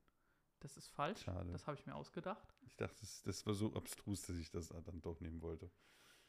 Das 0.61 0.77
ist 0.77 0.87
falsch. 0.87 1.21
schade. 1.23 1.51
Das 1.51 1.67
habe 1.67 1.77
ich 1.77 1.85
mir 1.85 1.95
ausgedacht. 1.95 2.47
Ich 2.61 2.77
dachte, 2.77 2.95
das, 3.01 3.21
das 3.23 3.45
war 3.45 3.53
so 3.53 3.73
abstrus, 3.73 4.21
dass 4.25 4.37
ich 4.37 4.49
das 4.49 4.69
dann 4.69 5.01
doch 5.01 5.19
nehmen 5.19 5.41
wollte. 5.41 5.69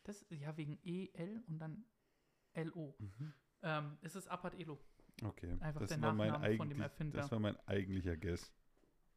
Das 0.02 0.26
ja 0.30 0.56
wegen 0.56 0.78
E, 0.82 1.10
L 1.12 1.42
und 1.46 1.58
dann 1.60 1.84
L-O. 2.54 2.96
Ähm, 3.62 3.98
es 4.02 4.16
ist 4.16 4.28
Apart 4.28 4.54
Elo. 4.58 4.78
Okay, 5.22 5.56
Einfach 5.60 5.80
das 5.80 5.90
der 5.90 6.02
war 6.02 6.12
mein 6.12 6.32
Nachname 6.32 6.56
von 6.56 6.68
dem 6.68 6.80
Erfinder. 6.80 7.18
das 7.18 7.30
war 7.30 7.38
mein 7.38 7.56
eigentlicher 7.68 8.16
Guess. 8.16 8.52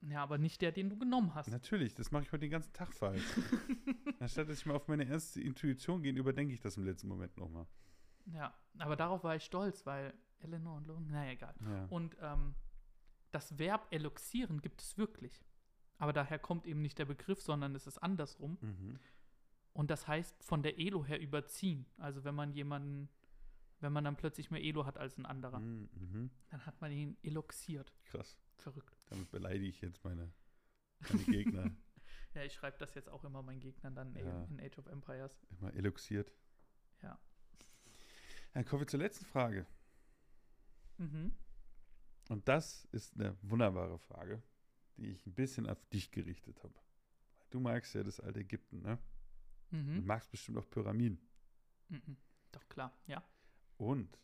Ja, 0.01 0.21
aber 0.21 0.37
nicht 0.37 0.61
der, 0.61 0.71
den 0.71 0.91
du 0.91 0.97
genommen 0.99 1.33
hast. 1.33 1.49
Natürlich, 1.49 1.95
das 1.95 2.11
mache 2.11 2.21
ich 2.23 2.31
heute 2.31 2.41
den 2.41 2.51
ganzen 2.51 2.71
Tag 2.71 2.93
falsch. 2.93 3.23
Anstatt 4.19 4.47
dass 4.47 4.59
ich 4.59 4.65
mal 4.67 4.75
auf 4.75 4.87
meine 4.87 5.05
erste 5.05 5.41
Intuition 5.41 6.03
gehe, 6.03 6.13
überdenke 6.13 6.53
ich 6.53 6.61
das 6.61 6.77
im 6.77 6.85
letzten 6.85 7.07
Moment 7.07 7.35
nochmal. 7.35 7.65
Ja, 8.33 8.53
aber 8.79 8.95
darauf 8.95 9.23
war 9.23 9.35
ich 9.35 9.43
stolz, 9.43 9.85
weil 9.85 10.13
Eleanor 10.39 10.77
und 10.77 10.87
Logan, 10.87 11.07
naja, 11.07 11.31
egal. 11.31 11.55
Ja. 11.61 11.85
Und 11.89 12.15
ähm, 12.21 12.55
das 13.31 13.57
Verb 13.57 13.87
eluxieren 13.91 14.61
gibt 14.61 14.81
es 14.81 14.97
wirklich. 14.97 15.43
Aber 15.97 16.13
daher 16.13 16.37
kommt 16.39 16.65
eben 16.67 16.81
nicht 16.81 16.99
der 16.99 17.05
Begriff, 17.05 17.41
sondern 17.41 17.73
es 17.75 17.87
ist 17.87 17.97
andersrum. 17.97 18.57
Mhm. 18.61 18.99
Und 19.73 19.89
das 19.91 20.07
heißt 20.07 20.43
von 20.43 20.61
der 20.63 20.77
Elo 20.79 21.05
her 21.05 21.19
überziehen. 21.19 21.85
Also 21.97 22.23
wenn 22.23 22.35
man 22.35 22.53
jemanden, 22.53 23.09
wenn 23.79 23.93
man 23.93 24.03
dann 24.03 24.15
plötzlich 24.15 24.51
mehr 24.51 24.61
Elo 24.63 24.85
hat 24.85 24.97
als 24.97 25.17
ein 25.17 25.25
anderer, 25.25 25.59
Mhm. 25.59 26.29
Dann 26.49 26.65
hat 26.65 26.79
man 26.81 26.91
ihn 26.91 27.17
eluxiert. 27.23 27.93
Krass. 28.05 28.37
Verrückt. 28.57 28.95
Damit 29.09 29.29
beleidige 29.31 29.67
ich 29.67 29.81
jetzt 29.81 30.03
meine, 30.03 30.31
meine 31.09 31.23
Gegner. 31.23 31.71
Ja, 32.33 32.43
ich 32.43 32.53
schreibe 32.53 32.77
das 32.77 32.93
jetzt 32.93 33.09
auch 33.09 33.23
immer 33.23 33.41
meinen 33.41 33.59
Gegnern 33.59 33.95
dann 33.95 34.15
Ja. 34.15 34.43
in 34.49 34.59
Age 34.61 34.77
of 34.77 34.85
Empires. 34.87 35.41
Immer 35.59 35.73
eluxiert. 35.73 36.31
Dann 38.57 38.65
kommen 38.65 38.81
wir 38.81 38.87
zur 38.87 39.01
letzten 39.01 39.25
Frage. 39.25 39.67
Mhm. 40.97 41.31
Und 42.29 42.47
das 42.47 42.85
ist 42.85 43.13
eine 43.13 43.37
wunderbare 43.43 43.99
Frage, 43.99 44.41
die 44.95 45.11
ich 45.11 45.27
ein 45.27 45.35
bisschen 45.35 45.69
auf 45.69 45.85
dich 45.89 46.09
gerichtet 46.09 46.63
habe. 46.63 46.73
Du 47.51 47.59
magst 47.59 47.93
ja 47.93 48.01
das 48.01 48.19
alte 48.19 48.39
Ägypten, 48.39 48.81
ne? 48.81 48.97
Du 49.69 49.77
Mhm. 49.77 50.05
magst 50.07 50.31
bestimmt 50.31 50.57
auch 50.57 50.67
Pyramiden. 50.71 51.19
Mhm. 51.89 52.17
Doch 52.51 52.67
klar, 52.67 52.97
ja. 53.05 53.23
Und 53.77 54.19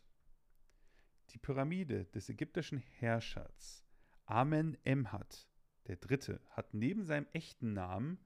die 1.30 1.38
Pyramide 1.38 2.06
des 2.06 2.28
ägyptischen 2.28 2.78
Herrschers 2.78 3.86
Amen-Emhat, 4.24 5.48
der 5.86 5.94
Dritte, 5.98 6.40
hat 6.50 6.74
neben 6.74 7.04
seinem 7.04 7.28
echten 7.32 7.72
Namen, 7.72 8.18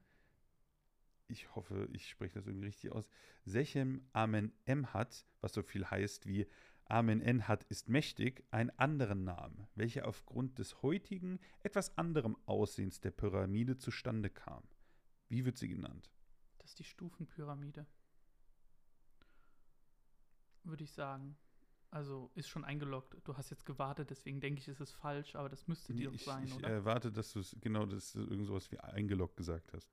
ich 1.29 1.55
hoffe, 1.55 1.87
ich 1.93 2.09
spreche 2.09 2.35
das 2.35 2.47
irgendwie 2.47 2.67
richtig 2.67 2.91
aus, 2.91 3.09
Sechem 3.45 4.07
Amen-Emhat, 4.13 5.25
was 5.41 5.53
so 5.53 5.61
viel 5.61 5.85
heißt 5.89 6.25
wie 6.25 6.47
Amen-Enhat 6.85 7.63
ist 7.65 7.87
mächtig, 7.87 8.43
einen 8.49 8.71
anderen 8.71 9.23
Namen, 9.23 9.67
welcher 9.75 10.07
aufgrund 10.07 10.57
des 10.57 10.81
heutigen, 10.81 11.39
etwas 11.61 11.97
anderem 11.97 12.35
Aussehens 12.45 12.99
der 12.99 13.11
Pyramide 13.11 13.77
zustande 13.77 14.29
kam. 14.29 14.63
Wie 15.27 15.45
wird 15.45 15.57
sie 15.57 15.67
genannt? 15.67 16.09
Das 16.57 16.71
ist 16.71 16.79
die 16.79 16.83
Stufenpyramide. 16.83 17.85
Würde 20.63 20.83
ich 20.83 20.91
sagen. 20.91 21.37
Also 21.91 22.31
ist 22.35 22.49
schon 22.49 22.65
eingeloggt. 22.65 23.15
Du 23.23 23.35
hast 23.37 23.49
jetzt 23.49 23.65
gewartet, 23.65 24.09
deswegen 24.09 24.39
denke 24.39 24.59
ich, 24.59 24.67
ist 24.67 24.79
es 24.79 24.91
falsch, 24.91 25.35
aber 25.35 25.49
das 25.49 25.67
müsste 25.67 25.93
dir 25.93 26.07
doch 26.07 26.13
ich 26.13 26.23
sein, 26.23 26.45
ich 26.45 26.55
oder? 26.55 26.69
erwarte, 26.69 27.11
dass 27.11 27.33
du 27.33 27.39
es 27.39 27.55
genau 27.61 27.85
das 27.85 28.15
irgend 28.15 28.45
sowas 28.45 28.71
wie 28.71 28.79
eingeloggt 28.79 29.37
gesagt 29.37 29.73
hast. 29.73 29.89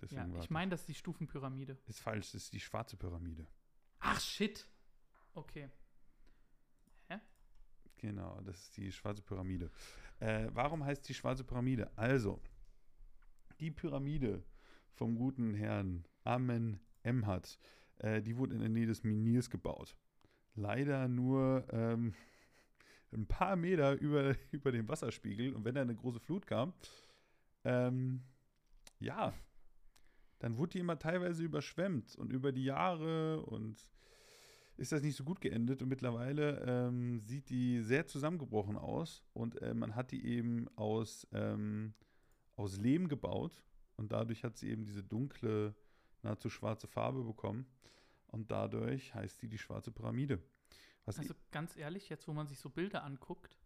Deswegen 0.00 0.34
ja, 0.34 0.42
ich 0.42 0.50
meine, 0.50 0.70
das 0.70 0.80
ist 0.80 0.88
die 0.88 0.94
Stufenpyramide. 0.94 1.78
Ist 1.86 2.00
falsch, 2.00 2.32
das 2.32 2.44
ist 2.44 2.52
die 2.52 2.60
schwarze 2.60 2.96
Pyramide. 2.96 3.46
Ach, 3.98 4.20
shit. 4.20 4.66
Okay. 5.34 5.70
Genau, 7.98 8.40
das 8.42 8.56
ist 8.56 8.76
die 8.76 8.92
schwarze 8.92 9.22
Pyramide. 9.22 9.70
Äh, 10.20 10.48
warum 10.52 10.84
heißt 10.84 11.08
die 11.08 11.14
schwarze 11.14 11.44
Pyramide? 11.44 11.90
Also, 11.96 12.40
die 13.60 13.70
Pyramide 13.70 14.42
vom 14.92 15.16
guten 15.16 15.54
Herrn 15.54 16.04
Amen 16.24 16.80
Emhat, 17.02 17.58
äh, 17.98 18.22
die 18.22 18.36
wurde 18.36 18.54
in 18.54 18.60
der 18.60 18.68
Nähe 18.68 18.86
des 18.86 19.02
Minirs 19.02 19.48
gebaut. 19.50 19.96
Leider 20.54 21.08
nur 21.08 21.66
ähm, 21.70 22.14
ein 23.12 23.26
paar 23.26 23.56
Meter 23.56 23.94
über, 23.94 24.34
über 24.50 24.72
dem 24.72 24.88
Wasserspiegel. 24.88 25.54
Und 25.54 25.64
wenn 25.64 25.74
da 25.74 25.82
eine 25.82 25.96
große 25.96 26.20
Flut 26.20 26.46
kam, 26.46 26.74
ähm, 27.64 28.22
ja, 28.98 29.32
dann 30.38 30.56
wurde 30.56 30.72
die 30.72 30.78
immer 30.80 30.98
teilweise 30.98 31.42
überschwemmt. 31.42 32.16
Und 32.16 32.32
über 32.32 32.52
die 32.52 32.64
Jahre 32.64 33.42
und 33.42 33.88
ist 34.76 34.92
das 34.92 35.02
nicht 35.02 35.16
so 35.16 35.24
gut 35.24 35.40
geendet 35.40 35.82
und 35.82 35.88
mittlerweile 35.88 36.62
ähm, 36.66 37.20
sieht 37.20 37.48
die 37.48 37.80
sehr 37.80 38.06
zusammengebrochen 38.06 38.76
aus 38.76 39.24
und 39.32 39.60
äh, 39.62 39.72
man 39.72 39.94
hat 39.94 40.10
die 40.10 40.26
eben 40.26 40.68
aus, 40.76 41.26
ähm, 41.32 41.94
aus 42.56 42.76
Lehm 42.76 43.08
gebaut 43.08 43.62
und 43.96 44.12
dadurch 44.12 44.44
hat 44.44 44.58
sie 44.58 44.68
eben 44.68 44.84
diese 44.84 45.02
dunkle, 45.02 45.74
nahezu 46.22 46.50
schwarze 46.50 46.86
Farbe 46.88 47.24
bekommen 47.24 47.66
und 48.26 48.50
dadurch 48.50 49.14
heißt 49.14 49.40
die 49.40 49.48
die 49.48 49.58
schwarze 49.58 49.90
Pyramide. 49.90 50.42
Was 51.06 51.18
Also 51.18 51.34
ganz 51.52 51.76
ehrlich, 51.76 52.10
jetzt 52.10 52.28
wo 52.28 52.34
man 52.34 52.46
sich 52.46 52.58
so 52.58 52.68
Bilder 52.68 53.02
anguckt, 53.04 53.56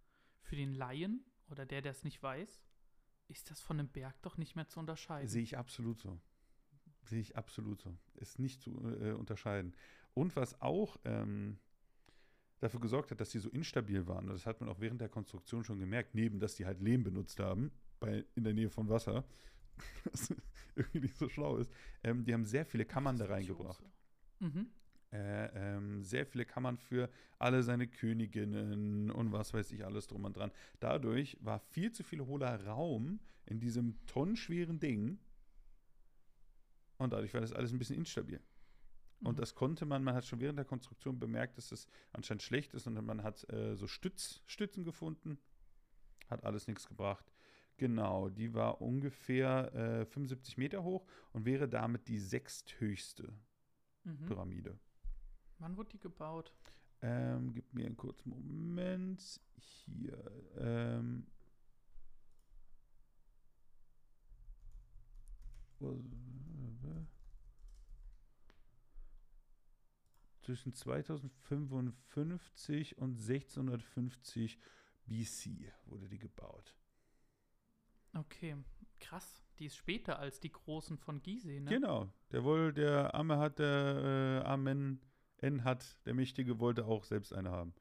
für 0.42 0.56
den 0.56 0.74
Laien 0.74 1.24
oder 1.48 1.66
der, 1.66 1.82
der 1.82 1.92
es 1.92 2.04
nicht 2.04 2.22
weiß, 2.22 2.62
ist 3.28 3.50
das 3.50 3.60
von 3.60 3.78
einem 3.78 3.88
Berg 3.88 4.20
doch 4.22 4.36
nicht 4.36 4.56
mehr 4.56 4.66
zu 4.66 4.80
unterscheiden. 4.80 5.28
Sehe 5.28 5.42
ich 5.42 5.56
absolut 5.56 6.00
so. 6.00 6.20
Sehe 7.04 7.20
ich 7.20 7.36
absolut 7.36 7.80
so. 7.80 7.96
Ist 8.14 8.38
nicht 8.38 8.60
zu 8.60 8.70
äh, 9.00 9.12
unterscheiden. 9.12 9.74
Und 10.14 10.36
was 10.36 10.60
auch 10.60 10.98
ähm, 11.04 11.58
dafür 12.60 12.80
gesorgt 12.80 13.10
hat, 13.10 13.20
dass 13.20 13.30
die 13.30 13.38
so 13.38 13.48
instabil 13.50 14.06
waren, 14.06 14.26
das 14.26 14.46
hat 14.46 14.60
man 14.60 14.68
auch 14.68 14.80
während 14.80 15.00
der 15.00 15.08
Konstruktion 15.08 15.64
schon 15.64 15.78
gemerkt, 15.78 16.14
neben 16.14 16.38
dass 16.38 16.56
die 16.56 16.66
halt 16.66 16.80
Lehm 16.80 17.02
benutzt 17.02 17.40
haben, 17.40 17.70
bei, 18.00 18.24
in 18.34 18.44
der 18.44 18.54
Nähe 18.54 18.70
von 18.70 18.88
Wasser, 18.88 19.24
was 20.04 20.34
irgendwie 20.74 21.00
nicht 21.00 21.16
so 21.16 21.28
schlau 21.28 21.56
ist, 21.56 21.70
ähm, 22.02 22.24
die 22.24 22.34
haben 22.34 22.44
sehr 22.44 22.64
viele 22.64 22.84
Kammern 22.84 23.16
da 23.16 23.26
reingebracht. 23.26 23.84
Mhm. 24.40 24.68
Äh, 25.12 25.76
ähm, 25.76 26.04
sehr 26.04 26.24
viele 26.24 26.44
Kammern 26.44 26.76
für 26.76 27.10
alle 27.38 27.62
seine 27.62 27.88
Königinnen 27.88 29.10
und 29.10 29.32
was 29.32 29.52
weiß 29.52 29.72
ich 29.72 29.84
alles 29.84 30.06
drum 30.06 30.24
und 30.24 30.36
dran. 30.36 30.52
Dadurch 30.78 31.36
war 31.40 31.58
viel 31.58 31.90
zu 31.90 32.04
viel 32.04 32.20
hohler 32.20 32.64
Raum 32.64 33.18
in 33.46 33.58
diesem 33.58 33.96
tonnenschweren 34.06 34.78
Ding 34.78 35.18
und 37.00 37.12
dadurch 37.12 37.32
war 37.34 37.40
das 37.40 37.52
alles 37.52 37.72
ein 37.72 37.78
bisschen 37.78 37.96
instabil. 37.96 38.40
Und 39.22 39.34
Mhm. 39.34 39.40
das 39.40 39.54
konnte 39.54 39.86
man, 39.86 40.04
man 40.04 40.14
hat 40.14 40.24
schon 40.26 40.40
während 40.40 40.58
der 40.58 40.64
Konstruktion 40.66 41.18
bemerkt, 41.18 41.56
dass 41.58 41.72
es 41.72 41.88
anscheinend 42.12 42.42
schlecht 42.42 42.74
ist 42.74 42.86
und 42.86 42.94
man 43.04 43.22
hat 43.22 43.48
äh, 43.52 43.74
so 43.74 43.86
Stütz, 43.86 44.42
Stützen 44.46 44.84
gefunden, 44.84 45.38
hat 46.28 46.44
alles 46.44 46.66
nichts 46.66 46.86
gebracht. 46.86 47.32
Genau, 47.76 48.28
die 48.28 48.52
war 48.54 48.80
ungefähr 48.82 49.74
äh, 49.74 50.04
75 50.06 50.58
Meter 50.58 50.82
hoch 50.82 51.06
und 51.32 51.46
wäre 51.46 51.68
damit 51.68 52.08
die 52.08 52.18
sechsthöchste 52.18 53.32
Mhm. 54.04 54.24
Pyramide. 54.26 54.78
Wann 55.58 55.76
wurde 55.76 55.90
die 55.90 56.00
gebaut? 56.00 56.54
Ähm, 57.02 57.52
gib 57.54 57.72
mir 57.72 57.86
einen 57.86 57.96
kurzen 57.96 58.28
Moment. 58.30 59.40
Hier. 59.56 60.18
Ähm, 60.58 61.26
zwischen 70.40 70.72
2055 70.72 72.98
und 72.98 73.20
1650 73.20 74.58
BC 75.06 75.72
wurde 75.86 76.08
die 76.08 76.18
gebaut. 76.18 76.74
Okay, 78.14 78.56
krass. 78.98 79.44
Die 79.58 79.66
ist 79.66 79.76
später 79.76 80.18
als 80.18 80.40
die 80.40 80.50
großen 80.50 80.98
von 80.98 81.22
Gizeh, 81.22 81.60
ne? 81.60 81.70
Genau. 81.70 82.10
Der 82.32 82.44
wohl, 82.44 82.72
der 82.72 83.14
Arme 83.14 83.38
hat, 83.38 83.58
der 83.58 84.42
äh, 84.44 84.48
Amen 84.48 85.00
N 85.36 85.64
hat, 85.64 86.04
der 86.06 86.14
Mächtige 86.14 86.58
wollte 86.58 86.86
auch 86.86 87.04
selbst 87.04 87.32
eine 87.32 87.50
haben. 87.50 87.74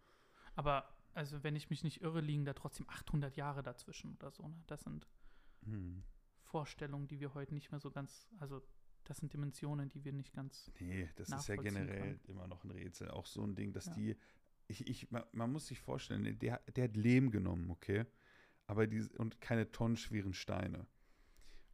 Aber, 0.56 0.94
also, 1.14 1.44
wenn 1.44 1.56
ich 1.56 1.70
mich 1.70 1.84
nicht 1.84 2.02
irre, 2.02 2.22
liegen 2.22 2.46
da 2.46 2.54
trotzdem 2.54 2.90
800 2.90 3.36
Jahre 3.38 3.64
dazwischen 3.64 4.14
oder 4.16 4.32
so, 4.32 4.48
ne? 4.48 4.64
Das 4.68 4.84
sind 4.84 5.08
Hm. 5.64 6.04
Vorstellungen, 6.44 7.08
die 7.08 7.20
wir 7.20 7.34
heute 7.34 7.54
nicht 7.54 7.72
mehr 7.72 7.80
so 7.80 7.92
ganz, 7.92 8.28
also, 8.40 8.62
das 9.10 9.18
sind 9.18 9.34
Dimensionen, 9.34 9.90
die 9.90 10.06
wir 10.06 10.14
nicht 10.14 10.34
ganz. 10.34 10.72
Nee, 10.80 11.10
das 11.16 11.30
ist 11.30 11.48
ja 11.48 11.56
generell 11.56 12.20
immer 12.28 12.48
noch 12.48 12.64
ein 12.64 12.70
Rätsel. 12.70 13.10
Auch 13.10 13.26
so 13.26 13.44
ein 13.44 13.56
Ding, 13.56 13.74
dass 13.74 13.86
Ja. 13.88 13.94
die. 13.94 14.16
Ich, 14.68 14.86
ich, 14.88 15.10
man, 15.10 15.24
man 15.32 15.52
muss 15.52 15.66
sich 15.66 15.80
vorstellen, 15.80 16.38
der, 16.38 16.60
der 16.76 16.84
hat 16.84 16.96
Lehm 16.96 17.32
genommen, 17.32 17.72
okay? 17.72 18.06
Aber 18.68 18.86
die, 18.86 19.02
und 19.18 19.42
keine 19.42 19.72
tonnenschweren 19.72 20.34
Steine. 20.34 20.86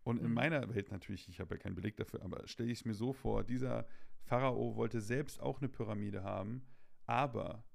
Und 0.03 0.21
in 0.21 0.27
Mhm. 0.29 0.33
meiner 0.33 0.73
Welt 0.73 0.91
natürlich, 0.91 1.27
ich 1.27 1.41
habe 1.41 1.55
ja 1.55 1.59
keinen 1.59 1.75
Beleg 1.75 1.97
dafür, 1.97 2.21
aber 2.23 2.47
stelle 2.47 2.71
ich 2.71 2.79
es 2.79 2.85
mir 2.85 2.93
so 2.93 3.11
vor, 3.11 3.43
dieser 3.43 3.85
Pharao 4.23 4.77
wollte 4.77 5.01
selbst 5.01 5.41
auch 5.41 5.59
eine 5.59 5.67
Pyramide 5.67 6.23
haben, 6.23 6.65
aber 7.05 7.65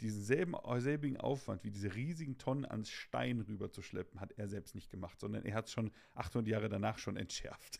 diesen 0.00 0.24
selben, 0.24 0.56
selbigen 0.80 1.16
Aufwand, 1.18 1.62
wie 1.62 1.70
diese 1.70 1.94
riesigen 1.94 2.38
Tonnen 2.38 2.64
an 2.64 2.84
Stein 2.84 3.40
rüberzuschleppen, 3.40 4.18
hat 4.20 4.32
er 4.32 4.48
selbst 4.48 4.74
nicht 4.74 4.90
gemacht, 4.90 5.20
sondern 5.20 5.44
er 5.44 5.54
hat 5.54 5.66
es 5.66 5.72
schon 5.72 5.92
800 6.14 6.48
Jahre 6.48 6.68
danach 6.68 6.98
schon 6.98 7.16
entschärft 7.16 7.78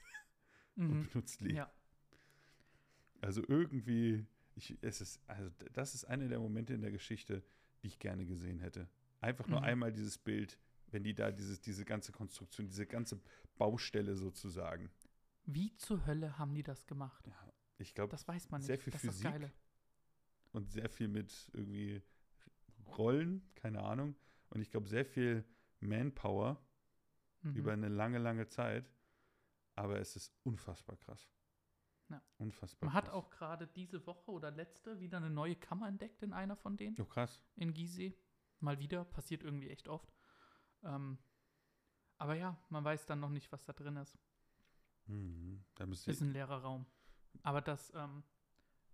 Mhm. 0.77 0.91
und 0.91 1.11
benutzt 1.13 1.41
Lehm. 1.41 1.57
Ja. 1.57 1.73
Also 3.21 3.43
irgendwie, 3.49 4.27
ich, 4.55 4.77
es 4.83 5.01
ist, 5.01 5.21
also 5.29 5.51
das 5.73 5.95
ist 5.95 6.05
einer 6.05 6.29
der 6.29 6.39
Momente 6.41 6.75
in 6.75 6.83
der 6.83 6.91
Geschichte, 6.91 7.43
die 7.83 7.87
ich 7.89 7.99
gerne 7.99 8.27
gesehen 8.27 8.59
hätte. 8.59 8.89
Einfach 9.21 9.47
nur 9.49 9.61
Mhm. 9.61 9.67
einmal 9.67 9.93
dieses 9.93 10.19
Bild, 10.19 10.59
wenn 10.91 11.03
die 11.05 11.15
da 11.15 11.31
dieses, 11.33 11.61
diese 11.61 11.85
ganze 11.85 12.13
Konstruktion, 12.13 12.67
diese 12.67 12.87
ganze 12.87 13.21
Baustelle 13.57 14.15
sozusagen. 14.17 14.91
Wie 15.47 15.75
zur 15.77 16.07
Hölle 16.07 16.39
haben 16.39 16.55
die 16.55 16.63
das 16.63 16.87
gemacht? 16.87 17.27
Ja, 17.27 17.53
ich 17.79 17.95
glaube, 17.95 18.11
Das 18.11 18.27
weiß 18.29 18.51
man 18.51 18.61
nicht. 18.61 18.67
sehr 18.67 18.79
viel 18.79 18.93
das 18.93 19.03
das 19.03 19.11
Physik. 19.17 19.31
Geile. 19.31 19.53
und 20.53 20.71
sehr 20.71 20.89
viel 20.89 21.09
mit 21.09 21.51
irgendwie 21.53 22.03
Rollen, 22.97 23.43
keine 23.55 23.83
Ahnung. 23.83 24.15
Und 24.51 24.61
ich 24.61 24.71
glaube, 24.71 24.87
sehr 24.89 25.05
viel 25.05 25.45
Manpower 25.81 26.61
Mhm. 27.43 27.57
über 27.57 27.73
eine 27.73 27.89
lange, 27.89 28.19
lange 28.19 28.47
Zeit. 28.49 28.89
Aber 29.77 29.99
es 29.99 30.17
ist 30.17 30.33
unfassbar 30.45 30.97
krass. 30.97 31.29
Ja. 32.09 32.23
Unfassbar 32.39 32.89
Man 32.89 32.95
hat 32.95 33.07
krass. 33.07 33.15
auch 33.15 33.31
gerade 33.31 33.67
diese 33.67 34.07
Woche 34.07 34.31
oder 34.31 34.51
letzte 34.51 35.01
wieder 35.01 35.17
eine 35.17 35.31
neue 35.31 35.57
Kammer 35.57 35.89
entdeckt 35.89 36.23
in 36.23 36.33
einer 36.33 36.57
von 36.57 36.77
denen, 36.77 36.97
Oh, 37.01 37.05
krass. 37.05 37.41
in 37.57 37.73
Gizeh. 37.73 38.17
Mal 38.61 38.79
wieder, 38.79 39.05
passiert 39.05 39.43
irgendwie 39.43 39.71
echt 39.71 39.89
oft. 39.89 40.13
Ähm, 40.83 41.19
aber 42.19 42.35
ja, 42.35 42.57
man 42.69 42.85
weiß 42.85 43.07
dann 43.07 43.21
noch 43.21 43.31
nicht, 43.31 43.51
was 43.53 43.65
da 43.65 43.73
drin 43.73 43.97
ist. 43.97 44.17
Mhm. 45.07 45.65
Da 45.75 45.85
Ist 45.85 46.21
ein 46.21 46.31
leerer 46.33 46.63
Raum. 46.63 46.87
Aber 47.43 47.61
das, 47.61 47.93
ähm, 47.95 48.23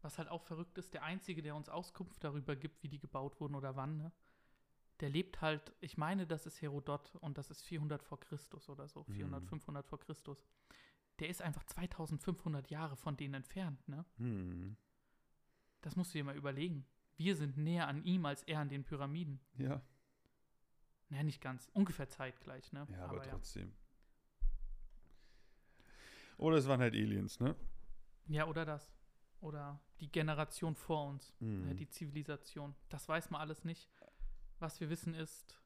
was 0.01 0.18
halt 0.18 0.28
auch 0.28 0.43
verrückt 0.43 0.78
ist, 0.78 0.95
der 0.95 1.03
Einzige, 1.03 1.43
der 1.43 1.55
uns 1.55 1.68
Auskunft 1.68 2.24
darüber 2.24 2.57
gibt, 2.57 2.83
wie 2.83 2.89
die 2.89 2.99
gebaut 2.99 3.39
wurden 3.41 3.55
oder 3.55 3.76
wann, 3.76 3.97
ne? 3.99 4.12
Der 5.01 5.09
lebt 5.11 5.40
halt, 5.40 5.72
ich 5.80 5.96
meine, 5.96 6.26
das 6.26 6.46
ist 6.46 6.61
Herodot 6.62 7.14
und 7.16 7.38
das 7.38 7.51
ist 7.51 7.62
400 7.62 8.03
vor 8.03 8.20
Christus 8.20 8.68
oder 8.68 8.88
so, 8.88 9.05
400, 9.05 9.42
Mhm. 9.42 9.48
500 9.48 9.86
vor 9.86 9.98
Christus. 10.01 10.44
Der 11.18 11.28
ist 11.28 11.42
einfach 11.42 11.64
2500 11.64 12.70
Jahre 12.70 12.96
von 12.96 13.16
denen 13.16 13.34
entfernt, 13.34 13.86
ne? 13.88 14.05
Mhm. 14.18 14.76
Das 15.82 15.96
musst 15.96 16.12
du 16.14 16.18
dir 16.18 16.24
mal 16.24 16.36
überlegen. 16.36 16.86
Wir 17.16 17.36
sind 17.36 17.57
näher 17.57 17.88
an 17.88 18.03
ihm 18.05 18.24
als 18.26 18.42
er 18.44 18.61
an 18.61 18.68
den 18.68 18.84
Pyramiden. 18.84 19.40
Ja. 19.59 19.82
Naja, 21.09 21.22
nicht 21.24 21.40
ganz. 21.40 21.68
Ungefähr 21.74 22.09
zeitgleich, 22.09 22.72
ne? 22.72 22.86
Ja, 22.90 23.05
aber, 23.07 23.24
ja. 23.24 23.32
trotzdem. 23.32 23.72
Oder 26.38 26.57
es 26.57 26.66
waren 26.68 26.80
halt 26.80 26.94
Aliens, 26.94 27.40
ne? 27.40 27.55
Ja, 28.28 28.46
oder 28.46 28.64
das. 28.64 28.90
Oder 29.40 29.80
die 30.01 30.11
Generation 30.11 30.74
vor 30.74 31.07
uns. 31.09 31.34
Mhm. 31.40 31.66
Ne, 31.66 31.74
die 31.74 31.88
Zivilisation. 31.88 32.74
Das 32.88 33.09
weiß 33.09 33.30
man 33.30 33.40
alles 33.40 33.64
nicht. 33.64 33.90
Was 34.61 34.78
wir 34.80 34.90
wissen 34.90 35.14
ist, 35.14 35.58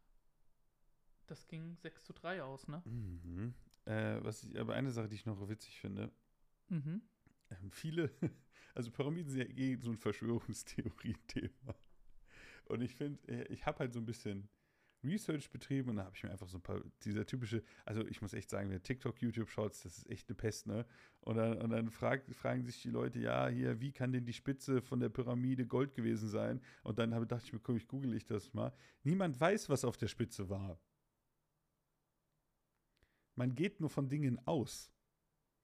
das 1.27 1.47
ging 1.49 1.77
6 1.77 2.05
zu 2.05 2.13
3 2.13 2.43
aus, 2.43 2.69
ne? 2.69 2.81
Mhm. 2.85 3.55
Äh, 3.87 4.23
was 4.25 4.43
ich, 4.45 4.59
aber 4.59 4.75
eine 4.75 4.91
Sache, 4.93 5.09
die 5.09 5.17
ich 5.17 5.27
noch 5.27 5.49
witzig 5.49 5.79
finde, 5.81 6.11
Mhm. 6.69 7.03
ähm, 7.51 7.71
viele, 7.73 8.11
also 8.75 8.91
Pyramiden 8.91 9.31
sind 9.31 9.41
ja 9.43 9.49
eh 9.57 9.77
so 9.77 9.91
ein 9.91 9.99
Verschwörungstheorie-Thema. 9.99 11.75
Und 12.67 12.81
ich 12.81 12.95
finde, 12.95 13.21
äh, 13.29 13.53
ich 13.53 13.67
habe 13.67 13.81
halt 13.81 13.93
so 13.93 14.01
ein 14.01 14.07
bisschen 14.07 14.49
Research 15.05 15.51
betrieben 15.51 15.91
und 15.91 15.97
da 15.97 16.05
habe 16.05 16.17
ich 16.17 16.23
mir 16.23 16.31
einfach 16.31 16.49
so 16.49 16.59
ein 16.59 16.63
paar, 16.63 16.81
dieser 17.05 17.27
typische, 17.27 17.63
also 17.85 18.07
ich 18.07 18.23
muss 18.23 18.33
echt 18.33 18.51
sagen, 18.51 18.77
TikTok, 18.83 19.21
YouTube 19.21 19.51
schaut, 19.51 19.73
das 19.73 19.85
ist 19.85 20.11
echt 20.11 20.29
eine 20.29 20.37
Pest, 20.37 20.67
ne? 20.67 20.87
Und 21.21 21.37
dann, 21.37 21.59
und 21.59 21.71
dann 21.71 21.91
frag, 21.91 22.23
fragen 22.35 22.65
sich 22.65 22.83
die 22.83 22.91
Leute, 22.91 23.21
ja, 23.21 23.49
hier, 23.49 23.81
wie 23.81 23.93
kann 23.93 24.13
denn 24.13 24.25
die 24.25 24.33
Spitze 24.33 24.83
von 24.83 25.01
der 25.01 25.09
Pyramide 25.09 25.67
Gold 25.67 25.95
gewesen 25.95 26.29
sein? 26.29 26.61
Und 26.83 26.99
dann 26.99 27.15
habe, 27.15 27.27
dachte 27.27 27.47
ich 27.47 27.53
mir, 27.53 27.61
komm, 27.61 27.77
ich 27.77 27.89
google 27.89 28.15
ich 28.15 28.25
das 28.25 28.53
mal. 28.53 28.73
Niemand 29.03 29.41
weiß, 29.41 29.69
was 29.69 29.85
auf 29.85 29.97
der 29.97 30.09
Spitze 30.09 30.49
war. 30.49 30.79
Man 33.37 33.55
geht 33.55 33.81
nur 33.81 33.91
von 33.91 34.09
Dingen 34.09 34.39
aus. 34.47 34.93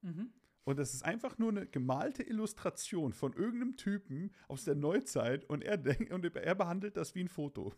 Mhm. 0.02 0.32
Und 0.64 0.78
das 0.78 0.94
ist 0.94 1.04
einfach 1.04 1.38
nur 1.38 1.50
eine 1.50 1.66
gemalte 1.66 2.22
Illustration 2.22 3.12
von 3.12 3.32
irgendeinem 3.32 3.76
Typen 3.76 4.32
aus 4.46 4.64
der 4.64 4.74
Neuzeit 4.74 5.44
und 5.46 5.64
er 5.64 5.78
denkt 5.78 6.12
und 6.12 6.24
er 6.24 6.54
behandelt 6.54 6.96
das 6.96 7.14
wie 7.14 7.20
ein 7.20 7.28
Foto. 7.28 7.74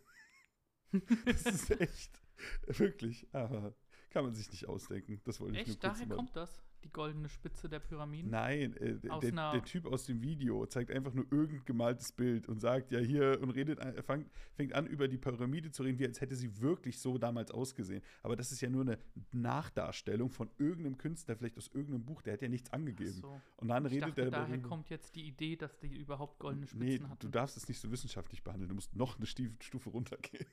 das 1.26 1.42
ist 1.46 1.70
echt 1.80 2.20
wirklich, 2.66 3.26
aber 3.32 3.74
kann 4.10 4.24
man 4.24 4.34
sich 4.34 4.50
nicht 4.50 4.66
ausdenken. 4.68 5.20
Das 5.24 5.40
wollte 5.40 5.52
ich 5.58 5.66
nur 5.66 5.72
Echt? 5.74 5.80
kurz 5.80 5.94
Daher 5.94 6.06
mal. 6.06 6.16
kommt 6.16 6.36
das? 6.36 6.62
Die 6.84 6.90
goldene 6.90 7.28
Spitze 7.28 7.68
der 7.68 7.78
Pyramiden? 7.78 8.32
Nein, 8.32 8.76
äh, 8.76 8.98
der, 8.98 9.18
der, 9.20 9.30
der 9.52 9.64
Typ 9.64 9.86
aus 9.86 10.04
dem 10.06 10.20
Video 10.20 10.66
zeigt 10.66 10.90
einfach 10.90 11.14
nur 11.14 11.24
irgendein 11.30 11.64
gemaltes 11.64 12.10
Bild 12.10 12.48
und 12.48 12.58
sagt 12.58 12.90
ja 12.90 12.98
hier 12.98 13.38
und 13.40 13.50
redet, 13.50 13.78
an- 13.78 14.02
fang, 14.02 14.26
fängt 14.56 14.72
an 14.74 14.88
über 14.88 15.06
die 15.06 15.16
Pyramide 15.16 15.70
zu 15.70 15.84
reden, 15.84 16.00
wie 16.00 16.06
als 16.06 16.20
hätte 16.20 16.34
sie 16.34 16.60
wirklich 16.60 16.98
so 16.98 17.18
damals 17.18 17.52
ausgesehen. 17.52 18.02
Aber 18.24 18.34
das 18.34 18.50
ist 18.50 18.60
ja 18.62 18.68
nur 18.68 18.80
eine 18.82 18.98
Nachdarstellung 19.30 20.30
von 20.30 20.50
irgendeinem 20.58 20.98
Künstler, 20.98 21.36
vielleicht 21.36 21.56
aus 21.56 21.68
irgendeinem 21.68 22.04
Buch, 22.04 22.20
der 22.22 22.32
hat 22.34 22.42
ja 22.42 22.48
nichts 22.48 22.72
angegeben. 22.72 23.12
so. 23.12 23.40
Und 23.58 23.68
dann 23.68 23.86
Ich 23.86 23.92
redet 23.92 24.08
dachte, 24.10 24.22
er 24.22 24.30
daher 24.32 24.48
darüber. 24.48 24.68
kommt 24.68 24.90
jetzt 24.90 25.14
die 25.14 25.26
Idee, 25.28 25.54
dass 25.56 25.78
die 25.78 25.96
überhaupt 25.96 26.38
goldene 26.40 26.66
Spitzen 26.66 26.86
Nee, 26.88 26.98
hatten. 27.08 27.20
du 27.20 27.28
darfst 27.28 27.56
es 27.56 27.68
nicht 27.68 27.78
so 27.80 27.90
wissenschaftlich 27.92 28.42
behandeln. 28.42 28.68
Du 28.68 28.74
musst 28.74 28.94
noch 28.96 29.16
eine 29.16 29.26
Stufe 29.26 29.90
runtergehen. 29.90 30.46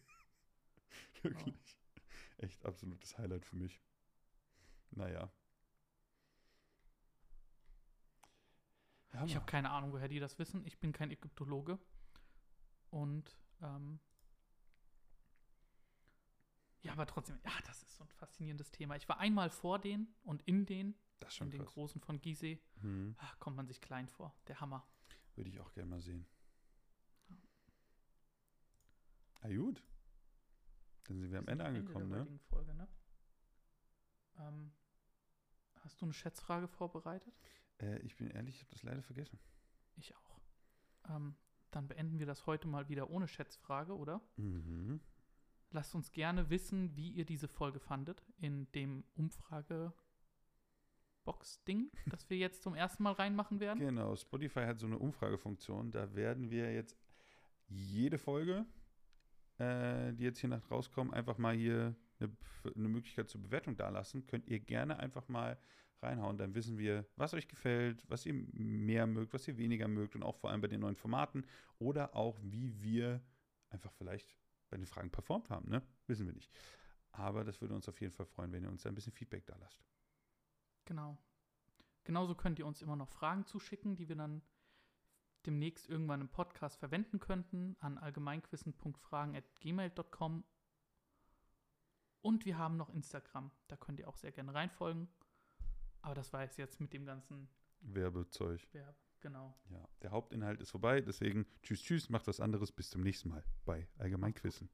Wirklich. 1.24 1.78
Echt 2.38 2.66
absolutes 2.66 3.18
Highlight 3.18 3.46
für 3.46 3.56
mich. 3.58 3.82
Naja. 4.92 5.32
Ja, 9.14 9.26
Ich 9.26 9.36
habe 9.36 9.46
keine 9.46 9.72
Ahnung, 9.72 9.92
woher 9.92 10.08
die 10.08 10.20
das 10.20 10.38
wissen. 10.40 10.66
Ich 10.66 10.80
bin 10.80 10.92
kein 10.94 11.12
Ägyptologe. 11.12 11.80
Und 12.92 13.38
ähm, 13.62 14.00
ja, 16.82 16.94
aber 16.94 17.06
trotzdem, 17.06 17.40
ja, 17.44 17.52
das 17.66 17.84
ist 17.84 17.96
so 17.98 18.04
ein 18.04 18.10
faszinierendes 18.12 18.72
Thema. 18.72 18.96
Ich 18.96 19.10
war 19.10 19.20
einmal 19.20 19.50
vor 19.50 19.80
denen 19.80 20.16
und 20.24 20.42
in 20.44 20.66
den, 20.66 20.96
das 21.20 21.30
ist 21.30 21.36
in 21.36 21.38
schon 21.38 21.52
den 21.52 21.62
krass. 21.62 21.74
großen 21.74 22.02
von 22.02 22.22
Gizeh. 22.22 22.62
Hm. 22.82 23.16
Ah, 23.20 23.36
kommt 23.40 23.58
man 23.58 23.68
sich 23.68 23.82
klein 23.82 24.08
vor. 24.08 24.34
Der 24.48 24.62
Hammer. 24.62 24.88
Würde 25.36 25.50
ich 25.50 25.60
auch 25.60 25.74
gerne 25.74 25.90
mal 25.90 26.00
sehen. 26.02 26.26
Ah, 29.42 29.50
gut. 29.50 29.84
Dann 31.10 31.20
sind 31.20 31.32
wir 31.32 31.40
am 31.40 31.48
Ende 31.48 31.66
angekommen, 31.66 32.12
der 32.12 32.24
ne? 32.24 32.40
Folge, 32.50 32.72
ne? 32.76 32.88
Ähm, 34.38 34.72
hast 35.82 36.00
du 36.00 36.06
eine 36.06 36.14
Schätzfrage 36.14 36.68
vorbereitet? 36.68 37.34
Äh, 37.82 37.98
ich 38.00 38.16
bin 38.16 38.30
ehrlich, 38.30 38.58
ich 38.58 38.62
habe 38.62 38.70
das 38.72 38.84
leider 38.84 39.02
vergessen. 39.02 39.40
Ich 39.98 40.16
auch. 40.16 40.40
Ähm, 41.10 41.36
dann 41.72 41.88
beenden 41.88 42.20
wir 42.20 42.28
das 42.28 42.46
heute 42.46 42.68
mal 42.68 42.90
wieder 42.90 43.10
ohne 43.10 43.28
Schätzfrage, 43.28 43.98
oder? 43.98 44.22
Mhm. 44.38 45.00
Lasst 45.72 45.96
uns 45.96 46.12
gerne 46.12 46.52
wissen, 46.52 46.96
wie 46.96 47.10
ihr 47.10 47.26
diese 47.26 47.48
Folge 47.48 47.80
fandet 47.80 48.24
in 48.38 48.72
dem 48.74 49.04
Umfrage-Box-Ding, 49.16 51.92
das 52.06 52.30
wir 52.30 52.38
jetzt 52.38 52.62
zum 52.62 52.76
ersten 52.76 53.02
Mal 53.02 53.14
reinmachen 53.14 53.60
werden. 53.60 53.80
Genau, 53.80 54.16
Spotify 54.16 54.66
hat 54.66 54.80
so 54.80 54.86
eine 54.86 55.00
Umfragefunktion. 55.00 55.90
Da 55.90 56.14
werden 56.14 56.52
wir 56.52 56.72
jetzt 56.72 57.00
jede 57.68 58.20
Folge, 58.20 58.68
äh, 59.60 60.14
die 60.14 60.24
jetzt 60.24 60.40
hier 60.40 60.50
nach 60.50 60.72
rauskommen, 60.72 61.14
einfach 61.14 61.38
mal 61.38 61.56
hier 61.56 61.96
eine, 62.20 62.32
eine 62.76 62.90
Möglichkeit 62.90 63.30
zur 63.30 63.42
Bewertung 63.42 63.76
dalassen, 63.76 64.26
könnt 64.28 64.48
ihr 64.48 64.60
gerne 64.60 65.00
einfach 65.00 65.28
mal 65.28 65.58
reinhauen. 66.02 66.38
Dann 66.38 66.56
wissen 66.56 66.78
wir, 66.78 67.06
was 67.16 67.34
euch 67.34 67.48
gefällt, 67.48 68.04
was 68.10 68.26
ihr 68.26 68.34
mehr 68.34 69.06
mögt, 69.06 69.34
was 69.34 69.48
ihr 69.48 69.58
weniger 69.58 69.88
mögt 69.88 70.16
und 70.16 70.24
auch 70.24 70.38
vor 70.38 70.50
allem 70.50 70.62
bei 70.62 70.68
den 70.68 70.80
neuen 70.80 70.96
Formaten 70.96 71.46
oder 71.78 72.16
auch 72.16 72.40
wie 72.42 72.82
wir 72.82 73.22
einfach 73.70 73.92
vielleicht 73.94 74.36
bei 74.70 74.78
den 74.78 74.86
Fragen 74.86 75.12
performt 75.12 75.50
haben. 75.50 75.70
Ne? 75.70 75.82
Wissen 76.08 76.26
wir 76.26 76.34
nicht. 76.34 76.52
Aber 77.12 77.44
das 77.44 77.60
würde 77.60 77.76
uns 77.76 77.90
auf 77.90 78.00
jeden 78.02 78.14
Fall 78.14 78.26
freuen, 78.26 78.52
wenn 78.52 78.64
ihr 78.64 78.70
uns 78.70 78.84
da 78.84 78.90
ein 78.90 78.96
bisschen 78.96 79.14
Feedback 79.14 79.46
da 79.46 79.56
lasst. 79.58 79.84
Genau. 80.86 81.18
Genauso 82.04 82.36
könnt 82.36 82.60
ihr 82.60 82.66
uns 82.66 82.82
immer 82.82 82.96
noch 82.96 83.10
Fragen 83.10 83.46
zuschicken, 83.46 83.96
die 83.96 84.08
wir 84.10 84.16
dann 84.16 84.42
demnächst 85.50 85.90
irgendwann 85.90 86.22
im 86.22 86.30
Podcast 86.30 86.78
verwenden 86.78 87.20
könnten 87.20 87.76
an 87.80 87.98
allgemeinquissen.fragen.gmail.com. 87.98 90.44
Und 92.22 92.46
wir 92.46 92.60
haben 92.60 92.78
noch 92.78 92.92
Instagram. 92.92 93.50
Da 93.68 93.76
könnt 93.76 94.00
ihr 94.00 94.08
auch 94.08 94.16
sehr 94.16 94.32
gerne 94.32 94.54
reinfolgen. 94.54 95.10
Aber 96.02 96.14
das 96.14 96.32
war 96.34 96.44
es 96.44 96.56
jetzt 96.58 96.80
mit 96.80 96.94
dem 96.94 97.04
ganzen 97.04 97.50
Werbezeug. 97.82 98.62
Verb. 98.74 98.96
Genau. 99.22 99.58
Ja, 99.72 99.90
der 100.04 100.12
Hauptinhalt 100.12 100.62
ist 100.62 100.70
vorbei, 100.70 101.02
deswegen 101.02 101.48
tschüss, 101.64 101.82
tschüss, 101.82 102.10
macht 102.10 102.28
was 102.28 102.40
anderes. 102.40 102.72
Bis 102.72 102.92
zum 102.92 103.02
nächsten 103.02 103.30
Mal 103.30 103.44
bei 103.66 103.88
Allgemeinquissen. 103.98 104.70